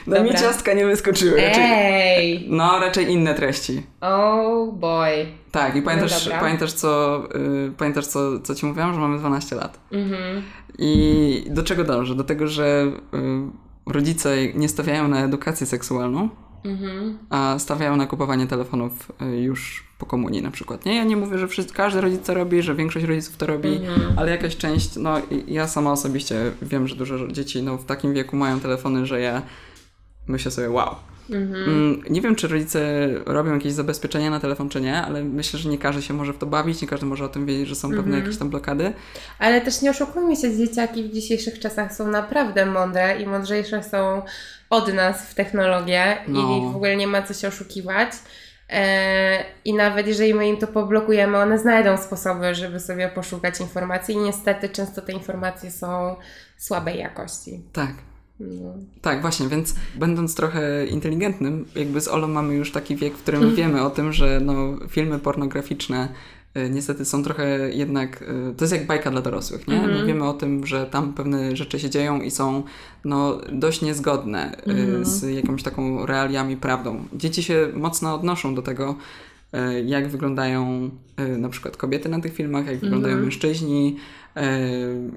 No 0.07 0.25
mi 0.25 0.31
ciastka 0.31 0.73
nie 0.73 0.87
wyskoczyły. 0.87 1.41
Raczej, 1.41 1.65
Ej! 1.65 2.47
No, 2.49 2.79
raczej 2.81 3.11
inne 3.11 3.35
treści. 3.35 3.83
Oh 4.01 4.73
boy. 4.73 5.27
Tak, 5.53 5.77
i 5.77 5.83
pamiętasz, 5.83 6.27
no 6.27 6.33
pamiętasz, 6.41 6.73
co, 6.73 7.23
y, 7.69 7.73
pamiętasz 7.79 8.07
co, 8.07 8.41
co 8.41 8.55
ci 8.55 8.67
mówiłam, 8.67 8.95
że 8.95 9.01
mamy 9.01 9.19
12 9.19 9.57
lat. 9.57 9.81
Mhm. 9.93 10.43
I 10.79 11.45
do 11.47 11.63
czego 11.63 11.85
dążę? 11.85 12.15
Do 12.15 12.25
tego, 12.25 12.47
że 12.47 12.93
y, 13.15 13.93
rodzice 13.93 14.37
nie 14.55 14.69
stawiają 14.69 15.09
na 15.09 15.25
edukację 15.25 15.67
seksualną, 15.67 16.29
mhm. 16.65 17.19
a 17.31 17.59
stawiają 17.59 17.97
na 17.97 18.07
kupowanie 18.07 18.47
telefonów 18.47 19.13
y, 19.23 19.41
już 19.41 19.85
po 19.99 20.07
komunii 20.07 20.43
na 20.43 20.51
przykład. 20.51 20.85
Nie, 20.85 20.97
ja 20.97 21.05
nie 21.05 21.17
mówię, 21.17 21.39
że 21.39 21.49
wszyscy, 21.49 21.75
każdy 21.75 22.01
rodzic 22.01 22.27
to 22.27 22.35
robi, 22.35 22.63
że 22.63 22.75
większość 22.75 23.07
rodziców 23.07 23.37
to 23.37 23.47
robi, 23.47 23.77
mhm. 23.77 24.19
ale 24.19 24.31
jakaś 24.31 24.57
część, 24.57 24.97
no 24.97 25.17
ja 25.47 25.69
sama 25.69 25.93
osobiście 25.93 26.53
wiem, 26.63 26.89
że 26.89 26.97
dużo 26.97 27.29
dzieci 27.29 27.63
no, 27.63 27.79
w 27.79 27.85
takim 27.85 28.15
wieku 28.15 28.37
mają 28.37 28.61
telefony, 28.61 29.07
że 29.07 29.21
ja 29.21 29.43
myślę 30.27 30.51
sobie, 30.51 30.71
wow. 30.71 30.95
Mhm. 31.33 31.65
Mm, 31.65 32.03
nie 32.11 32.21
wiem, 32.21 32.35
czy 32.35 32.49
rodzice 32.49 33.09
robią 33.27 33.55
jakieś 33.55 33.73
zabezpieczenia 33.73 34.31
na 34.31 34.41
telefon, 34.41 34.69
czy 34.69 34.81
nie, 34.81 35.03
ale 35.03 35.25
myślę, 35.25 35.59
że 35.59 35.69
nie 35.69 35.79
każdy 35.79 36.03
się 36.03 36.15
może 36.15 36.33
w 36.33 36.39
to 36.39 36.47
bawić, 36.47 36.83
nie 36.83 36.89
każdy 36.89 37.07
może 37.07 37.25
o 37.25 37.29
tym 37.29 37.47
wiedzieć, 37.47 37.69
że 37.69 37.75
są 37.75 37.89
pewne 37.89 38.05
mhm. 38.05 38.23
jakieś 38.25 38.39
tam 38.39 38.51
blokady. 38.51 38.93
Ale 39.39 39.61
też 39.61 39.83
nie 39.83 39.91
oszukujmy 39.91 40.37
się, 40.37 40.57
dzieciaki 40.57 41.05
w 41.05 41.13
dzisiejszych 41.13 41.59
czasach 41.59 41.95
są 41.95 42.09
naprawdę 42.09 42.67
mądre 42.67 43.21
i 43.21 43.27
mądrzejsze 43.27 43.83
są 43.83 44.23
od 44.71 44.95
nas 44.95 45.31
w 45.31 45.35
technologię 45.35 46.17
no. 46.29 46.41
i 46.41 46.73
w 46.73 46.77
ogóle 46.77 46.97
nie 46.97 47.07
ma 47.07 47.23
co 47.23 47.35
się 47.35 47.49
oszukiwać. 47.49 48.11
E, 48.71 49.45
I 49.65 49.75
nawet 49.75 50.07
jeżeli 50.07 50.35
my 50.35 50.49
im 50.49 50.57
to 50.57 50.67
poblokujemy, 50.67 51.39
one 51.39 51.59
znajdą 51.59 51.97
sposoby, 51.97 52.55
żeby 52.55 52.81
sobie 52.81 53.09
poszukać 53.09 53.61
informacji, 53.61 54.15
i 54.15 54.19
niestety 54.19 54.69
często 54.69 55.03
te 55.03 55.13
informacje 55.13 55.71
są 55.71 56.17
słabej 56.57 56.99
jakości. 56.99 57.63
Tak. 57.73 58.10
No. 58.41 58.75
Tak, 59.01 59.21
właśnie, 59.21 59.49
więc 59.49 59.75
będąc 59.99 60.35
trochę 60.35 60.87
inteligentnym, 60.87 61.65
jakby 61.75 62.01
z 62.01 62.09
Olą 62.09 62.29
mamy 62.29 62.55
już 62.55 62.73
taki 62.73 62.97
wiek, 62.97 63.15
w 63.15 63.23
którym 63.23 63.55
wiemy 63.55 63.83
o 63.83 63.91
tym, 63.91 64.13
że 64.13 64.41
no, 64.45 64.77
filmy 64.89 65.19
pornograficzne 65.19 66.09
y, 66.57 66.71
niestety 66.71 67.05
są 67.05 67.23
trochę 67.23 67.71
jednak, 67.71 68.23
y, 68.23 68.55
to 68.57 68.65
jest 68.65 68.73
jak 68.73 68.87
bajka 68.87 69.11
dla 69.11 69.23
dorosłych, 69.23 69.69
nie? 69.69 69.83
Mm 69.83 69.91
-hmm. 69.91 70.07
Wiemy 70.07 70.29
o 70.29 70.33
tym, 70.33 70.67
że 70.67 70.87
tam 70.87 71.13
pewne 71.13 71.57
rzeczy 71.57 71.81
się 71.81 71.91
dzieją 71.91 72.21
i 72.21 72.31
są 72.31 72.63
no, 73.05 73.41
dość 73.53 73.83
niezgodne 73.83 74.57
mm 74.57 74.87
-hmm. 74.87 75.05
z 75.05 75.23
jakąś 75.23 75.63
taką 75.63 76.07
realiami, 76.07 76.57
prawdą. 76.57 77.05
Dzieci 77.13 77.43
się 77.43 77.69
mocno 77.75 78.15
odnoszą 78.15 78.55
do 78.55 78.63
tego, 78.63 78.95
jak 79.85 80.09
wyglądają 80.09 80.91
na 81.39 81.49
przykład 81.49 81.77
kobiety 81.77 82.09
na 82.09 82.21
tych 82.21 82.35
filmach, 82.35 82.67
jak 82.67 82.79
wyglądają 82.79 83.15
mm 83.15 83.23
-hmm. 83.23 83.27
mężczyźni 83.27 83.97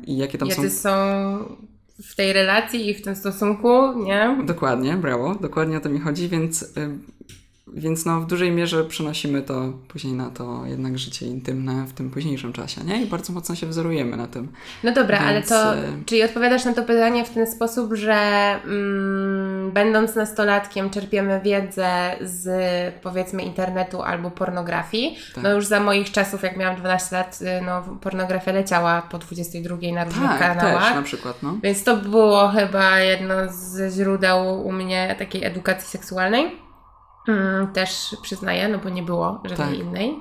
i 0.08 0.18
jakie 0.18 0.38
tam 0.38 0.48
Jacy 0.50 0.70
są... 0.70 0.80
są 0.80 1.73
w 2.04 2.16
tej 2.16 2.34
relacji 2.34 2.90
i 2.90 2.94
w 2.94 3.02
tym 3.02 3.16
stosunku, 3.16 4.04
nie? 4.04 4.38
Dokładnie, 4.46 4.94
brawo, 4.94 5.36
dokładnie 5.36 5.78
o 5.78 5.82
to 5.82 5.90
mi 5.90 6.00
chodzi, 6.00 6.30
więc 6.30 6.74
więc 7.68 8.06
no, 8.06 8.22
w 8.22 8.28
dużej 8.28 8.52
mierze 8.52 8.84
przenosimy 8.84 9.42
to 9.42 9.74
później 9.88 10.14
na 10.14 10.30
to 10.30 10.66
jednak 10.66 10.98
życie 10.98 11.26
intymne 11.26 11.86
w 11.88 11.94
tym 11.94 12.10
późniejszym 12.10 12.54
czasie, 12.54 12.84
nie? 12.84 13.04
I 13.04 13.06
bardzo 13.06 13.34
mocno 13.34 13.56
się 13.56 13.68
wzorujemy 13.68 14.18
na 14.18 14.28
tym. 14.28 14.52
No 14.84 14.92
dobra, 14.92 15.18
Więc... 15.18 15.30
ale 15.30 15.42
to, 15.44 15.76
e, 15.76 16.04
czyli 16.06 16.24
odpowiadasz 16.24 16.66
na 16.66 16.74
to 16.74 16.84
pytanie 16.84 17.26
w 17.26 17.30
ten 17.30 17.48
sposób, 17.48 17.94
że 17.94 18.16
mm, 18.66 19.72
będąc 19.72 20.16
nastolatkiem 20.16 20.90
czerpiemy 20.90 21.42
wiedzę 21.44 22.16
z 22.22 22.46
powiedzmy 23.02 23.44
internetu 23.44 24.02
albo 24.02 24.32
pornografii. 24.32 25.18
Tak. 25.36 25.44
No 25.44 25.52
już 25.52 25.66
za 25.66 25.80
moich 25.80 26.12
czasów, 26.12 26.44
jak 26.44 26.58
miałam 26.58 26.76
12 26.76 27.16
lat, 27.16 27.40
y, 27.42 27.66
no 27.66 27.98
pornografia 28.02 28.52
leciała 28.52 29.02
po 29.02 29.18
22 29.18 29.78
na 29.94 30.04
różnych 30.04 30.30
tak, 30.30 30.40
kanałach. 30.40 30.84
Też, 30.84 30.96
na 30.96 31.02
przykład, 31.02 31.44
no. 31.44 31.58
Więc 31.64 31.84
to 31.84 31.98
było 31.98 32.48
chyba 32.48 33.00
jedno 33.00 33.36
ze 33.50 33.90
źródeł 33.90 34.68
u 34.68 34.72
mnie 34.72 35.16
takiej 35.20 35.44
edukacji 35.44 35.90
seksualnej. 35.90 36.64
Mm, 37.28 37.68
też 37.74 38.16
przyznaję, 38.22 38.68
no 38.68 38.78
bo 38.78 38.90
nie 38.90 39.04
było 39.04 39.42
żadnej 39.44 39.68
tak. 39.68 39.78
innej. 39.78 40.16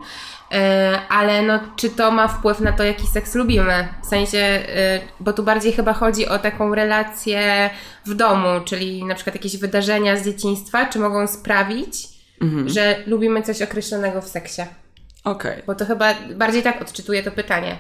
E, 0.52 0.98
ale 1.08 1.42
no, 1.42 1.60
czy 1.76 1.90
to 1.90 2.10
ma 2.10 2.28
wpływ 2.28 2.60
na 2.60 2.72
to, 2.72 2.84
jaki 2.84 3.06
seks 3.06 3.34
lubimy? 3.34 3.88
W 4.02 4.06
sensie, 4.06 4.38
e, 4.38 5.00
bo 5.20 5.32
tu 5.32 5.42
bardziej 5.42 5.72
chyba 5.72 5.92
chodzi 5.92 6.28
o 6.28 6.38
taką 6.38 6.74
relację 6.74 7.70
w 8.06 8.14
domu, 8.14 8.48
czyli 8.64 9.04
na 9.04 9.14
przykład 9.14 9.34
jakieś 9.34 9.56
wydarzenia 9.56 10.16
z 10.16 10.24
dzieciństwa, 10.24 10.86
czy 10.86 10.98
mogą 10.98 11.26
sprawić, 11.26 12.08
mhm. 12.40 12.68
że 12.68 13.02
lubimy 13.06 13.42
coś 13.42 13.62
określonego 13.62 14.22
w 14.22 14.28
seksie. 14.28 14.62
Okej. 15.24 15.52
Okay. 15.52 15.62
Bo 15.66 15.74
to 15.74 15.86
chyba 15.86 16.14
bardziej 16.34 16.62
tak 16.62 16.82
odczytuję 16.82 17.22
to 17.22 17.30
pytanie. 17.30 17.76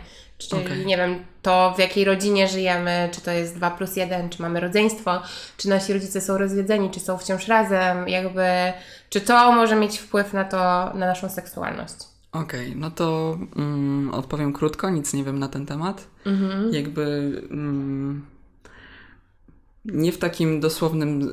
Czyli 0.48 0.64
okay. 0.64 0.84
nie 0.84 0.96
wiem, 0.96 1.24
to 1.42 1.74
w 1.76 1.78
jakiej 1.78 2.04
rodzinie 2.04 2.48
żyjemy, 2.48 3.08
czy 3.12 3.20
to 3.20 3.30
jest 3.30 3.56
2 3.56 3.70
plus 3.70 3.96
1, 3.96 4.30
czy 4.30 4.42
mamy 4.42 4.60
rodzeństwo, 4.60 5.22
czy 5.56 5.68
nasi 5.68 5.92
rodzice 5.92 6.20
są 6.20 6.38
rozwiedzeni, 6.38 6.90
czy 6.90 7.00
są 7.00 7.18
wciąż 7.18 7.48
razem, 7.48 8.08
jakby, 8.08 8.46
czy 9.08 9.20
to 9.20 9.52
może 9.52 9.76
mieć 9.76 9.98
wpływ 9.98 10.32
na 10.32 10.44
to, 10.44 10.56
na 10.94 11.06
naszą 11.06 11.28
seksualność. 11.28 11.94
Okej, 12.32 12.68
okay, 12.68 12.80
no 12.80 12.90
to 12.90 13.38
mm, 13.56 14.10
odpowiem 14.14 14.52
krótko, 14.52 14.90
nic 14.90 15.12
nie 15.12 15.24
wiem 15.24 15.38
na 15.38 15.48
ten 15.48 15.66
temat. 15.66 16.06
Mhm. 16.26 16.74
Jakby 16.74 17.02
mm, 17.50 18.31
nie 19.84 20.12
w 20.12 20.18
takim 20.18 20.60
dosłownym 20.60 21.32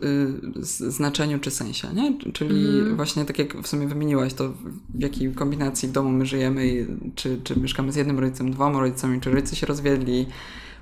y, 0.59 0.91
znaczeniu 0.91 1.39
czy 1.39 1.51
sensie, 1.51 1.87
nie? 1.93 2.31
Czyli 2.33 2.67
mm. 2.79 2.95
właśnie 2.95 3.25
tak 3.25 3.39
jak 3.39 3.57
w 3.61 3.67
sumie 3.67 3.87
wymieniłaś 3.87 4.33
to, 4.33 4.49
w 4.89 5.01
jakiej 5.01 5.33
kombinacji 5.33 5.89
domu 5.89 6.09
my 6.09 6.25
żyjemy, 6.25 6.87
czy, 7.15 7.39
czy 7.43 7.59
mieszkamy 7.59 7.91
z 7.91 7.95
jednym 7.95 8.19
rodzicem, 8.19 8.51
dwoma 8.51 8.79
rodzicami, 8.79 9.21
czy 9.21 9.31
rodzice 9.31 9.55
się 9.55 9.67
rozwiedli. 9.67 10.25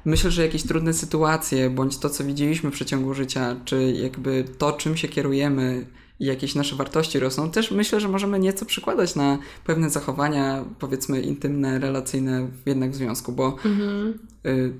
Myślę, 0.05 0.32
że 0.32 0.41
jakieś 0.41 0.63
trudne 0.63 0.93
sytuacje, 0.93 1.70
bądź 1.70 1.97
to, 1.97 2.09
co 2.09 2.24
widzieliśmy 2.24 2.72
w 2.72 2.74
przeciągu 2.74 3.13
życia, 3.13 3.55
czy 3.65 3.91
jakby 3.91 4.45
to, 4.57 4.72
czym 4.72 4.97
się 4.97 5.07
kierujemy 5.07 5.86
i 6.20 6.26
jakieś 6.26 6.55
nasze 6.55 6.76
wartości 6.76 7.20
rosną, 7.20 7.51
też 7.51 7.72
myślę, 7.72 7.99
że 7.99 8.07
możemy 8.07 8.39
nieco 8.39 8.65
przykładać 8.65 9.15
na 9.15 9.38
pewne 9.65 9.89
zachowania, 9.89 10.65
powiedzmy, 10.80 11.22
intymne, 11.22 11.80
relacyjne 11.80 12.47
jednak 12.65 12.91
w 12.91 12.95
związku, 12.95 13.32
bo 13.32 13.55
y, 14.45 14.74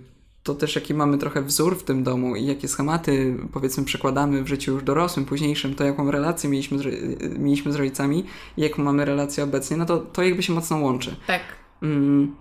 to 0.48 0.56
też 0.56 0.76
jaki 0.76 0.94
mamy 0.94 1.18
trochę 1.18 1.42
wzór 1.42 1.78
w 1.80 1.84
tym 1.84 2.04
domu 2.04 2.36
i 2.36 2.46
jakie 2.46 2.68
schematy, 2.68 3.38
powiedzmy, 3.54 3.84
przekładamy 3.84 4.44
w 4.44 4.48
życiu 4.48 4.72
już 4.72 4.84
dorosłym, 4.84 5.26
późniejszym, 5.26 5.76
to 5.76 5.84
jaką 5.84 6.12
relację 6.12 6.50
mieliśmy 6.50 6.80
z, 6.80 6.86
y, 6.86 7.36
mieliśmy 7.40 7.74
z 7.74 7.76
rodzicami 7.76 8.26
i 8.58 8.62
jaką 8.62 8.84
mamy 8.84 9.06
relację 9.06 9.44
obecnie, 9.44 9.78
no 9.78 9.86
to 9.86 9.98
to 9.98 10.24
jakby 10.24 10.44
się 10.44 10.54
mocno 10.54 10.78
łączy. 10.78 11.16
Tak. 11.28 11.42
Mm, 11.82 12.36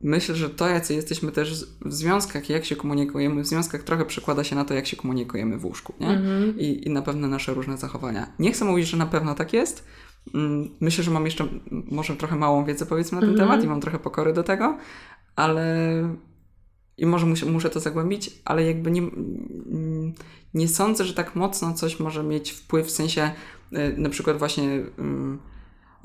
Myślę, 0.00 0.34
że 0.34 0.50
to, 0.50 0.68
jacy 0.68 0.94
jesteśmy 0.94 1.32
też 1.32 1.66
w 1.84 1.92
związkach, 1.92 2.50
jak 2.50 2.64
się 2.64 2.76
komunikujemy 2.76 3.42
w 3.42 3.46
związkach, 3.46 3.82
trochę 3.82 4.04
przekłada 4.04 4.44
się 4.44 4.56
na 4.56 4.64
to, 4.64 4.74
jak 4.74 4.86
się 4.86 4.96
komunikujemy 4.96 5.58
w 5.58 5.64
łóżku, 5.64 5.94
nie? 6.00 6.06
I, 6.58 6.88
I 6.88 6.90
na 6.90 7.02
pewno 7.02 7.28
nasze 7.28 7.54
różne 7.54 7.76
zachowania. 7.78 8.26
Nie 8.38 8.52
chcę 8.52 8.64
mówić, 8.64 8.88
że 8.88 8.96
na 8.96 9.06
pewno 9.06 9.34
tak 9.34 9.52
jest. 9.52 9.84
Mm, 10.34 10.68
Myślę, 10.80 11.04
że 11.04 11.10
mam 11.10 11.24
jeszcze 11.24 11.48
może 11.70 12.16
trochę 12.16 12.36
małą 12.36 12.64
wiedzę, 12.64 12.86
powiedzmy, 12.86 13.20
na 13.20 13.26
ten 13.26 13.36
temat 13.36 13.64
i 13.64 13.66
mam 13.66 13.80
trochę 13.80 13.98
pokory 13.98 14.32
do 14.32 14.42
tego, 14.42 14.78
ale 15.36 15.64
i 16.98 17.06
może 17.06 17.26
muszę, 17.26 17.46
muszę 17.46 17.70
to 17.70 17.80
zagłębić, 17.80 18.30
ale 18.44 18.64
jakby 18.64 18.90
nie, 18.90 19.00
mm, 19.00 20.12
nie 20.54 20.68
sądzę, 20.68 21.04
że 21.04 21.14
tak 21.14 21.36
mocno 21.36 21.74
coś 21.74 22.00
może 22.00 22.22
mieć 22.22 22.50
wpływ 22.50 22.86
w 22.86 22.90
sensie 22.90 23.30
y, 23.72 23.94
na 23.96 24.08
przykład 24.08 24.38
właśnie. 24.38 24.82
ym, 24.98 25.38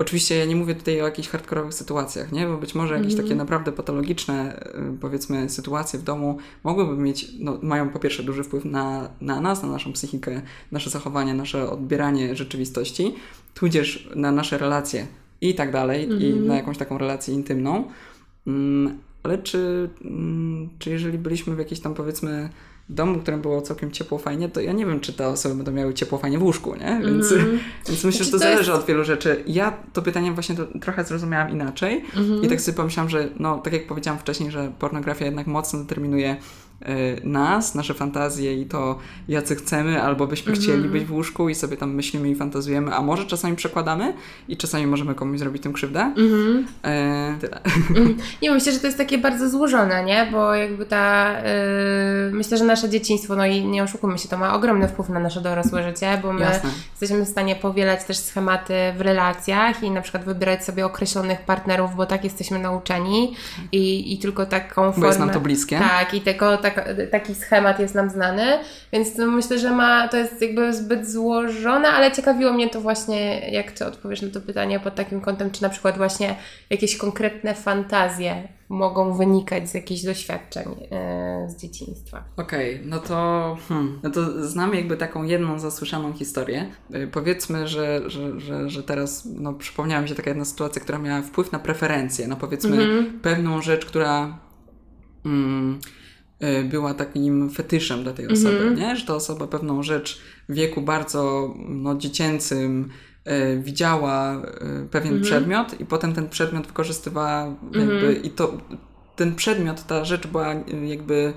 Oczywiście 0.00 0.36
ja 0.36 0.44
nie 0.44 0.56
mówię 0.56 0.74
tutaj 0.74 1.02
o 1.02 1.04
jakichś 1.04 1.28
hardkorowych 1.28 1.74
sytuacjach, 1.74 2.32
nie? 2.32 2.46
Bo 2.46 2.56
być 2.56 2.74
może 2.74 2.94
jakieś 2.98 3.14
takie 3.16 3.34
naprawdę 3.34 3.72
patologiczne, 3.72 4.64
y, 4.94 4.98
powiedzmy, 5.00 5.48
sytuacje 5.48 5.98
w 5.98 6.02
domu 6.02 6.38
mogłyby 6.64 6.96
mieć, 7.02 7.26
no, 7.38 7.58
mają 7.62 7.90
po 7.90 7.98
pierwsze 7.98 8.22
duży 8.22 8.44
wpływ 8.44 8.64
na, 8.64 9.10
na 9.20 9.40
nas, 9.40 9.62
na 9.62 9.68
naszą 9.68 9.92
psychikę, 9.92 10.42
nasze 10.72 10.90
zachowanie, 10.90 11.34
nasze 11.34 11.70
odbieranie 11.70 12.36
rzeczywistości, 12.36 13.14
tudzież 13.54 14.10
na 14.16 14.32
nasze 14.32 14.58
relacje 14.58 15.06
i 15.40 15.54
tak 15.54 15.72
dalej, 15.72 16.08
i 16.22 16.34
na 16.34 16.56
jakąś 16.56 16.78
taką 16.78 16.98
relację 16.98 17.34
intymną. 17.34 17.84
Mm, 18.46 18.98
ale 19.22 19.38
czy, 19.38 19.90
mm, 20.04 20.68
czy 20.78 20.90
jeżeli 20.90 21.18
byliśmy 21.18 21.54
w 21.54 21.58
jakiejś 21.58 21.80
tam, 21.80 21.94
powiedzmy, 21.94 22.48
domu, 22.88 23.18
w 23.18 23.22
którym 23.22 23.40
było 23.40 23.62
całkiem 23.62 23.90
ciepło, 23.90 24.18
fajnie, 24.18 24.48
to 24.48 24.60
ja 24.60 24.72
nie 24.72 24.86
wiem, 24.86 25.00
czy 25.00 25.12
te 25.12 25.28
osoby 25.28 25.54
będą 25.54 25.72
miały 25.72 25.94
ciepło, 25.94 26.18
fajnie 26.18 26.38
w 26.38 26.42
łóżku, 26.42 26.74
nie? 26.74 27.00
Więc, 27.04 27.34
więc 27.88 28.04
myślę, 28.04 28.24
że 28.24 28.24
Znaczy, 28.24 28.30
to 28.30 28.32
to 28.32 28.38
zależy 28.38 28.70
jest- 28.70 28.82
od 28.82 28.86
wielu 28.86 29.04
rzeczy. 29.04 29.44
Ja 29.46 29.72
to 29.92 30.02
pytanie 30.02 30.32
właśnie 30.32 30.56
to 30.56 30.66
trochę 30.80 31.04
zrozumiałam 31.04 31.50
inaczej 31.50 32.04
i 32.42 32.48
tak 32.48 32.60
sobie 32.60 32.76
pomyślałam, 32.76 33.10
że 33.10 33.28
no, 33.38 33.58
tak 33.58 33.72
jak 33.72 33.86
powiedziałam 33.86 34.20
wcześniej, 34.20 34.50
że 34.50 34.72
pornografia 34.78 35.24
jednak 35.24 35.46
mocno 35.46 35.78
determinuje 35.78 36.36
nas, 37.24 37.74
nasze 37.74 37.94
fantazje 37.94 38.54
i 38.54 38.66
to, 38.66 38.98
jacy 39.28 39.56
chcemy, 39.56 40.02
albo 40.02 40.26
byśmy 40.26 40.52
chcieli 40.52 40.88
być 40.88 41.04
w 41.04 41.12
łóżku 41.12 41.48
i 41.48 41.54
sobie 41.54 41.76
tam 41.76 41.94
myślimy 41.94 42.30
i 42.30 42.34
fantazujemy, 42.34 42.94
a 42.94 43.02
może 43.02 43.26
czasami 43.26 43.56
przekładamy 43.56 44.12
i 44.48 44.56
czasami 44.56 44.86
możemy 44.86 45.14
komuś 45.14 45.38
zrobić 45.38 45.62
tym 45.62 45.72
krzywdę. 45.72 46.14
E, 46.84 47.34
tyle. 47.40 47.60
Nie, 48.42 48.50
myślę, 48.50 48.72
że 48.72 48.78
to 48.78 48.86
jest 48.86 48.98
takie 48.98 49.18
bardzo 49.18 49.50
złożone, 49.50 50.04
nie? 50.04 50.28
Bo 50.32 50.54
jakby 50.54 50.86
ta. 50.86 51.32
Yy, 51.42 52.30
myślę, 52.32 52.58
że 52.58 52.64
nasze 52.64 52.88
dzieciństwo, 52.88 53.36
no 53.36 53.46
i 53.46 53.64
nie 53.64 53.82
oszukujmy 53.82 54.18
się, 54.18 54.28
to 54.28 54.38
ma 54.38 54.54
ogromny 54.54 54.88
wpływ 54.88 55.08
na 55.08 55.20
nasze 55.20 55.40
dorosłe 55.40 55.82
życie, 55.82 56.20
bo 56.22 56.32
my 56.32 56.40
Jasne. 56.40 56.70
jesteśmy 56.90 57.24
w 57.24 57.28
stanie 57.28 57.56
powielać 57.56 58.04
też 58.04 58.18
schematy 58.18 58.74
w 58.96 59.00
relacjach 59.00 59.82
i 59.82 59.90
na 59.90 60.00
przykład 60.02 60.24
wybierać 60.24 60.64
sobie 60.64 60.86
określonych 60.86 61.40
partnerów, 61.40 61.96
bo 61.96 62.06
tak 62.06 62.24
jesteśmy 62.24 62.58
nauczeni 62.58 63.34
i, 63.72 64.12
i 64.12 64.18
tylko 64.18 64.46
taką 64.46 64.82
formę. 64.82 65.00
Bo 65.00 65.06
jest 65.06 65.18
nam 65.18 65.30
to 65.30 65.40
bliskie. 65.40 65.78
Tak, 65.78 66.14
i 66.14 66.20
tego, 66.20 66.56
tak, 66.56 66.69
taki 67.10 67.34
schemat 67.34 67.80
jest 67.80 67.94
nam 67.94 68.10
znany, 68.10 68.58
więc 68.92 69.18
myślę, 69.18 69.58
że 69.58 69.70
ma, 69.70 70.08
to 70.08 70.16
jest 70.16 70.42
jakby 70.42 70.72
zbyt 70.74 71.10
złożone, 71.10 71.88
ale 71.88 72.12
ciekawiło 72.12 72.52
mnie 72.52 72.70
to 72.70 72.80
właśnie, 72.80 73.50
jak 73.50 73.72
Ty 73.72 73.86
odpowiesz 73.86 74.22
na 74.22 74.30
to 74.30 74.40
pytanie 74.40 74.80
pod 74.80 74.94
takim 74.94 75.20
kątem, 75.20 75.50
czy 75.50 75.62
na 75.62 75.68
przykład 75.68 75.96
właśnie 75.96 76.36
jakieś 76.70 76.96
konkretne 76.96 77.54
fantazje 77.54 78.48
mogą 78.70 79.12
wynikać 79.16 79.70
z 79.70 79.74
jakichś 79.74 80.02
doświadczeń 80.02 80.64
e, 80.90 81.48
z 81.48 81.56
dzieciństwa. 81.56 82.24
Okej, 82.36 82.80
no 82.84 82.98
to 82.98 83.56
hmm, 83.68 84.00
no 84.02 84.10
to 84.10 84.48
znam 84.48 84.74
jakby 84.74 84.96
taką 84.96 85.22
jedną 85.22 85.58
zasłyszaną 85.58 86.12
historię. 86.12 86.66
Y, 86.94 87.08
Powiedzmy, 87.12 87.68
że, 87.68 88.10
że, 88.10 88.40
że, 88.40 88.70
że 88.70 88.82
teraz 88.82 89.28
no, 89.34 89.52
przypomniała 89.52 90.02
mi 90.02 90.08
się 90.08 90.14
taka 90.14 90.30
jedna 90.30 90.44
sytuacja, 90.44 90.82
która 90.82 90.98
miała 90.98 91.22
wpływ 91.22 91.52
na 91.52 91.58
preferencje, 91.58 92.28
na 92.28 92.36
powiedzmy 92.36 93.04
pewną 93.22 93.62
rzecz, 93.62 93.86
która 93.86 94.38
mm, 95.24 95.80
była 96.64 96.94
takim 96.94 97.50
fetyszem 97.50 98.02
dla 98.02 98.12
tej 98.12 98.28
osoby, 98.28 98.74
nie? 98.76 98.96
Że 98.96 99.06
ta 99.06 99.14
osoba 99.14 99.46
pewną 99.46 99.82
rzecz 99.82 100.20
w 100.48 100.54
wieku 100.54 100.82
bardzo 100.82 101.54
no, 101.68 101.94
dziecięcym 101.94 102.90
y, 103.26 103.60
widziała 103.62 104.42
y, 104.84 104.88
pewien 104.90 105.22
przedmiot 105.22 105.80
i 105.80 105.86
potem 105.86 106.12
ten 106.14 106.28
przedmiot 106.28 106.66
wykorzystywała 106.66 107.54
jakby 107.72 108.20
i 108.22 108.30
to 108.30 108.58
ten 109.16 109.34
przedmiot, 109.34 109.86
ta 109.86 110.04
rzecz 110.04 110.26
była 110.26 110.54
y, 110.54 110.86
jakby 110.86 111.32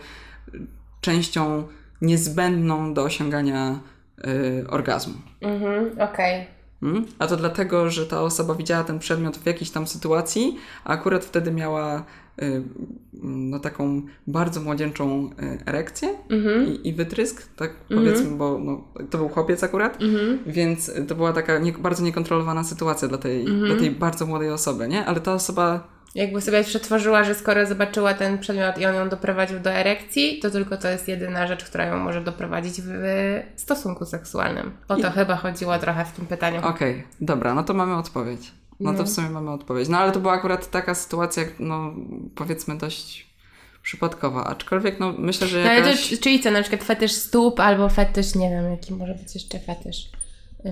częścią 1.01 1.68
niezbędną 2.01 2.93
do 2.93 3.04
osiągania 3.04 3.80
y, 4.28 4.66
orgazmu. 4.70 5.14
Mhm, 5.41 5.91
okej. 5.99 6.47
Mm? 6.84 7.06
A 7.20 7.28
to 7.28 7.38
dlatego, 7.38 7.89
że 7.89 8.06
ta 8.06 8.22
osoba 8.22 8.56
widziała 8.56 8.84
ten 8.84 8.99
przedmiot 8.99 9.38
w 9.38 9.45
jakiejś 9.45 9.72
tam 9.72 9.88
sytuacji, 9.88 10.58
a 10.84 10.89
akurat 10.89 11.26
wtedy 11.26 11.51
miała 11.51 11.99
y, 11.99 12.04
no, 13.24 13.60
taką 13.60 14.02
bardzo 14.28 14.62
młodzieńczą 14.62 15.30
y, 15.30 15.66
erekcję 15.66 16.10
i, 16.68 16.88
i 16.88 16.94
wytrysk, 16.94 17.48
tak 17.56 17.74
powiedzmy, 17.96 18.38
bo 18.38 18.60
no, 18.60 18.84
to 19.10 19.18
był 19.18 19.30
chłopiec 19.30 19.64
akurat, 19.64 19.98
więc 20.46 20.92
to 21.08 21.16
była 21.16 21.34
taka 21.34 21.60
nie, 21.60 21.72
bardzo 21.72 22.04
niekontrolowana 22.04 22.64
sytuacja 22.64 23.08
dla 23.08 23.18
tej, 23.18 23.46
dla 23.46 23.76
tej 23.76 23.92
bardzo 23.92 24.26
młodej 24.26 24.52
osoby, 24.52 24.88
nie? 24.88 25.06
Ale 25.06 25.20
ta 25.20 25.34
osoba 25.34 25.94
Jakby 26.16 26.42
sobie 26.42 26.64
przetworzyła, 26.64 27.24
że 27.24 27.36
skoro 27.36 27.66
zobaczyła 27.66 28.14
ten 28.14 28.38
przedmiot 28.38 28.78
i 28.78 28.86
on 28.86 28.96
ją 28.96 29.10
doprowadził 29.10 29.60
do 29.60 29.72
erekcji, 29.72 30.40
to 30.40 30.50
tylko 30.50 30.78
to 30.78 30.88
jest 30.88 31.08
jedyna 31.08 31.48
rzecz, 31.48 31.64
która 31.64 31.86
ją 31.86 31.98
może 31.98 32.22
doprowadzić 32.22 32.82
w 32.82 33.04
stosunku 33.56 34.06
seksualnym. 34.06 34.72
O 34.88 34.96
to 34.96 35.12
chyba 35.12 35.36
chodziło 35.36 35.80
trochę 35.80 36.06
w 36.06 36.12
tym 36.12 36.26
pytaniu. 36.26 36.60
Okej, 36.64 37.04
dobra, 37.22 37.54
no 37.54 37.64
to 37.64 37.74
mamy 37.74 37.96
odpowiedź. 37.96 38.52
No 38.84 38.94
to 38.94 39.04
w 39.04 39.10
sumie 39.10 39.30
mamy 39.30 39.52
odpowiedź. 39.52 39.90
No 39.90 39.98
ale 39.98 40.12
to 40.12 40.20
była 40.20 40.34
akurat 40.34 40.72
taka 40.72 40.96
sytuacja, 40.96 41.44
no 41.60 41.94
powiedzmy 42.36 42.78
dość 42.78 43.34
przypadkowa, 43.84 44.44
aczkolwiek 44.44 45.00
no 45.00 45.14
myślę, 45.18 45.48
że 45.48 45.64
No 45.64 45.70
ale 45.70 45.80
jakaś... 45.80 46.10
to, 46.10 46.18
czyli 46.24 46.40
co, 46.40 46.52
na 46.52 46.62
przykład 46.62 46.84
fetysz 46.84 47.12
stóp 47.12 47.60
albo 47.60 47.90
fetysz, 47.90 48.36
nie 48.36 48.50
wiem, 48.50 48.72
jaki 48.72 48.94
może 48.94 49.16
być 49.16 49.36
jeszcze 49.36 49.60
fetysz. 49.60 50.10
Yy, 50.66 50.72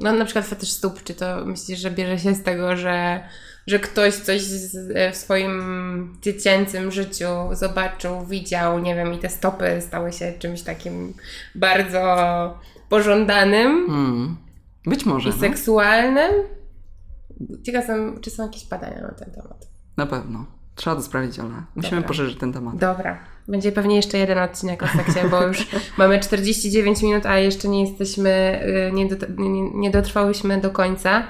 no 0.00 0.12
na 0.12 0.24
przykład 0.24 0.46
fetysz 0.46 0.70
stóp, 0.70 1.02
czy 1.02 1.14
to 1.14 1.44
myślisz, 1.44 1.78
że 1.78 1.90
bierze 1.90 2.18
się 2.18 2.34
z 2.34 2.42
tego, 2.42 2.76
że, 2.76 3.20
że 3.66 3.78
ktoś 3.78 4.14
coś 4.14 4.42
z, 4.42 5.14
w 5.14 5.16
swoim 5.16 6.16
dziecięcym 6.22 6.90
życiu 6.90 7.26
zobaczył, 7.52 8.26
widział, 8.26 8.78
nie 8.78 8.94
wiem, 8.94 9.14
i 9.14 9.18
te 9.18 9.28
stopy 9.28 9.80
stały 9.80 10.12
się 10.12 10.32
czymś 10.38 10.62
takim 10.62 11.14
bardzo 11.54 12.58
pożądanym 12.88 13.86
Hmm. 13.86 14.36
Być 14.86 15.06
może, 15.06 15.28
i 15.28 15.32
no. 15.32 15.38
seksualnym? 15.38 16.32
Ciekawa 17.62 17.78
jestem, 17.84 18.20
czy 18.20 18.30
są 18.30 18.42
jakieś 18.42 18.66
badania 18.68 19.00
na 19.02 19.08
ten 19.10 19.30
temat. 19.30 19.68
na 19.96 20.06
pewno. 20.06 20.46
Trzeba 20.76 20.96
to 20.96 21.02
sprawdzić, 21.02 21.38
ale 21.38 21.50
musimy 21.74 21.96
Dobra. 21.96 22.08
poszerzyć 22.08 22.38
ten 22.38 22.52
temat. 22.52 22.76
Dobra. 22.76 23.18
Będzie 23.48 23.72
pewnie 23.72 23.96
jeszcze 23.96 24.18
jeden 24.18 24.38
odcinek 24.38 24.82
o 24.82 24.86
seksie, 24.86 25.20
bo 25.30 25.42
już 25.46 25.66
mamy 25.98 26.20
49 26.20 27.02
minut, 27.02 27.26
a 27.26 27.38
jeszcze 27.38 27.68
nie 27.68 27.80
jesteśmy, 27.88 28.60
y, 28.88 28.92
nie, 28.92 29.06
dot- 29.08 29.38
nie, 29.38 29.70
nie 29.70 29.90
dotrwałyśmy 29.90 30.60
do 30.60 30.70
końca. 30.70 31.26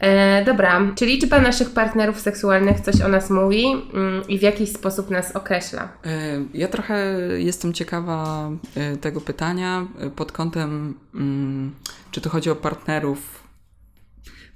E, 0.00 0.44
dobra, 0.44 0.80
czy 0.94 1.06
liczba 1.06 1.40
naszych 1.40 1.70
partnerów 1.70 2.20
seksualnych 2.20 2.80
coś 2.80 3.00
o 3.00 3.08
nas 3.08 3.30
mówi 3.30 3.66
mm, 3.94 4.22
i 4.28 4.38
w 4.38 4.42
jakiś 4.42 4.72
sposób 4.72 5.10
nas 5.10 5.36
określa? 5.36 5.88
E, 6.04 6.08
Ja 6.54 6.68
trochę 6.68 6.96
jestem 7.36 7.72
ciekawa 7.72 8.50
e, 8.76 8.96
tego 8.96 9.20
pytania 9.20 9.86
e, 10.00 10.10
pod 10.10 10.32
kątem, 10.32 10.94
mm, 11.14 11.74
czy 12.10 12.20
to 12.20 12.30
chodzi 12.30 12.50
o 12.50 12.56
partnerów 12.56 13.47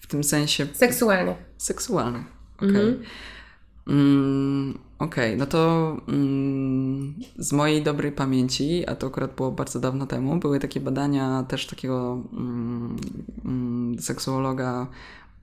w 0.03 0.07
tym 0.07 0.24
sensie 0.24 0.66
Seksualnych. 0.72 1.36
seksualnych. 1.59 2.26
Okej. 2.59 2.98
Mm, 3.86 4.78
Okej, 5.03 5.36
no 5.36 5.46
to 5.46 5.96
mm, 6.09 7.14
z 7.38 7.53
mojej 7.53 7.82
dobrej 7.82 8.12
pamięci, 8.12 8.88
a 8.88 8.94
to 8.94 9.07
akurat 9.07 9.34
było 9.34 9.53
bardzo 9.53 9.80
dawno 9.80 10.07
temu, 10.07 10.36
były 10.36 10.61
takie 10.61 10.80
badania 10.80 11.44
też 11.48 11.66
takiego 11.66 12.22
mm, 12.32 12.96
mm, 13.44 13.98
seksuologa 13.98 14.86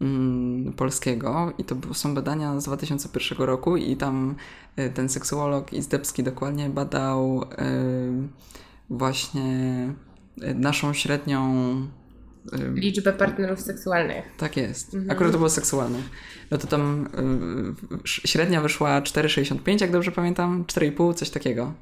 mm, 0.01 0.73
polskiego 0.73 1.53
i 1.57 1.63
to 1.63 1.75
są 1.93 2.15
badania 2.15 2.59
z 2.59 2.63
2001 2.65 3.37
roku 3.47 3.77
i 3.77 3.97
tam 3.97 4.35
y, 4.79 4.89
ten 4.89 5.09
seksuolog 5.09 5.73
Izdebski 5.73 6.23
dokładnie 6.23 6.69
badał 6.69 7.43
y, 7.43 7.45
właśnie 8.89 9.93
y, 10.43 10.55
naszą 10.55 10.93
średnią 10.93 11.43
Liczbę 12.73 13.13
partnerów 13.13 13.61
seksualnych. 13.61 14.25
tak 14.37 14.57
jest. 14.57 14.97
Akurat 15.09 15.31
to 15.31 15.37
było 15.37 15.49
seksualne. 15.49 15.99
No 16.51 16.57
to 16.57 16.67
tam 16.67 17.07
y, 18.05 18.07
średnia 18.07 18.61
wyszła 18.61 19.01
4,65, 19.01 19.81
jak 19.81 19.91
dobrze 19.91 20.11
pamiętam, 20.11 20.63
4,5, 20.67 21.13
coś 21.13 21.29
takiego. 21.29 21.73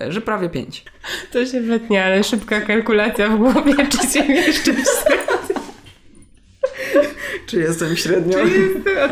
e, 0.00 0.12
że 0.12 0.20
prawie 0.20 0.48
5. 0.48 0.84
To 1.32 1.46
się 1.46 1.60
wytnie, 1.60 2.04
ale 2.04 2.24
szybka 2.24 2.60
kalkulacja 2.60 3.28
w 3.28 3.38
głowie, 3.38 3.74
czy 3.88 3.98
się 4.18 4.24
jeszcze 4.32 4.72
w 4.72 4.84
Czy 7.46 7.60
jestem 7.60 7.96
średnio? 7.96 8.38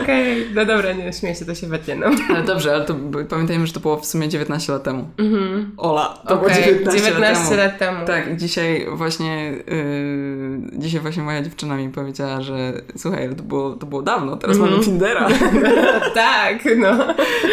Okej, 0.03 0.47
no 0.55 0.65
dobra, 0.65 0.93
nie 0.93 1.13
śmieję 1.13 1.35
się, 1.35 1.45
to 1.45 1.55
się 1.55 1.67
wytnie, 1.67 1.97
no. 1.97 2.07
Ale 2.31 2.43
dobrze, 2.43 2.75
ale 2.75 2.85
to 2.85 2.95
pamiętajmy, 3.29 3.67
że 3.67 3.73
to 3.73 3.81
było 3.81 3.97
w 4.01 4.07
sumie 4.07 4.29
19 4.29 4.73
lat 4.73 4.83
temu. 4.83 5.09
Mhm. 5.19 5.73
Ola, 5.77 6.19
to 6.29 6.37
było 6.37 6.51
Okej, 6.51 6.65
19, 6.65 7.01
19 7.05 7.43
lat 7.43 7.49
temu. 7.49 7.57
lat 7.63 7.79
temu. 7.79 8.07
Tak, 8.07 8.33
i 8.35 8.37
dzisiaj 8.37 8.87
właśnie, 8.93 9.53
yy, 9.67 10.79
dzisiaj 10.79 11.01
właśnie 11.01 11.23
moja 11.23 11.43
dziewczyna 11.43 11.77
mi 11.77 11.89
powiedziała, 11.89 12.43
że 12.43 12.73
słuchaj, 12.97 13.37
to 13.37 13.43
było, 13.43 13.71
to 13.71 13.87
było 13.87 14.03
dawno, 14.03 14.37
teraz 14.37 14.57
Mhm. 14.57 14.73
mamy 14.75 14.85
Tindera. 14.85 15.29
tak, 16.15 16.65
no. 16.77 16.91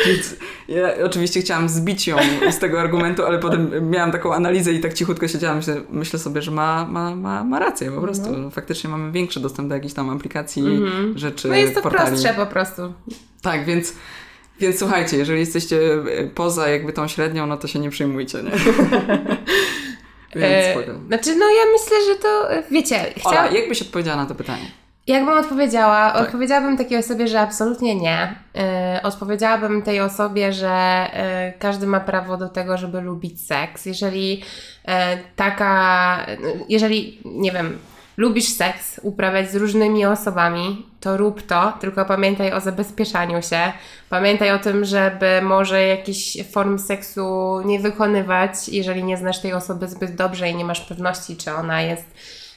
Więc 0.07 0.35
ja 0.67 0.89
oczywiście 1.05 1.41
chciałam 1.41 1.69
zbić 1.69 2.07
ją 2.07 2.17
z 2.51 2.59
tego 2.59 2.81
argumentu, 2.81 3.25
ale 3.25 3.39
potem 3.39 3.89
miałam 3.91 4.11
taką 4.11 4.33
analizę 4.33 4.71
i 4.73 4.79
tak 4.79 4.93
cichutko 4.93 5.27
siedziałam, 5.27 5.57
myślę, 5.57 5.75
myślę 5.89 6.19
sobie, 6.19 6.41
że 6.41 6.51
ma, 6.51 6.85
ma, 6.89 7.15
ma, 7.15 7.43
ma 7.43 7.59
rację 7.59 7.91
po 7.91 8.01
prostu. 8.01 8.51
Faktycznie 8.51 8.89
mamy 8.89 9.11
większy 9.11 9.39
dostęp 9.39 9.69
do 9.69 9.75
jakichś 9.75 9.93
tam 9.93 10.09
aplikacji, 10.09 10.63
rzeczy, 11.15 11.47
No 11.47 11.55
jest 11.55 11.75
to 11.75 11.81
portali. 11.81 12.07
prostsze 12.09 12.33
po 12.33 12.45
prostu. 12.45 12.93
Tak, 13.41 13.65
więc, 13.65 13.93
więc 14.59 14.79
słuchajcie, 14.79 15.17
jeżeli 15.17 15.39
jesteście 15.39 15.77
e, 15.93 16.27
poza 16.35 16.69
jakby 16.69 16.93
tą 16.93 17.07
średnią, 17.07 17.47
no 17.47 17.57
to 17.57 17.67
się 17.67 17.79
nie 17.79 17.89
przejmujcie, 17.89 18.37
nie? 18.43 18.51
więc 20.35 20.77
E, 20.77 20.83
znaczy, 21.07 21.35
no 21.35 21.45
ja 21.49 21.61
myślę, 21.73 21.97
że 22.13 22.15
to, 22.21 22.51
e, 22.53 22.63
wiecie, 22.71 22.95
Ola, 22.99 23.13
chciałam... 23.33 23.55
jak 23.55 23.69
byś 23.69 23.81
odpowiedziała 23.81 24.17
na 24.17 24.25
to 24.25 24.35
pytanie? 24.35 24.65
Jakbym 25.07 25.37
odpowiedziała, 25.37 26.11
Tak. 26.11 26.21
odpowiedziałabym 26.21 26.77
takiej 26.77 26.97
osobie, 26.97 27.27
że 27.27 27.39
absolutnie 27.39 27.95
nie. 27.95 28.35
Yy, 28.53 28.61
odpowiedziałabym 29.03 29.81
tej 29.81 29.99
osobie, 29.99 30.53
że 30.53 31.05
yy, 31.53 31.59
każdy 31.59 31.87
ma 31.87 31.99
prawo 31.99 32.37
do 32.37 32.49
tego, 32.49 32.77
żeby 32.77 33.01
lubić 33.01 33.41
seks. 33.47 33.85
Jeżeli 33.85 34.39
yy, 34.39 34.93
taka, 35.35 36.17
yy, 36.43 36.65
jeżeli, 36.69 37.19
nie 37.25 37.51
wiem, 37.51 37.77
lubisz 38.17 38.49
seks 38.49 38.99
uprawiać 39.03 39.51
z 39.51 39.55
różnymi 39.55 40.05
osobami, 40.05 40.85
to 40.99 41.17
rób 41.17 41.41
to, 41.41 41.73
tylko 41.79 42.05
pamiętaj 42.05 42.53
o 42.53 42.59
zabezpieczaniu 42.59 43.41
się. 43.41 43.73
Pamiętaj 44.09 44.51
o 44.51 44.59
tym, 44.59 44.85
żeby 44.85 45.41
może 45.41 45.87
jakiś 45.87 46.37
form 46.51 46.79
seksu 46.79 47.57
nie 47.65 47.79
wykonywać, 47.79 48.69
jeżeli 48.69 49.03
nie 49.03 49.17
znasz 49.17 49.41
tej 49.41 49.53
osoby 49.53 49.87
zbyt 49.87 50.15
dobrze 50.15 50.49
i 50.49 50.55
nie 50.55 50.65
masz 50.65 50.81
pewności, 50.81 51.37
czy 51.37 51.53
ona 51.53 51.81
jest 51.81 52.05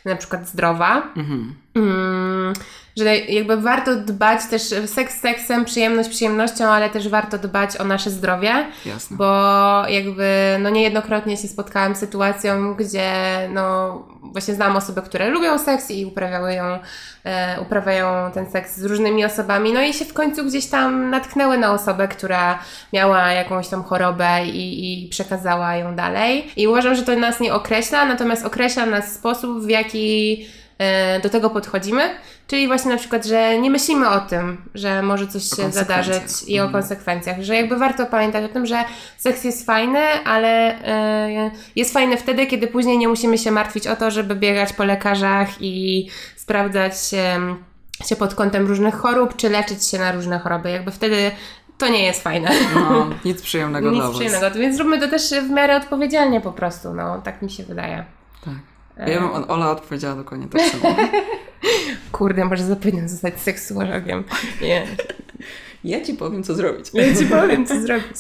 na 0.05 0.17
przykład 0.17 0.49
zdrowa. 0.49 1.03
Mhm. 1.17 1.55
Mm, 1.75 2.53
że 2.97 3.17
jakby 3.17 3.57
warto 3.57 3.97
dbać 3.97 4.41
też, 4.51 4.63
seks 4.87 5.21
seksem, 5.21 5.65
przyjemność 5.65 6.09
przyjemnością, 6.09 6.65
ale 6.65 6.91
też 6.91 7.09
warto 7.09 7.39
dbać 7.39 7.77
o 7.77 7.85
nasze 7.85 8.11
zdrowie, 8.11 8.53
Jasne. 8.87 9.17
bo 9.17 9.25
jakby 9.89 10.57
no 10.61 10.71
niejednokrotnie 10.71 11.37
się 11.37 11.49
spotkałam 11.49 11.95
z 11.95 11.99
sytuacją, 11.99 12.75
gdzie 12.75 13.13
no 13.55 13.99
właśnie 14.23 14.55
znam 14.55 14.77
osoby, 14.77 15.03
które 15.03 15.29
lubią 15.29 15.59
seks 15.59 15.91
i 15.91 16.07
uprawiały 16.07 16.55
ją, 16.55 16.79
e, 17.25 17.61
uprawiają 17.61 18.33
ten 18.33 18.51
seks 18.51 18.77
z 18.77 18.85
różnymi 18.85 19.25
osobami, 19.25 19.73
no 19.73 19.83
i 19.83 19.95
się 19.95 20.05
w 20.05 20.13
końcu 20.13 20.45
gdzieś 20.45 20.67
tam 20.67 21.11
natknęły 21.11 21.59
na 21.59 21.73
osobę, 21.73 22.09
która 22.09 22.59
miała 22.93 23.33
jakąś 23.33 23.69
tam 23.69 23.83
chorobę 23.83 24.47
i, 24.47 25.05
i 25.05 25.09
przekazała 25.09 25.77
ją 25.77 25.97
dalej. 25.97 26.51
I 26.57 26.69
uważam, 26.69 26.95
że 26.95 27.03
to 27.03 27.17
nas 27.17 27.41
nie 27.41 27.55
określa, 27.55 28.05
natomiast 28.05 28.47
określa 28.47 28.87
nas 28.87 29.15
sposób, 29.15 29.63
w 29.65 29.69
jaki 29.69 30.33
e, 30.43 30.64
do 31.23 31.29
tego 31.31 31.51
podchodzimy, 31.51 32.03
czyli 32.47 32.67
właśnie 32.67 32.91
na 32.91 32.97
przykład, 32.97 33.25
że 33.25 33.59
nie 33.59 33.71
myślimy 33.71 34.09
o 34.09 34.21
tym, 34.21 34.63
że 34.75 35.03
może 35.03 35.27
coś 35.27 35.43
się 35.43 35.71
zadarzyć 35.71 36.23
i 36.47 36.61
o 36.61 36.65
Mhm. 36.65 36.73
konsekwencjach, 36.83 37.43
że 37.43 37.55
jakby 37.57 37.77
warto 37.77 38.07
pamiętać 38.07 38.45
o 38.45 38.49
tym, 38.49 38.67
że 38.67 38.85
seks 39.19 39.45
jest 39.45 39.67
fajny, 39.67 40.01
ale 40.25 40.79
e, 40.85 41.51
jest 41.77 41.93
fajny 41.93 42.17
wtedy, 42.17 42.47
kiedy 42.47 42.67
później 42.67 42.99
nie 42.99 43.09
musimy 43.09 43.39
się 43.39 43.51
martwić 43.51 43.87
o 43.87 43.97
to, 43.97 44.11
żeby 44.11 44.35
biegać 44.35 44.73
po 44.73 44.85
lekarzach 44.85 45.49
i 45.61 46.09
sprawdzać 46.37 46.93
się 48.09 48.17
pod 48.19 48.35
kątem 48.35 48.67
różnych 48.67 48.95
chorób, 48.95 49.37
czy 49.37 49.49
leczyć 49.51 49.85
się 49.87 49.99
na 49.99 50.13
różne 50.13 50.39
choroby. 50.39 50.71
Jakby 50.71 50.91
wtedy 50.91 51.31
to 51.79 51.89
nie 51.89 52.05
jest 52.05 52.23
fajne. 52.23 52.51
No, 52.75 53.07
nic 53.25 53.43
przyjemnego 53.43 53.91
dla 53.91 54.07
Nic 54.07 54.15
przyjemnego, 54.15 54.51
więc 54.59 54.77
zróbmy 54.77 55.01
to 55.01 55.09
też 55.09 55.23
w 55.31 55.51
miarę 55.51 55.77
odpowiedzialnie 55.77 56.41
po 56.41 56.53
prostu, 56.53 56.95
no 56.95 57.21
tak 57.23 57.43
mi 57.43 57.51
się 57.51 57.63
wydaje. 57.65 58.05
Tak. 58.45 58.55
Ja 58.97 59.21
bym, 59.21 59.51
Ola 59.51 59.71
odpowiedziała 59.71 60.15
dokładnie 60.15 60.47
tak 60.49 60.61
samo. 60.61 60.97
Kurde, 62.13 62.45
może 62.45 62.65
zapewne 62.65 63.09
zostać 63.09 63.41
seksuologiem. 63.41 64.25
Nie. 64.63 64.87
Ja 65.85 66.05
ci 66.05 66.15
powiem, 66.15 66.43
co 66.43 66.55
zrobić. 66.55 66.87
Ja 66.95 67.17
ci 67.17 67.27
powiem, 67.27 67.67
co 67.67 67.81
zrobić. 67.87 68.17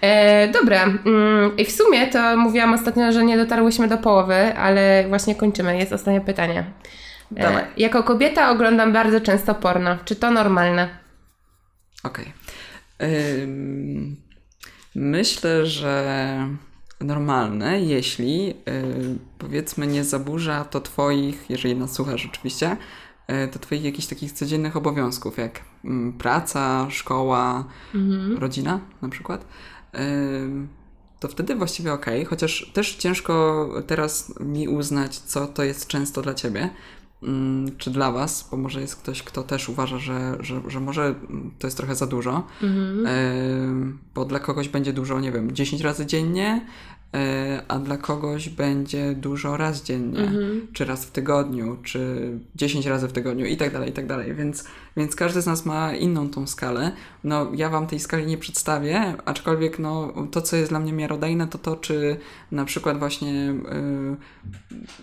E, 0.00 0.48
dobra, 0.48 0.84
mm, 0.84 1.56
i 1.56 1.64
w 1.64 1.72
sumie 1.72 2.06
to 2.06 2.36
mówiłam 2.36 2.74
ostatnio, 2.74 3.12
że 3.12 3.24
nie 3.24 3.36
dotarłyśmy 3.36 3.88
do 3.88 3.98
połowy, 3.98 4.56
ale 4.56 5.04
właśnie 5.08 5.34
kończymy. 5.34 5.78
Jest 5.78 5.92
ostatnie 5.92 6.20
pytanie. 6.20 6.64
Dawaj. 7.30 7.62
E, 7.62 7.66
jako 7.76 8.02
kobieta 8.02 8.50
oglądam 8.50 8.92
bardzo 8.92 9.20
często 9.20 9.54
porno. 9.54 9.96
Czy 10.04 10.16
to 10.16 10.30
normalne? 10.30 10.88
Okej. 12.04 12.32
Ym, 13.02 14.26
Myślę, 14.96 15.66
że 15.66 16.48
normalne, 17.00 17.80
jeśli 17.80 18.50
y, 18.50 18.54
powiedzmy 19.38 19.86
nie 19.86 20.04
zaburza 20.04 20.64
to 20.64 20.80
Twoich, 20.80 21.50
jeżeli 21.50 21.76
nas 21.76 21.92
słuchasz 21.92 22.26
oczywiście, 22.26 22.76
y, 23.44 23.48
to 23.48 23.58
Twoich 23.58 23.84
jakichś 23.84 24.06
takich 24.06 24.32
codziennych 24.32 24.76
obowiązków, 24.76 25.38
jak 25.38 25.60
mm, 25.84 26.12
praca, 26.12 26.90
szkoła, 26.90 27.64
rodzina 28.38 28.80
na 29.02 29.08
przykład. 29.08 29.46
Ym, 29.98 30.68
To 31.20 31.28
wtedy 31.28 31.54
właściwie 31.54 31.92
ok, 31.92 32.06
chociaż 32.28 32.70
też 32.74 32.94
ciężko 32.94 33.68
teraz 33.86 34.34
mi 34.40 34.68
uznać, 34.68 35.18
co 35.18 35.46
to 35.46 35.64
jest 35.64 35.86
często 35.86 36.22
dla 36.22 36.34
Ciebie, 36.34 36.70
czy 37.78 37.90
dla 37.90 38.12
Was, 38.12 38.48
bo 38.50 38.56
może 38.56 38.80
jest 38.80 38.96
ktoś, 38.96 39.22
kto 39.22 39.42
też 39.42 39.68
uważa, 39.68 39.98
że, 39.98 40.36
że, 40.40 40.60
że 40.68 40.80
może 40.80 41.04
mm, 41.04 41.50
to 41.58 41.66
jest 41.66 41.76
trochę 41.76 41.94
za 41.94 42.06
dużo, 42.06 42.46
Ym, 42.62 43.98
bo 44.14 44.24
dla 44.24 44.38
kogoś 44.38 44.68
będzie 44.68 44.92
dużo, 44.92 45.20
nie 45.20 45.32
wiem, 45.32 45.52
10 45.52 45.82
razy 45.82 46.06
dziennie, 46.06 46.66
yy, 47.12 47.20
a 47.68 47.78
dla 47.78 47.96
kogoś 47.96 48.48
będzie 48.48 49.14
dużo 49.14 49.56
raz 49.56 49.82
dziennie, 49.82 50.30
czy 50.72 50.84
raz 50.84 51.04
w 51.04 51.10
tygodniu, 51.10 51.76
czy 51.82 52.30
10 52.54 52.86
razy 52.86 53.08
w 53.08 53.12
tygodniu 53.12 53.46
i 53.46 53.56
tak 53.56 53.72
dalej, 53.72 53.90
i 53.90 53.92
tak 53.92 54.06
dalej. 54.06 54.34
Więc, 54.34 54.64
więc 54.96 55.16
każdy 55.16 55.42
z 55.42 55.46
nas 55.46 55.66
ma 55.66 55.94
inną 55.94 56.30
tą 56.30 56.46
skalę. 56.46 56.92
No, 57.24 57.50
ja 57.54 57.70
Wam 57.70 57.86
tej 57.86 58.00
skali 58.00 58.26
nie 58.26 58.38
przedstawię, 58.38 59.14
aczkolwiek 59.24 59.78
no, 59.78 60.14
to, 60.30 60.42
co 60.42 60.56
jest 60.56 60.70
dla 60.70 60.80
mnie 60.80 60.92
miarodajne, 60.92 61.46
to 61.46 61.58
to, 61.58 61.76
czy 61.76 62.16
na 62.50 62.64
przykład 62.64 62.98
właśnie 62.98 63.32
yy, 63.32 64.16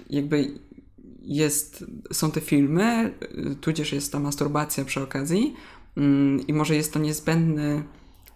jakby 0.09 0.51
jest, 1.23 1.85
są 2.11 2.31
te 2.31 2.41
filmy, 2.41 3.13
tudzież 3.61 3.93
jest 3.93 4.11
ta 4.11 4.19
masturbacja 4.19 4.85
przy 4.85 5.03
okazji 5.03 5.53
mm, 5.97 6.47
i 6.47 6.53
może 6.53 6.75
jest 6.75 6.93
to 6.93 6.99
niezbędny, 6.99 7.83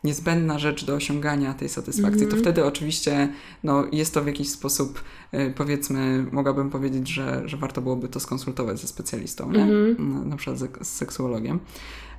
niezbędna 0.03 0.59
rzecz 0.59 0.85
do 0.85 0.95
osiągania 0.95 1.53
tej 1.53 1.69
satysfakcji, 1.69 2.27
to 2.27 2.37
wtedy 2.37 2.65
oczywiście 2.65 3.33
no, 3.63 3.85
jest 3.91 4.13
to 4.13 4.23
w 4.23 4.27
jakiś 4.27 4.49
sposób, 4.49 5.03
y, 5.33 5.53
powiedzmy, 5.57 6.25
mogłabym 6.31 6.69
powiedzieć, 6.69 7.09
że, 7.09 7.41
że 7.45 7.57
warto 7.57 7.81
byłoby 7.81 8.07
to 8.07 8.19
skonsultować 8.19 8.79
ze 8.79 8.87
specjalistą, 8.87 9.51
nie? 9.51 9.65
na, 9.99 10.23
na 10.23 10.35
przykład 10.35 10.59
z, 10.59 10.87
z 10.87 10.93
seksuologiem. 10.93 11.59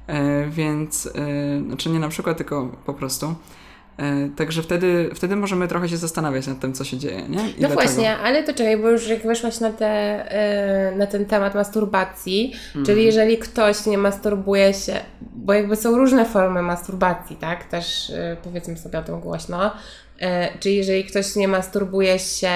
E, 0.06 0.50
więc, 0.50 1.06
e, 1.14 1.62
znaczy 1.66 1.90
nie 1.90 1.98
na 1.98 2.08
przykład, 2.08 2.36
tylko 2.36 2.76
po 2.86 2.94
prostu. 2.94 3.34
E, 3.98 4.28
Także 4.36 4.62
wtedy, 4.62 5.10
wtedy 5.14 5.36
możemy 5.36 5.68
trochę 5.68 5.88
się 5.88 5.96
zastanawiać 5.96 6.46
nad 6.46 6.60
tym, 6.60 6.72
co 6.72 6.84
się 6.84 6.98
dzieje, 6.98 7.28
nie? 7.28 7.38
I 7.38 7.46
No 7.46 7.54
dlaczego. 7.58 7.74
właśnie, 7.82 8.16
ale 8.16 8.42
to 8.42 8.54
czekaj, 8.54 8.76
bo 8.76 8.90
już 8.90 9.08
jak 9.08 9.22
weszłaś 9.22 9.60
na, 9.60 9.72
te, 9.72 9.86
e, 10.32 10.96
na 10.96 11.06
ten 11.06 11.26
temat 11.26 11.54
masturbacji, 11.54 12.52
czyli 12.86 13.04
jeżeli 13.04 13.38
ktoś 13.38 13.86
nie 13.86 13.98
masturbuje 13.98 14.74
się, 14.74 14.94
bo 15.20 15.52
jakby 15.52 15.76
są 15.76 15.96
różne 15.96 16.24
formy 16.24 16.62
masturbacji, 16.62 17.36
tak? 17.36 17.64
Też 17.64 18.10
e, 18.10 18.36
powiedzmy 18.44 18.76
sobie 18.76 18.98
o 18.98 19.02
tym 19.02 19.20
głośno. 19.20 19.70
Czyli 20.60 20.76
jeżeli 20.76 21.04
ktoś 21.04 21.36
nie 21.36 21.48
masturbuje 21.48 22.18
się 22.18 22.50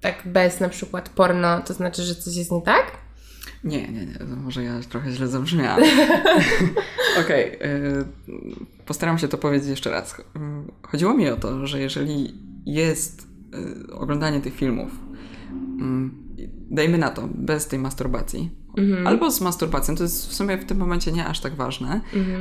tak 0.00 0.22
bez 0.24 0.60
na 0.60 0.68
przykład 0.68 1.08
porno, 1.08 1.60
to 1.60 1.74
znaczy, 1.74 2.02
że 2.02 2.14
coś 2.14 2.36
jest 2.36 2.52
nie 2.52 2.62
tak? 2.62 2.92
Nie, 3.64 3.88
nie, 3.88 4.06
nie, 4.06 4.24
może 4.36 4.64
ja 4.64 4.72
trochę 4.90 5.10
źle 5.10 5.28
zabrzmiałam. 5.28 5.82
Okej, 7.20 7.52
y, 7.52 8.04
postaram 8.88 9.18
się 9.18 9.28
to 9.28 9.38
powiedzieć 9.38 9.68
jeszcze 9.68 9.90
raz. 9.90 10.16
Chodziło 10.82 11.14
mi 11.14 11.28
o 11.28 11.36
to, 11.36 11.66
że 11.66 11.80
jeżeli 11.80 12.34
jest 12.66 13.28
y, 13.88 13.92
oglądanie 13.94 14.40
tych 14.40 14.54
filmów, 14.54 14.90
mm, 15.50 16.28
dajmy 16.70 16.98
na 16.98 17.10
to, 17.10 17.28
bez 17.34 17.66
tej 17.66 17.78
masturbacji, 17.78 18.50
albo 19.06 19.30
z 19.30 19.40
masturbacją. 19.40 19.96
To 19.96 20.02
jest 20.02 20.28
w 20.28 20.34
sumie 20.34 20.56
w 20.56 20.64
tym 20.64 20.78
momencie 20.78 21.12
nie 21.12 21.26
aż 21.26 21.40
tak 21.40 21.54
ważne. 21.54 22.00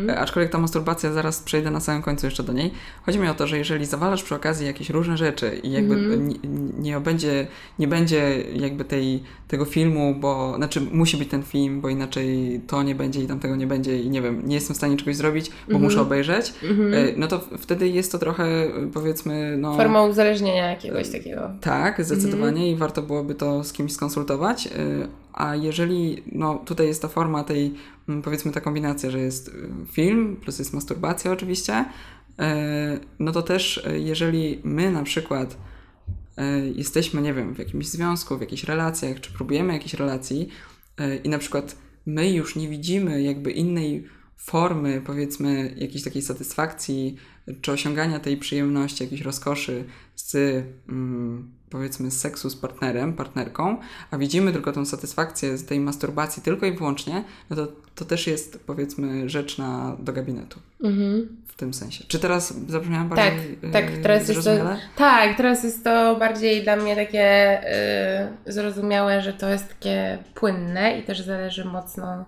E, 0.10 0.20
Aczkolwiek 0.20 0.52
ta 0.52 0.58
masturbacja, 0.58 1.12
zaraz 1.12 1.42
przejdę 1.42 1.72
na 1.72 1.80
samym 1.80 2.02
końcu 2.02 2.26
jeszcze 2.26 2.44
do 2.44 2.54
niej. 2.54 2.72
Chodzi 3.06 3.20
mi 3.20 3.28
o 3.28 3.34
to, 3.34 3.48
że 3.48 3.58
jeżeli 3.58 3.86
zawalasz 3.86 4.24
przy 4.24 4.36
okazji 4.36 4.68
jakieś 4.68 4.90
różne 4.90 5.18
rzeczy 5.18 5.60
i 5.64 5.72
jakby 5.72 6.18
nie, 6.18 6.36
nie 6.80 7.00
będzie, 7.00 7.48
nie 7.80 7.88
będzie 7.88 8.44
jakby 8.56 8.86
tej, 8.86 9.24
tego 9.48 9.66
filmu, 9.66 10.16
bo 10.20 10.54
znaczy 10.56 10.82
musi 10.82 11.18
być 11.18 11.30
ten 11.30 11.44
film, 11.44 11.82
bo 11.82 11.90
inaczej 11.90 12.62
to 12.68 12.84
nie 12.84 12.96
będzie 12.96 13.22
i 13.22 13.28
tamtego 13.28 13.56
nie 13.56 13.68
będzie 13.68 14.00
i 14.00 14.10
nie 14.10 14.22
wiem, 14.22 14.42
nie 14.46 14.56
jestem 14.56 14.74
w 14.74 14.78
stanie 14.78 14.98
czegoś 14.98 15.16
zrobić, 15.16 15.52
bo 15.72 15.80
muszę 15.80 16.02
obejrzeć, 16.02 16.54
e, 16.64 17.14
no 17.18 17.28
to 17.28 17.40
wtedy 17.58 17.90
jest 17.90 18.12
to 18.12 18.18
trochę 18.20 18.44
e, 18.46 18.70
powiedzmy 18.94 19.58
no... 19.58 19.78
Forma 19.78 20.04
uzależnienia 20.04 20.70
jakiegoś 20.70 21.10
takiego. 21.10 21.52
Tak, 21.62 22.06
zdecydowanie 22.06 22.72
i 22.72 22.76
warto 22.76 23.02
byłoby 23.02 23.36
to 23.36 23.64
z 23.64 23.74
kimś 23.74 23.94
skonsultować. 23.94 24.70
A 25.38 25.56
jeżeli, 25.56 26.24
no 26.32 26.56
tutaj 26.56 26.88
jest 26.88 27.02
ta 27.02 27.08
forma 27.08 27.44
tej, 27.44 27.74
mm, 28.10 28.22
powiedzmy 28.22 28.52
ta 28.52 28.62
kombinacja, 28.62 29.12
że 29.12 29.20
jest 29.20 29.48
y, 29.48 29.70
film, 29.92 30.36
plus 30.36 30.60
jest 30.60 30.74
masturbacja 30.74 31.32
oczywiście, 31.32 31.86
y, 31.86 33.00
no 33.20 33.32
to 33.32 33.42
też 33.42 33.78
y, 33.78 34.00
jeżeli 34.00 34.62
my 34.64 34.92
na 34.92 35.04
przykład 35.04 35.58
jesteśmy, 36.76 37.22
nie 37.22 37.34
wiem, 37.34 37.56
w 37.56 37.60
jakimś 37.60 37.88
związku, 37.88 38.38
w 38.38 38.42
jakichś 38.42 38.64
relacjach, 38.64 39.22
czy 39.22 39.34
próbujemy 39.34 39.74
jakiejś 39.74 39.94
relacji 39.94 40.50
i 41.24 41.30
na 41.30 41.38
przykład 41.38 41.78
my 42.06 42.32
już 42.32 42.56
nie 42.56 42.70
widzimy 42.70 43.22
jakby 43.22 43.52
innej 43.52 44.08
formy, 44.36 45.02
powiedzmy, 45.06 45.74
jakiejś 45.78 46.04
takiej 46.04 46.22
satysfakcji, 46.22 47.16
czy 47.62 47.72
osiągania 47.72 48.20
tej 48.20 48.38
przyjemności, 48.38 49.04
jakiejś 49.04 49.22
rozkoszy 49.22 49.84
z, 50.16 50.36
mm, 50.90 51.52
powiedzmy, 51.70 52.12
z 52.12 52.20
seksu 52.20 52.50
z 52.50 52.56
partnerem, 52.56 53.14
partnerką, 53.14 53.78
a 54.12 54.18
widzimy 54.18 54.54
tylko 54.54 54.72
tą 54.72 54.86
satysfakcję 54.86 55.58
z 55.58 55.66
tej 55.66 55.80
masturbacji 55.80 56.44
tylko 56.44 56.66
i 56.66 56.72
wyłącznie, 56.72 57.24
no 57.50 57.56
to, 57.56 57.68
to 57.96 58.06
też 58.06 58.28
jest, 58.28 58.60
powiedzmy, 58.66 59.30
rzecz 59.30 59.58
na, 59.58 59.98
do 60.00 60.14
gabinetu. 60.14 60.60
W 61.48 61.56
tym 61.56 61.74
sensie. 61.74 62.06
Czy 62.08 62.20
teraz 62.20 62.54
zabrzmiałam 62.68 63.10
Tak, 63.10 63.18
bardziej 63.36 63.58
tak, 63.72 63.92
yy, 63.92 63.98
teraz 63.98 64.30
jest 64.30 64.44
to, 64.44 64.52
tak, 64.96 65.38
teraz 65.38 65.64
jest 65.64 65.84
to 65.84 66.16
bardziej 66.16 66.64
dla 66.64 66.76
mnie 66.76 66.96
takie 66.96 67.60
y, 68.48 68.54
zrozumiałe, 68.54 69.22
że 69.22 69.34
to 69.34 69.50
jest 69.50 69.68
takie 69.68 70.18
płynne 70.34 71.00
i 71.00 71.04
też 71.04 71.22
zależy 71.22 71.66
mocno 71.66 72.26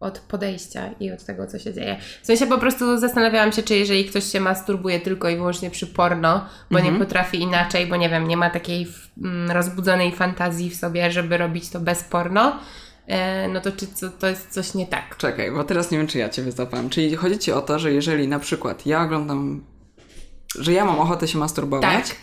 od 0.00 0.18
podejścia 0.18 0.90
i 1.00 1.12
od 1.12 1.24
tego, 1.24 1.46
co 1.46 1.58
się 1.58 1.74
dzieje. 1.74 1.96
W 2.22 2.26
sensie 2.26 2.46
po 2.46 2.58
prostu 2.58 2.98
zastanawiałam 2.98 3.52
się, 3.52 3.62
czy 3.62 3.76
jeżeli 3.76 4.04
ktoś 4.04 4.24
się 4.24 4.40
masturbuje 4.40 5.00
tylko 5.00 5.28
i 5.28 5.36
wyłącznie 5.36 5.70
przy 5.70 5.86
porno, 5.86 6.46
bo 6.70 6.78
nie 6.78 6.92
potrafi 6.92 7.40
inaczej, 7.40 7.86
bo 7.86 7.96
nie 7.96 8.08
wiem, 8.08 8.28
nie 8.28 8.36
ma 8.36 8.50
takiej 8.50 8.86
mm, 9.22 9.50
rozbudzonej 9.50 10.12
fantazji 10.12 10.70
w 10.70 10.76
sobie, 10.76 11.10
żeby 11.10 11.36
robić 11.36 11.70
to 11.70 11.80
bez 11.80 12.02
porno, 12.02 12.60
e, 13.06 13.48
no 13.48 13.60
to 13.60 13.72
czy 13.72 13.86
co, 13.86 14.10
to 14.10 14.26
jest 14.26 14.50
coś 14.50 14.74
nie 14.74 14.86
tak? 14.86 15.16
Czekaj, 15.16 15.50
bo 15.50 15.64
teraz 15.64 15.90
nie 15.90 15.98
wiem, 15.98 16.06
czy 16.06 16.18
ja 16.18 16.28
Ciebie 16.28 16.52
zapałem. 16.52 16.90
Czyli 16.90 17.16
chodzi 17.16 17.38
Ci 17.38 17.52
o 17.52 17.60
to, 17.60 17.78
że 17.78 17.92
jeżeli 17.92 18.28
na 18.28 18.38
przykład 18.38 18.86
ja 18.86 19.02
oglądam, 19.02 19.64
że 20.58 20.72
ja 20.72 20.84
mam 20.84 20.98
ochotę 20.98 21.28
się 21.28 21.38
masturbować, 21.38 22.08
Tak. 22.08 22.16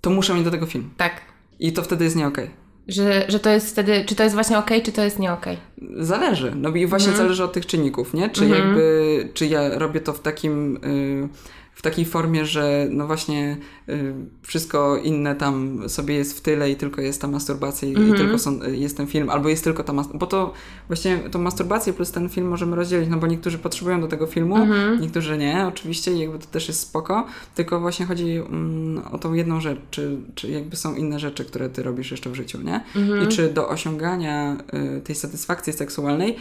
to 0.00 0.10
muszę 0.10 0.34
mieć 0.34 0.44
do 0.44 0.50
tego 0.50 0.66
film. 0.66 0.90
Tak. 0.96 1.20
I 1.58 1.72
to 1.72 1.82
wtedy 1.82 2.04
jest 2.04 2.16
nie 2.16 2.26
okej. 2.26 2.61
Że, 2.88 3.24
że 3.28 3.40
to 3.40 3.50
jest 3.50 3.70
wtedy, 3.70 4.04
czy 4.06 4.14
to 4.14 4.22
jest 4.22 4.34
właśnie 4.34 4.58
okej, 4.58 4.82
czy 4.82 4.92
to 4.92 5.02
jest 5.02 5.18
nie 5.18 5.32
okej. 5.32 5.56
Zależy. 5.96 6.52
No 6.56 6.68
i 6.70 6.86
właśnie 6.86 7.08
Mhm. 7.08 7.26
zależy 7.26 7.44
od 7.44 7.52
tych 7.52 7.66
czynników, 7.66 8.14
nie? 8.14 8.30
Czy 8.30 8.46
jakby, 8.48 9.28
czy 9.34 9.46
ja 9.46 9.78
robię 9.78 10.00
to 10.00 10.12
w 10.12 10.20
takim, 10.20 10.76
y, 10.76 11.28
w 11.74 11.82
takiej 11.82 12.04
formie, 12.04 12.46
że 12.46 12.86
no 12.90 13.06
właśnie 13.06 13.56
y, 13.88 14.14
wszystko 14.42 14.96
inne 14.96 15.34
tam 15.36 15.82
sobie 15.88 16.14
jest 16.14 16.38
w 16.38 16.40
tyle 16.40 16.70
i 16.70 16.76
tylko 16.76 17.00
jest 17.00 17.20
ta 17.20 17.28
masturbacja 17.28 17.88
i, 17.88 17.90
Mhm. 17.90 18.14
i 18.14 18.18
tylko 18.18 18.38
są, 18.38 18.58
jest 18.72 18.96
ten 18.96 19.06
film, 19.06 19.30
albo 19.30 19.48
jest 19.48 19.64
tylko 19.64 19.84
ta 19.84 19.92
masturbacja, 19.92 20.18
bo 20.20 20.26
to 20.26 20.52
właśnie 20.88 21.18
tą 21.18 21.38
masturbację 21.38 21.92
plus 21.92 22.10
ten 22.10 22.28
film 22.28 22.48
możemy 22.48 22.76
rozdzielić, 22.76 23.08
no 23.10 23.16
bo 23.16 23.26
niektórzy 23.26 23.58
potrzebują 23.58 24.00
do 24.00 24.08
tego 24.08 24.26
filmu, 24.26 24.56
Mhm. 24.56 25.00
niektórzy 25.00 25.38
nie, 25.38 25.66
oczywiście 25.66 26.12
i 26.12 26.18
jakby 26.18 26.38
to 26.38 26.46
też 26.46 26.68
jest 26.68 26.80
spoko, 26.80 27.26
tylko 27.54 27.80
właśnie 27.80 28.06
chodzi 28.06 28.30
mm, 28.36 29.02
o 29.12 29.18
tą 29.18 29.32
jedną 29.34 29.60
rzecz, 29.60 29.78
czy, 29.90 30.16
czy 30.34 30.50
jakby 30.50 30.76
są 30.76 30.94
inne 30.94 31.18
rzeczy, 31.18 31.44
które 31.44 31.68
ty 31.68 31.82
robisz 31.82 32.10
jeszcze 32.10 32.30
w 32.30 32.34
życiu, 32.34 32.62
nie? 32.62 32.80
Mhm. 32.96 33.24
I 33.24 33.28
czy 33.28 33.48
do 33.52 33.68
osiągania 33.68 34.56
y, 34.98 35.00
tej 35.00 35.14
satysfakcji 35.16 35.72
seksualnej 35.72 36.36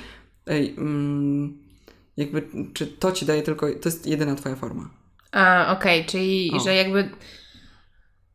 ej, 0.48 0.76
mm, 0.78 1.54
jakby, 2.18 2.44
czy 2.74 2.88
to 2.88 3.12
ci 3.12 3.26
daje 3.26 3.42
tylko, 3.42 3.68
to 3.82 3.90
jest 3.90 4.08
jedyna 4.08 4.36
twoja 4.36 4.56
forma. 4.56 4.90
A, 5.32 5.72
okej, 5.72 6.06
czyli 6.06 6.52
O. 6.56 6.60
że 6.60 6.76
jakby. 6.76 7.10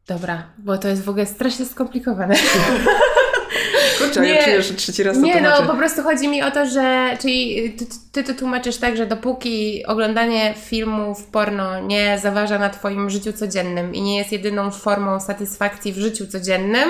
Dobra, 0.07 0.42
bo 0.59 0.78
to 0.78 0.88
jest 0.88 1.05
w 1.05 1.09
ogóle 1.09 1.26
strasznie 1.26 1.66
skomplikowane. 1.66 2.34
Kurczę, 3.99 4.20
Nie. 4.20 4.28
ja 4.28 4.44
czuję, 4.44 4.62
że 4.62 4.74
trzeci 4.74 5.03
raz 5.03 5.16
Nie, 5.16 5.40
no 5.40 5.62
po 5.62 5.74
prostu 5.74 6.03
chodzi 6.03 6.28
mi 6.28 6.42
o 6.42 6.51
to, 6.51 6.66
że. 6.66 7.16
Czyli 7.20 7.72
ty, 7.72 7.86
ty 8.12 8.24
to 8.24 8.34
tłumaczysz 8.34 8.76
tak, 8.76 8.97
że 8.97 9.07
dopóki 9.07 9.86
oglądanie 9.86 10.55
filmów 10.57 11.26
porno 11.26 11.80
nie 11.80 12.18
zaważa 12.18 12.59
na 12.59 12.70
Twoim 12.70 13.11
życiu 13.11 13.32
codziennym 13.32 13.94
i 13.94 14.03
nie 14.03 14.18
jest 14.18 14.32
jedyną 14.32 14.70
formą 14.70 15.20
satysfakcji 15.20 15.92
w 15.92 15.99
życiu 15.99 16.26
codziennym, 16.26 16.88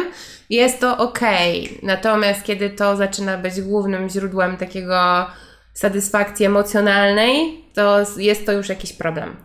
jest 0.51 0.81
to 0.81 0.99
okej. 0.99 1.79
Natomiast 1.83 2.43
kiedy 2.43 2.71
to 2.71 2.97
zaczyna 2.97 3.39
być 3.39 3.61
głównym 3.61 4.09
źródłem 4.09 4.57
takiego 4.57 5.27
satysfakcji 5.75 6.47
emocjonalnej, 6.47 7.65
to 7.75 7.99
jest 8.17 8.47
to 8.47 8.53
już 8.53 8.69
jakiś 8.69 8.93
problem. 8.93 9.37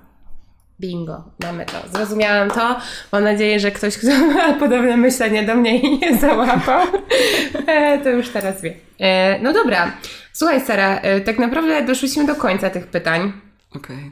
Bingo, 0.82 1.24
mamy 1.44 1.66
to. 1.66 1.98
Zrozumiałam 1.98 2.50
to. 2.50 2.78
Mam 3.12 3.24
nadzieję, 3.24 3.60
że 3.60 3.72
ktoś, 3.72 3.98
kto 3.98 4.08
ma 4.34 4.54
podobne 4.54 4.98
myślenie 4.98 5.44
do 5.44 5.56
mnie 5.56 5.78
i 5.80 6.00
nie 6.00 6.18
załapał, 6.18 6.88
e, 7.68 8.00
to 8.04 8.10
już 8.10 8.30
teraz 8.30 8.62
wie. 8.62 8.74
E, 9.00 9.40
No 9.40 9.54
dobra. 9.54 9.92
Słuchaj, 10.34 10.62
Sara, 10.62 11.00
e, 11.00 11.22
tak 11.22 11.40
naprawdę 11.40 11.86
doszliśmy 11.86 12.26
do 12.26 12.36
końca 12.36 12.70
tych 12.70 12.88
pytań. 12.88 13.34
Okej. 13.76 14.12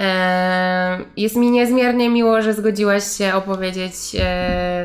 E, 0.00 0.98
Jest 1.16 1.36
mi 1.36 1.50
niezmiernie 1.50 2.08
miło, 2.08 2.42
że 2.42 2.54
zgodziłaś 2.54 3.04
się 3.18 3.34
opowiedzieć 3.34 3.94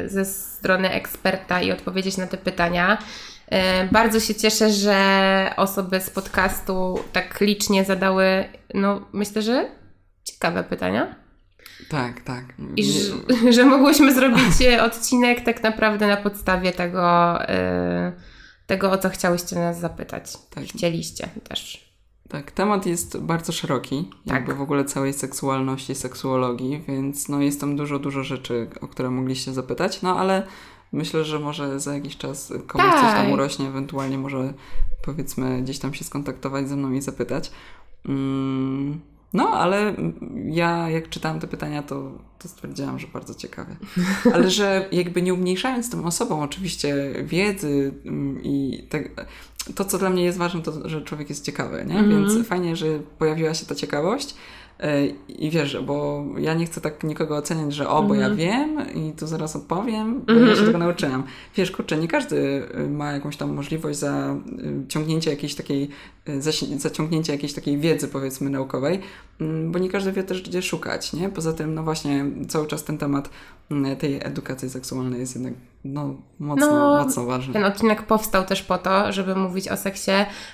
ze 0.05 0.25
strony 0.25 0.89
eksperta 0.91 1.61
i 1.61 1.71
odpowiedzieć 1.71 2.17
na 2.17 2.27
te 2.27 2.37
pytania. 2.37 2.97
Bardzo 3.91 4.19
się 4.19 4.35
cieszę, 4.35 4.69
że 4.69 4.99
osoby 5.57 5.99
z 6.01 6.09
podcastu 6.09 6.99
tak 7.13 7.41
licznie 7.41 7.83
zadały, 7.85 8.45
no 8.73 9.01
myślę, 9.13 9.41
że 9.41 9.65
ciekawe 10.31 10.63
pytania. 10.63 11.15
Tak, 11.89 12.21
tak. 12.21 12.45
I 12.75 12.83
że, 12.83 13.13
że 13.55 13.65
mogłyśmy 13.65 14.13
zrobić 14.13 14.43
odcinek 14.81 15.41
tak 15.41 15.63
naprawdę 15.63 16.07
na 16.07 16.17
podstawie 16.17 16.71
tego, 16.71 17.41
e, 17.49 18.11
tego 18.67 18.91
o 18.91 18.97
co 18.97 19.09
chciałyście 19.09 19.55
nas 19.55 19.79
zapytać. 19.79 20.33
Tak. 20.49 20.63
Chcieliście 20.63 21.29
też. 21.49 21.87
Tak, 22.29 22.51
temat 22.51 22.85
jest 22.85 23.17
bardzo 23.17 23.51
szeroki, 23.51 24.09
Tak. 24.25 24.35
jakby 24.35 24.53
w 24.53 24.61
ogóle 24.61 24.85
całej 24.85 25.13
seksualności, 25.13 25.95
seksuologii, 25.95 26.83
więc 26.87 27.29
no 27.29 27.41
jest 27.41 27.61
tam 27.61 27.75
dużo, 27.75 27.99
dużo 27.99 28.23
rzeczy, 28.23 28.69
o 28.81 28.87
które 28.87 29.09
mogliście 29.09 29.53
zapytać, 29.53 30.01
no 30.01 30.19
ale 30.19 30.43
myślę, 30.91 31.23
że 31.23 31.39
może 31.39 31.79
za 31.79 31.93
jakiś 31.93 32.17
czas 32.17 32.53
komuś 32.67 32.91
coś 32.91 33.01
tam 33.01 33.25
Tak. 33.25 33.33
urośnie, 33.33 33.67
ewentualnie 33.67 34.17
może 34.17 34.53
powiedzmy 35.05 35.61
gdzieś 35.61 35.79
tam 35.79 35.93
się 35.93 36.03
skontaktować 36.03 36.69
ze 36.69 36.75
mną 36.75 36.91
i 36.91 37.01
zapytać. 37.01 37.51
Mm, 38.05 39.01
no, 39.33 39.49
ale 39.49 39.95
ja 40.45 40.89
jak 40.89 41.09
czytałam 41.09 41.39
te 41.39 41.47
pytania, 41.47 41.83
to, 41.83 42.11
to 42.39 42.47
stwierdziłam, 42.47 42.99
że 42.99 43.07
bardzo 43.07 43.35
ciekawe. 43.35 43.75
Ale 44.33 44.49
że 44.49 44.87
jakby 44.91 45.21
nie 45.21 45.33
umniejszając 45.33 45.89
tym 45.89 46.05
osobom 46.05 46.39
oczywiście 46.39 47.13
wiedzy 47.23 47.93
mm, 48.05 48.43
i 48.43 48.83
tak, 48.89 49.27
to, 49.75 49.85
co 49.85 49.97
dla 49.97 50.09
mnie 50.09 50.23
jest 50.23 50.37
ważne, 50.37 50.61
to, 50.61 50.89
że 50.89 51.01
człowiek 51.01 51.29
jest 51.29 51.45
ciekawy, 51.45 51.85
nie? 51.87 52.03
Więc 52.03 52.47
fajnie, 52.47 52.75
że 52.75 52.99
pojawiła 53.17 53.53
się 53.53 53.65
ta 53.65 53.75
ciekawość. 53.75 54.35
E, 54.79 55.07
I 55.29 55.49
wiesz, 55.49 55.77
bo 55.85 56.25
ja 56.37 56.53
nie 56.53 56.65
chcę 56.65 56.81
tak 56.81 57.03
nikogo 57.03 57.37
oceniać, 57.37 57.73
że 57.73 57.89
o, 57.89 58.03
bo 58.03 58.15
ja 58.15 58.29
wiem 58.29 58.93
i 58.95 59.11
tu 59.11 59.27
zaraz 59.27 59.55
odpowiem, 59.55 60.21
bo 60.25 60.33
ja 60.33 60.55
się 60.55 60.65
tego 60.65 60.77
nauczyłam. 60.77 61.23
Wiesz, 61.55 61.71
kurczę, 61.71 61.97
nie 61.97 62.07
każdy 62.07 62.37
y, 62.79 62.89
ma 62.89 63.11
jakąś 63.11 63.37
tam 63.37 63.53
możliwość 63.53 63.99
za 63.99 64.35
y, 64.83 64.87
ciągnięcie 64.87 65.29
jakiejś 65.29 65.55
takiej, 65.55 65.89
y, 66.29 66.41
zaciągnięcie 66.79 67.33
jakiejś 67.33 67.53
takiej 67.53 67.77
wiedzy, 67.77 68.07
powiedzmy, 68.07 68.49
naukowej, 68.49 68.99
mm, 69.41 69.71
bo 69.71 69.79
nie 69.79 69.89
każdy 69.89 70.11
wie 70.11 70.23
też, 70.23 70.41
gdzie 70.41 70.61
szukać, 70.61 71.13
nie? 71.13 71.29
Poza 71.29 71.53
tym, 71.53 71.73
no 71.73 71.83
właśnie, 71.83 72.25
cały 72.47 72.67
czas 72.67 72.83
ten 72.83 72.97
temat 72.97 73.29
mm, 73.71 73.97
tej 73.97 74.19
edukacji 74.23 74.69
seksualnej 74.69 75.19
jest 75.19 75.35
jednak, 75.35 75.53
no, 75.83 76.15
mocno, 76.39 76.67
No, 76.71 77.03
mocno 77.03 77.25
ważny. 77.25 77.53
Ten 77.53 77.63
odcinek 77.65 78.03
powstał 78.03 78.43
też 78.45 78.63
po 78.63 78.77
to, 78.77 79.11
żeby 79.11 79.35
mówić 79.35 79.67
o 79.69 79.77
seksie 79.77 80.11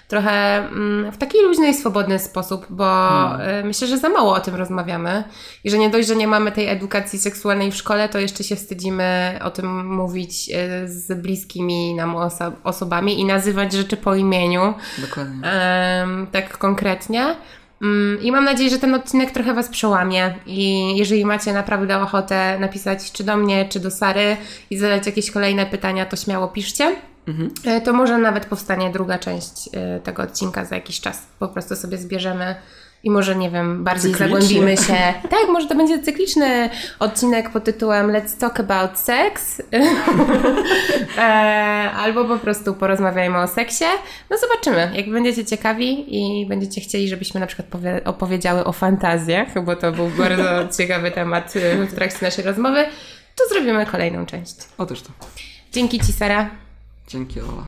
trochę 0.07 0.57
mm, 0.57 1.11
w 1.11 1.17
taki 1.17 1.37
luźny 1.41 1.69
i 1.69 1.73
swobodny 1.73 2.19
sposób, 2.19 2.65
bo 2.69 2.83
Hmm. 2.83 3.49
y, 3.59 3.63
myślę, 3.67 3.87
że 3.87 3.97
za 3.97 4.09
mało 4.09 4.33
o 4.33 4.39
tym 4.39 4.55
rozmawiamy 4.55 5.23
i 5.63 5.69
że 5.69 5.77
nie 5.77 5.89
dość, 5.89 6.07
że 6.07 6.15
nie 6.15 6.27
mamy 6.27 6.51
tej 6.51 6.67
edukacji 6.69 7.19
seksualnej 7.19 7.71
w 7.71 7.75
szkole, 7.75 8.09
to 8.09 8.19
jeszcze 8.19 8.43
się 8.43 8.55
wstydzimy 8.55 9.39
o 9.43 9.51
tym 9.51 9.87
mówić 9.95 10.49
y, 10.49 10.87
z 10.87 11.21
bliskimi 11.21 11.95
nam 11.95 12.15
oso- 12.15 12.51
osobami 12.63 13.19
i 13.19 13.25
nazywać 13.25 13.73
rzeczy 13.73 13.97
po 13.97 14.15
imieniu. 14.15 14.73
Dokładnie. 15.01 15.47
em, 15.51 16.27
tak 16.31 16.57
konkretnie. 16.57 17.35
Mm, 17.83 18.21
I 18.21 18.31
mam 18.31 18.45
nadzieję, 18.45 18.69
że 18.69 18.79
ten 18.79 18.95
odcinek 18.95 19.31
trochę 19.31 19.53
Was 19.53 19.69
przełamie. 19.69 20.35
I 20.45 20.97
jeżeli 20.97 21.25
macie 21.25 21.53
naprawdę 21.53 21.99
ochotę 21.99 22.59
napisać 22.59 23.11
czy 23.11 23.23
do 23.23 23.37
mnie, 23.37 23.65
czy 23.69 23.79
do 23.79 23.91
Sary 23.91 24.37
i 24.69 24.77
zadać 24.77 25.05
jakieś 25.05 25.31
kolejne 25.31 25.65
pytania, 25.65 26.05
to 26.05 26.15
śmiało 26.15 26.47
piszcie. 26.47 26.95
e, 27.65 27.81
to 27.81 27.93
może 27.93 28.17
nawet 28.17 28.45
powstanie 28.45 28.91
druga 28.91 29.19
część 29.19 29.69
e, 29.73 29.99
tego 29.99 30.23
odcinka 30.23 30.65
za 30.65 30.75
jakiś 30.75 31.01
czas. 31.01 31.25
Po 31.39 31.47
prostu 31.47 31.75
sobie 31.75 31.97
zbierzemy 31.97 32.55
i 33.03 33.09
może, 33.11 33.35
nie 33.35 33.49
wiem, 33.51 33.83
bardziej 33.83 34.11
Cyklicznie. 34.11 34.39
zagłębimy 34.41 34.77
się. 34.77 35.13
Tak, 35.29 35.47
może 35.49 35.67
to 35.67 35.75
będzie 35.75 35.99
cykliczny 35.99 36.69
odcinek 36.99 37.49
pod 37.49 37.63
tytułem 37.63 38.07
Let's 38.07 38.39
Talk 38.39 38.59
About 38.59 38.99
Sex. 38.99 39.61
e, 41.17 41.21
albo 41.95 42.25
po 42.25 42.37
prostu 42.37 42.73
porozmawiajmy 42.73 43.37
o 43.37 43.47
seksie. 43.47 43.85
No 44.29 44.37
zobaczymy. 44.37 44.91
Jak 44.97 45.09
będziecie 45.09 45.45
ciekawi 45.45 46.17
i 46.41 46.45
będziecie 46.45 46.81
chcieli, 46.81 47.09
żebyśmy 47.09 47.39
na 47.39 47.47
przykład 47.47 47.67
powie- 47.67 48.03
opowiedziały 48.05 48.63
o 48.63 48.71
fantazjach, 48.71 49.63
bo 49.63 49.75
to 49.75 49.91
był 49.91 50.09
bardzo 50.09 50.43
ciekawy 50.77 51.11
temat 51.11 51.53
e, 51.55 51.85
w 51.85 51.95
trakcie 51.95 52.25
naszej 52.25 52.45
rozmowy, 52.45 52.85
to 53.35 53.43
zrobimy 53.49 53.85
kolejną 53.85 54.25
część. 54.25 54.55
Otóż 54.77 55.01
to. 55.01 55.09
Dzięki 55.71 55.99
Ci, 55.99 56.13
Sara. 56.13 56.49
Dzięki 57.07 57.41
Ola. 57.41 57.63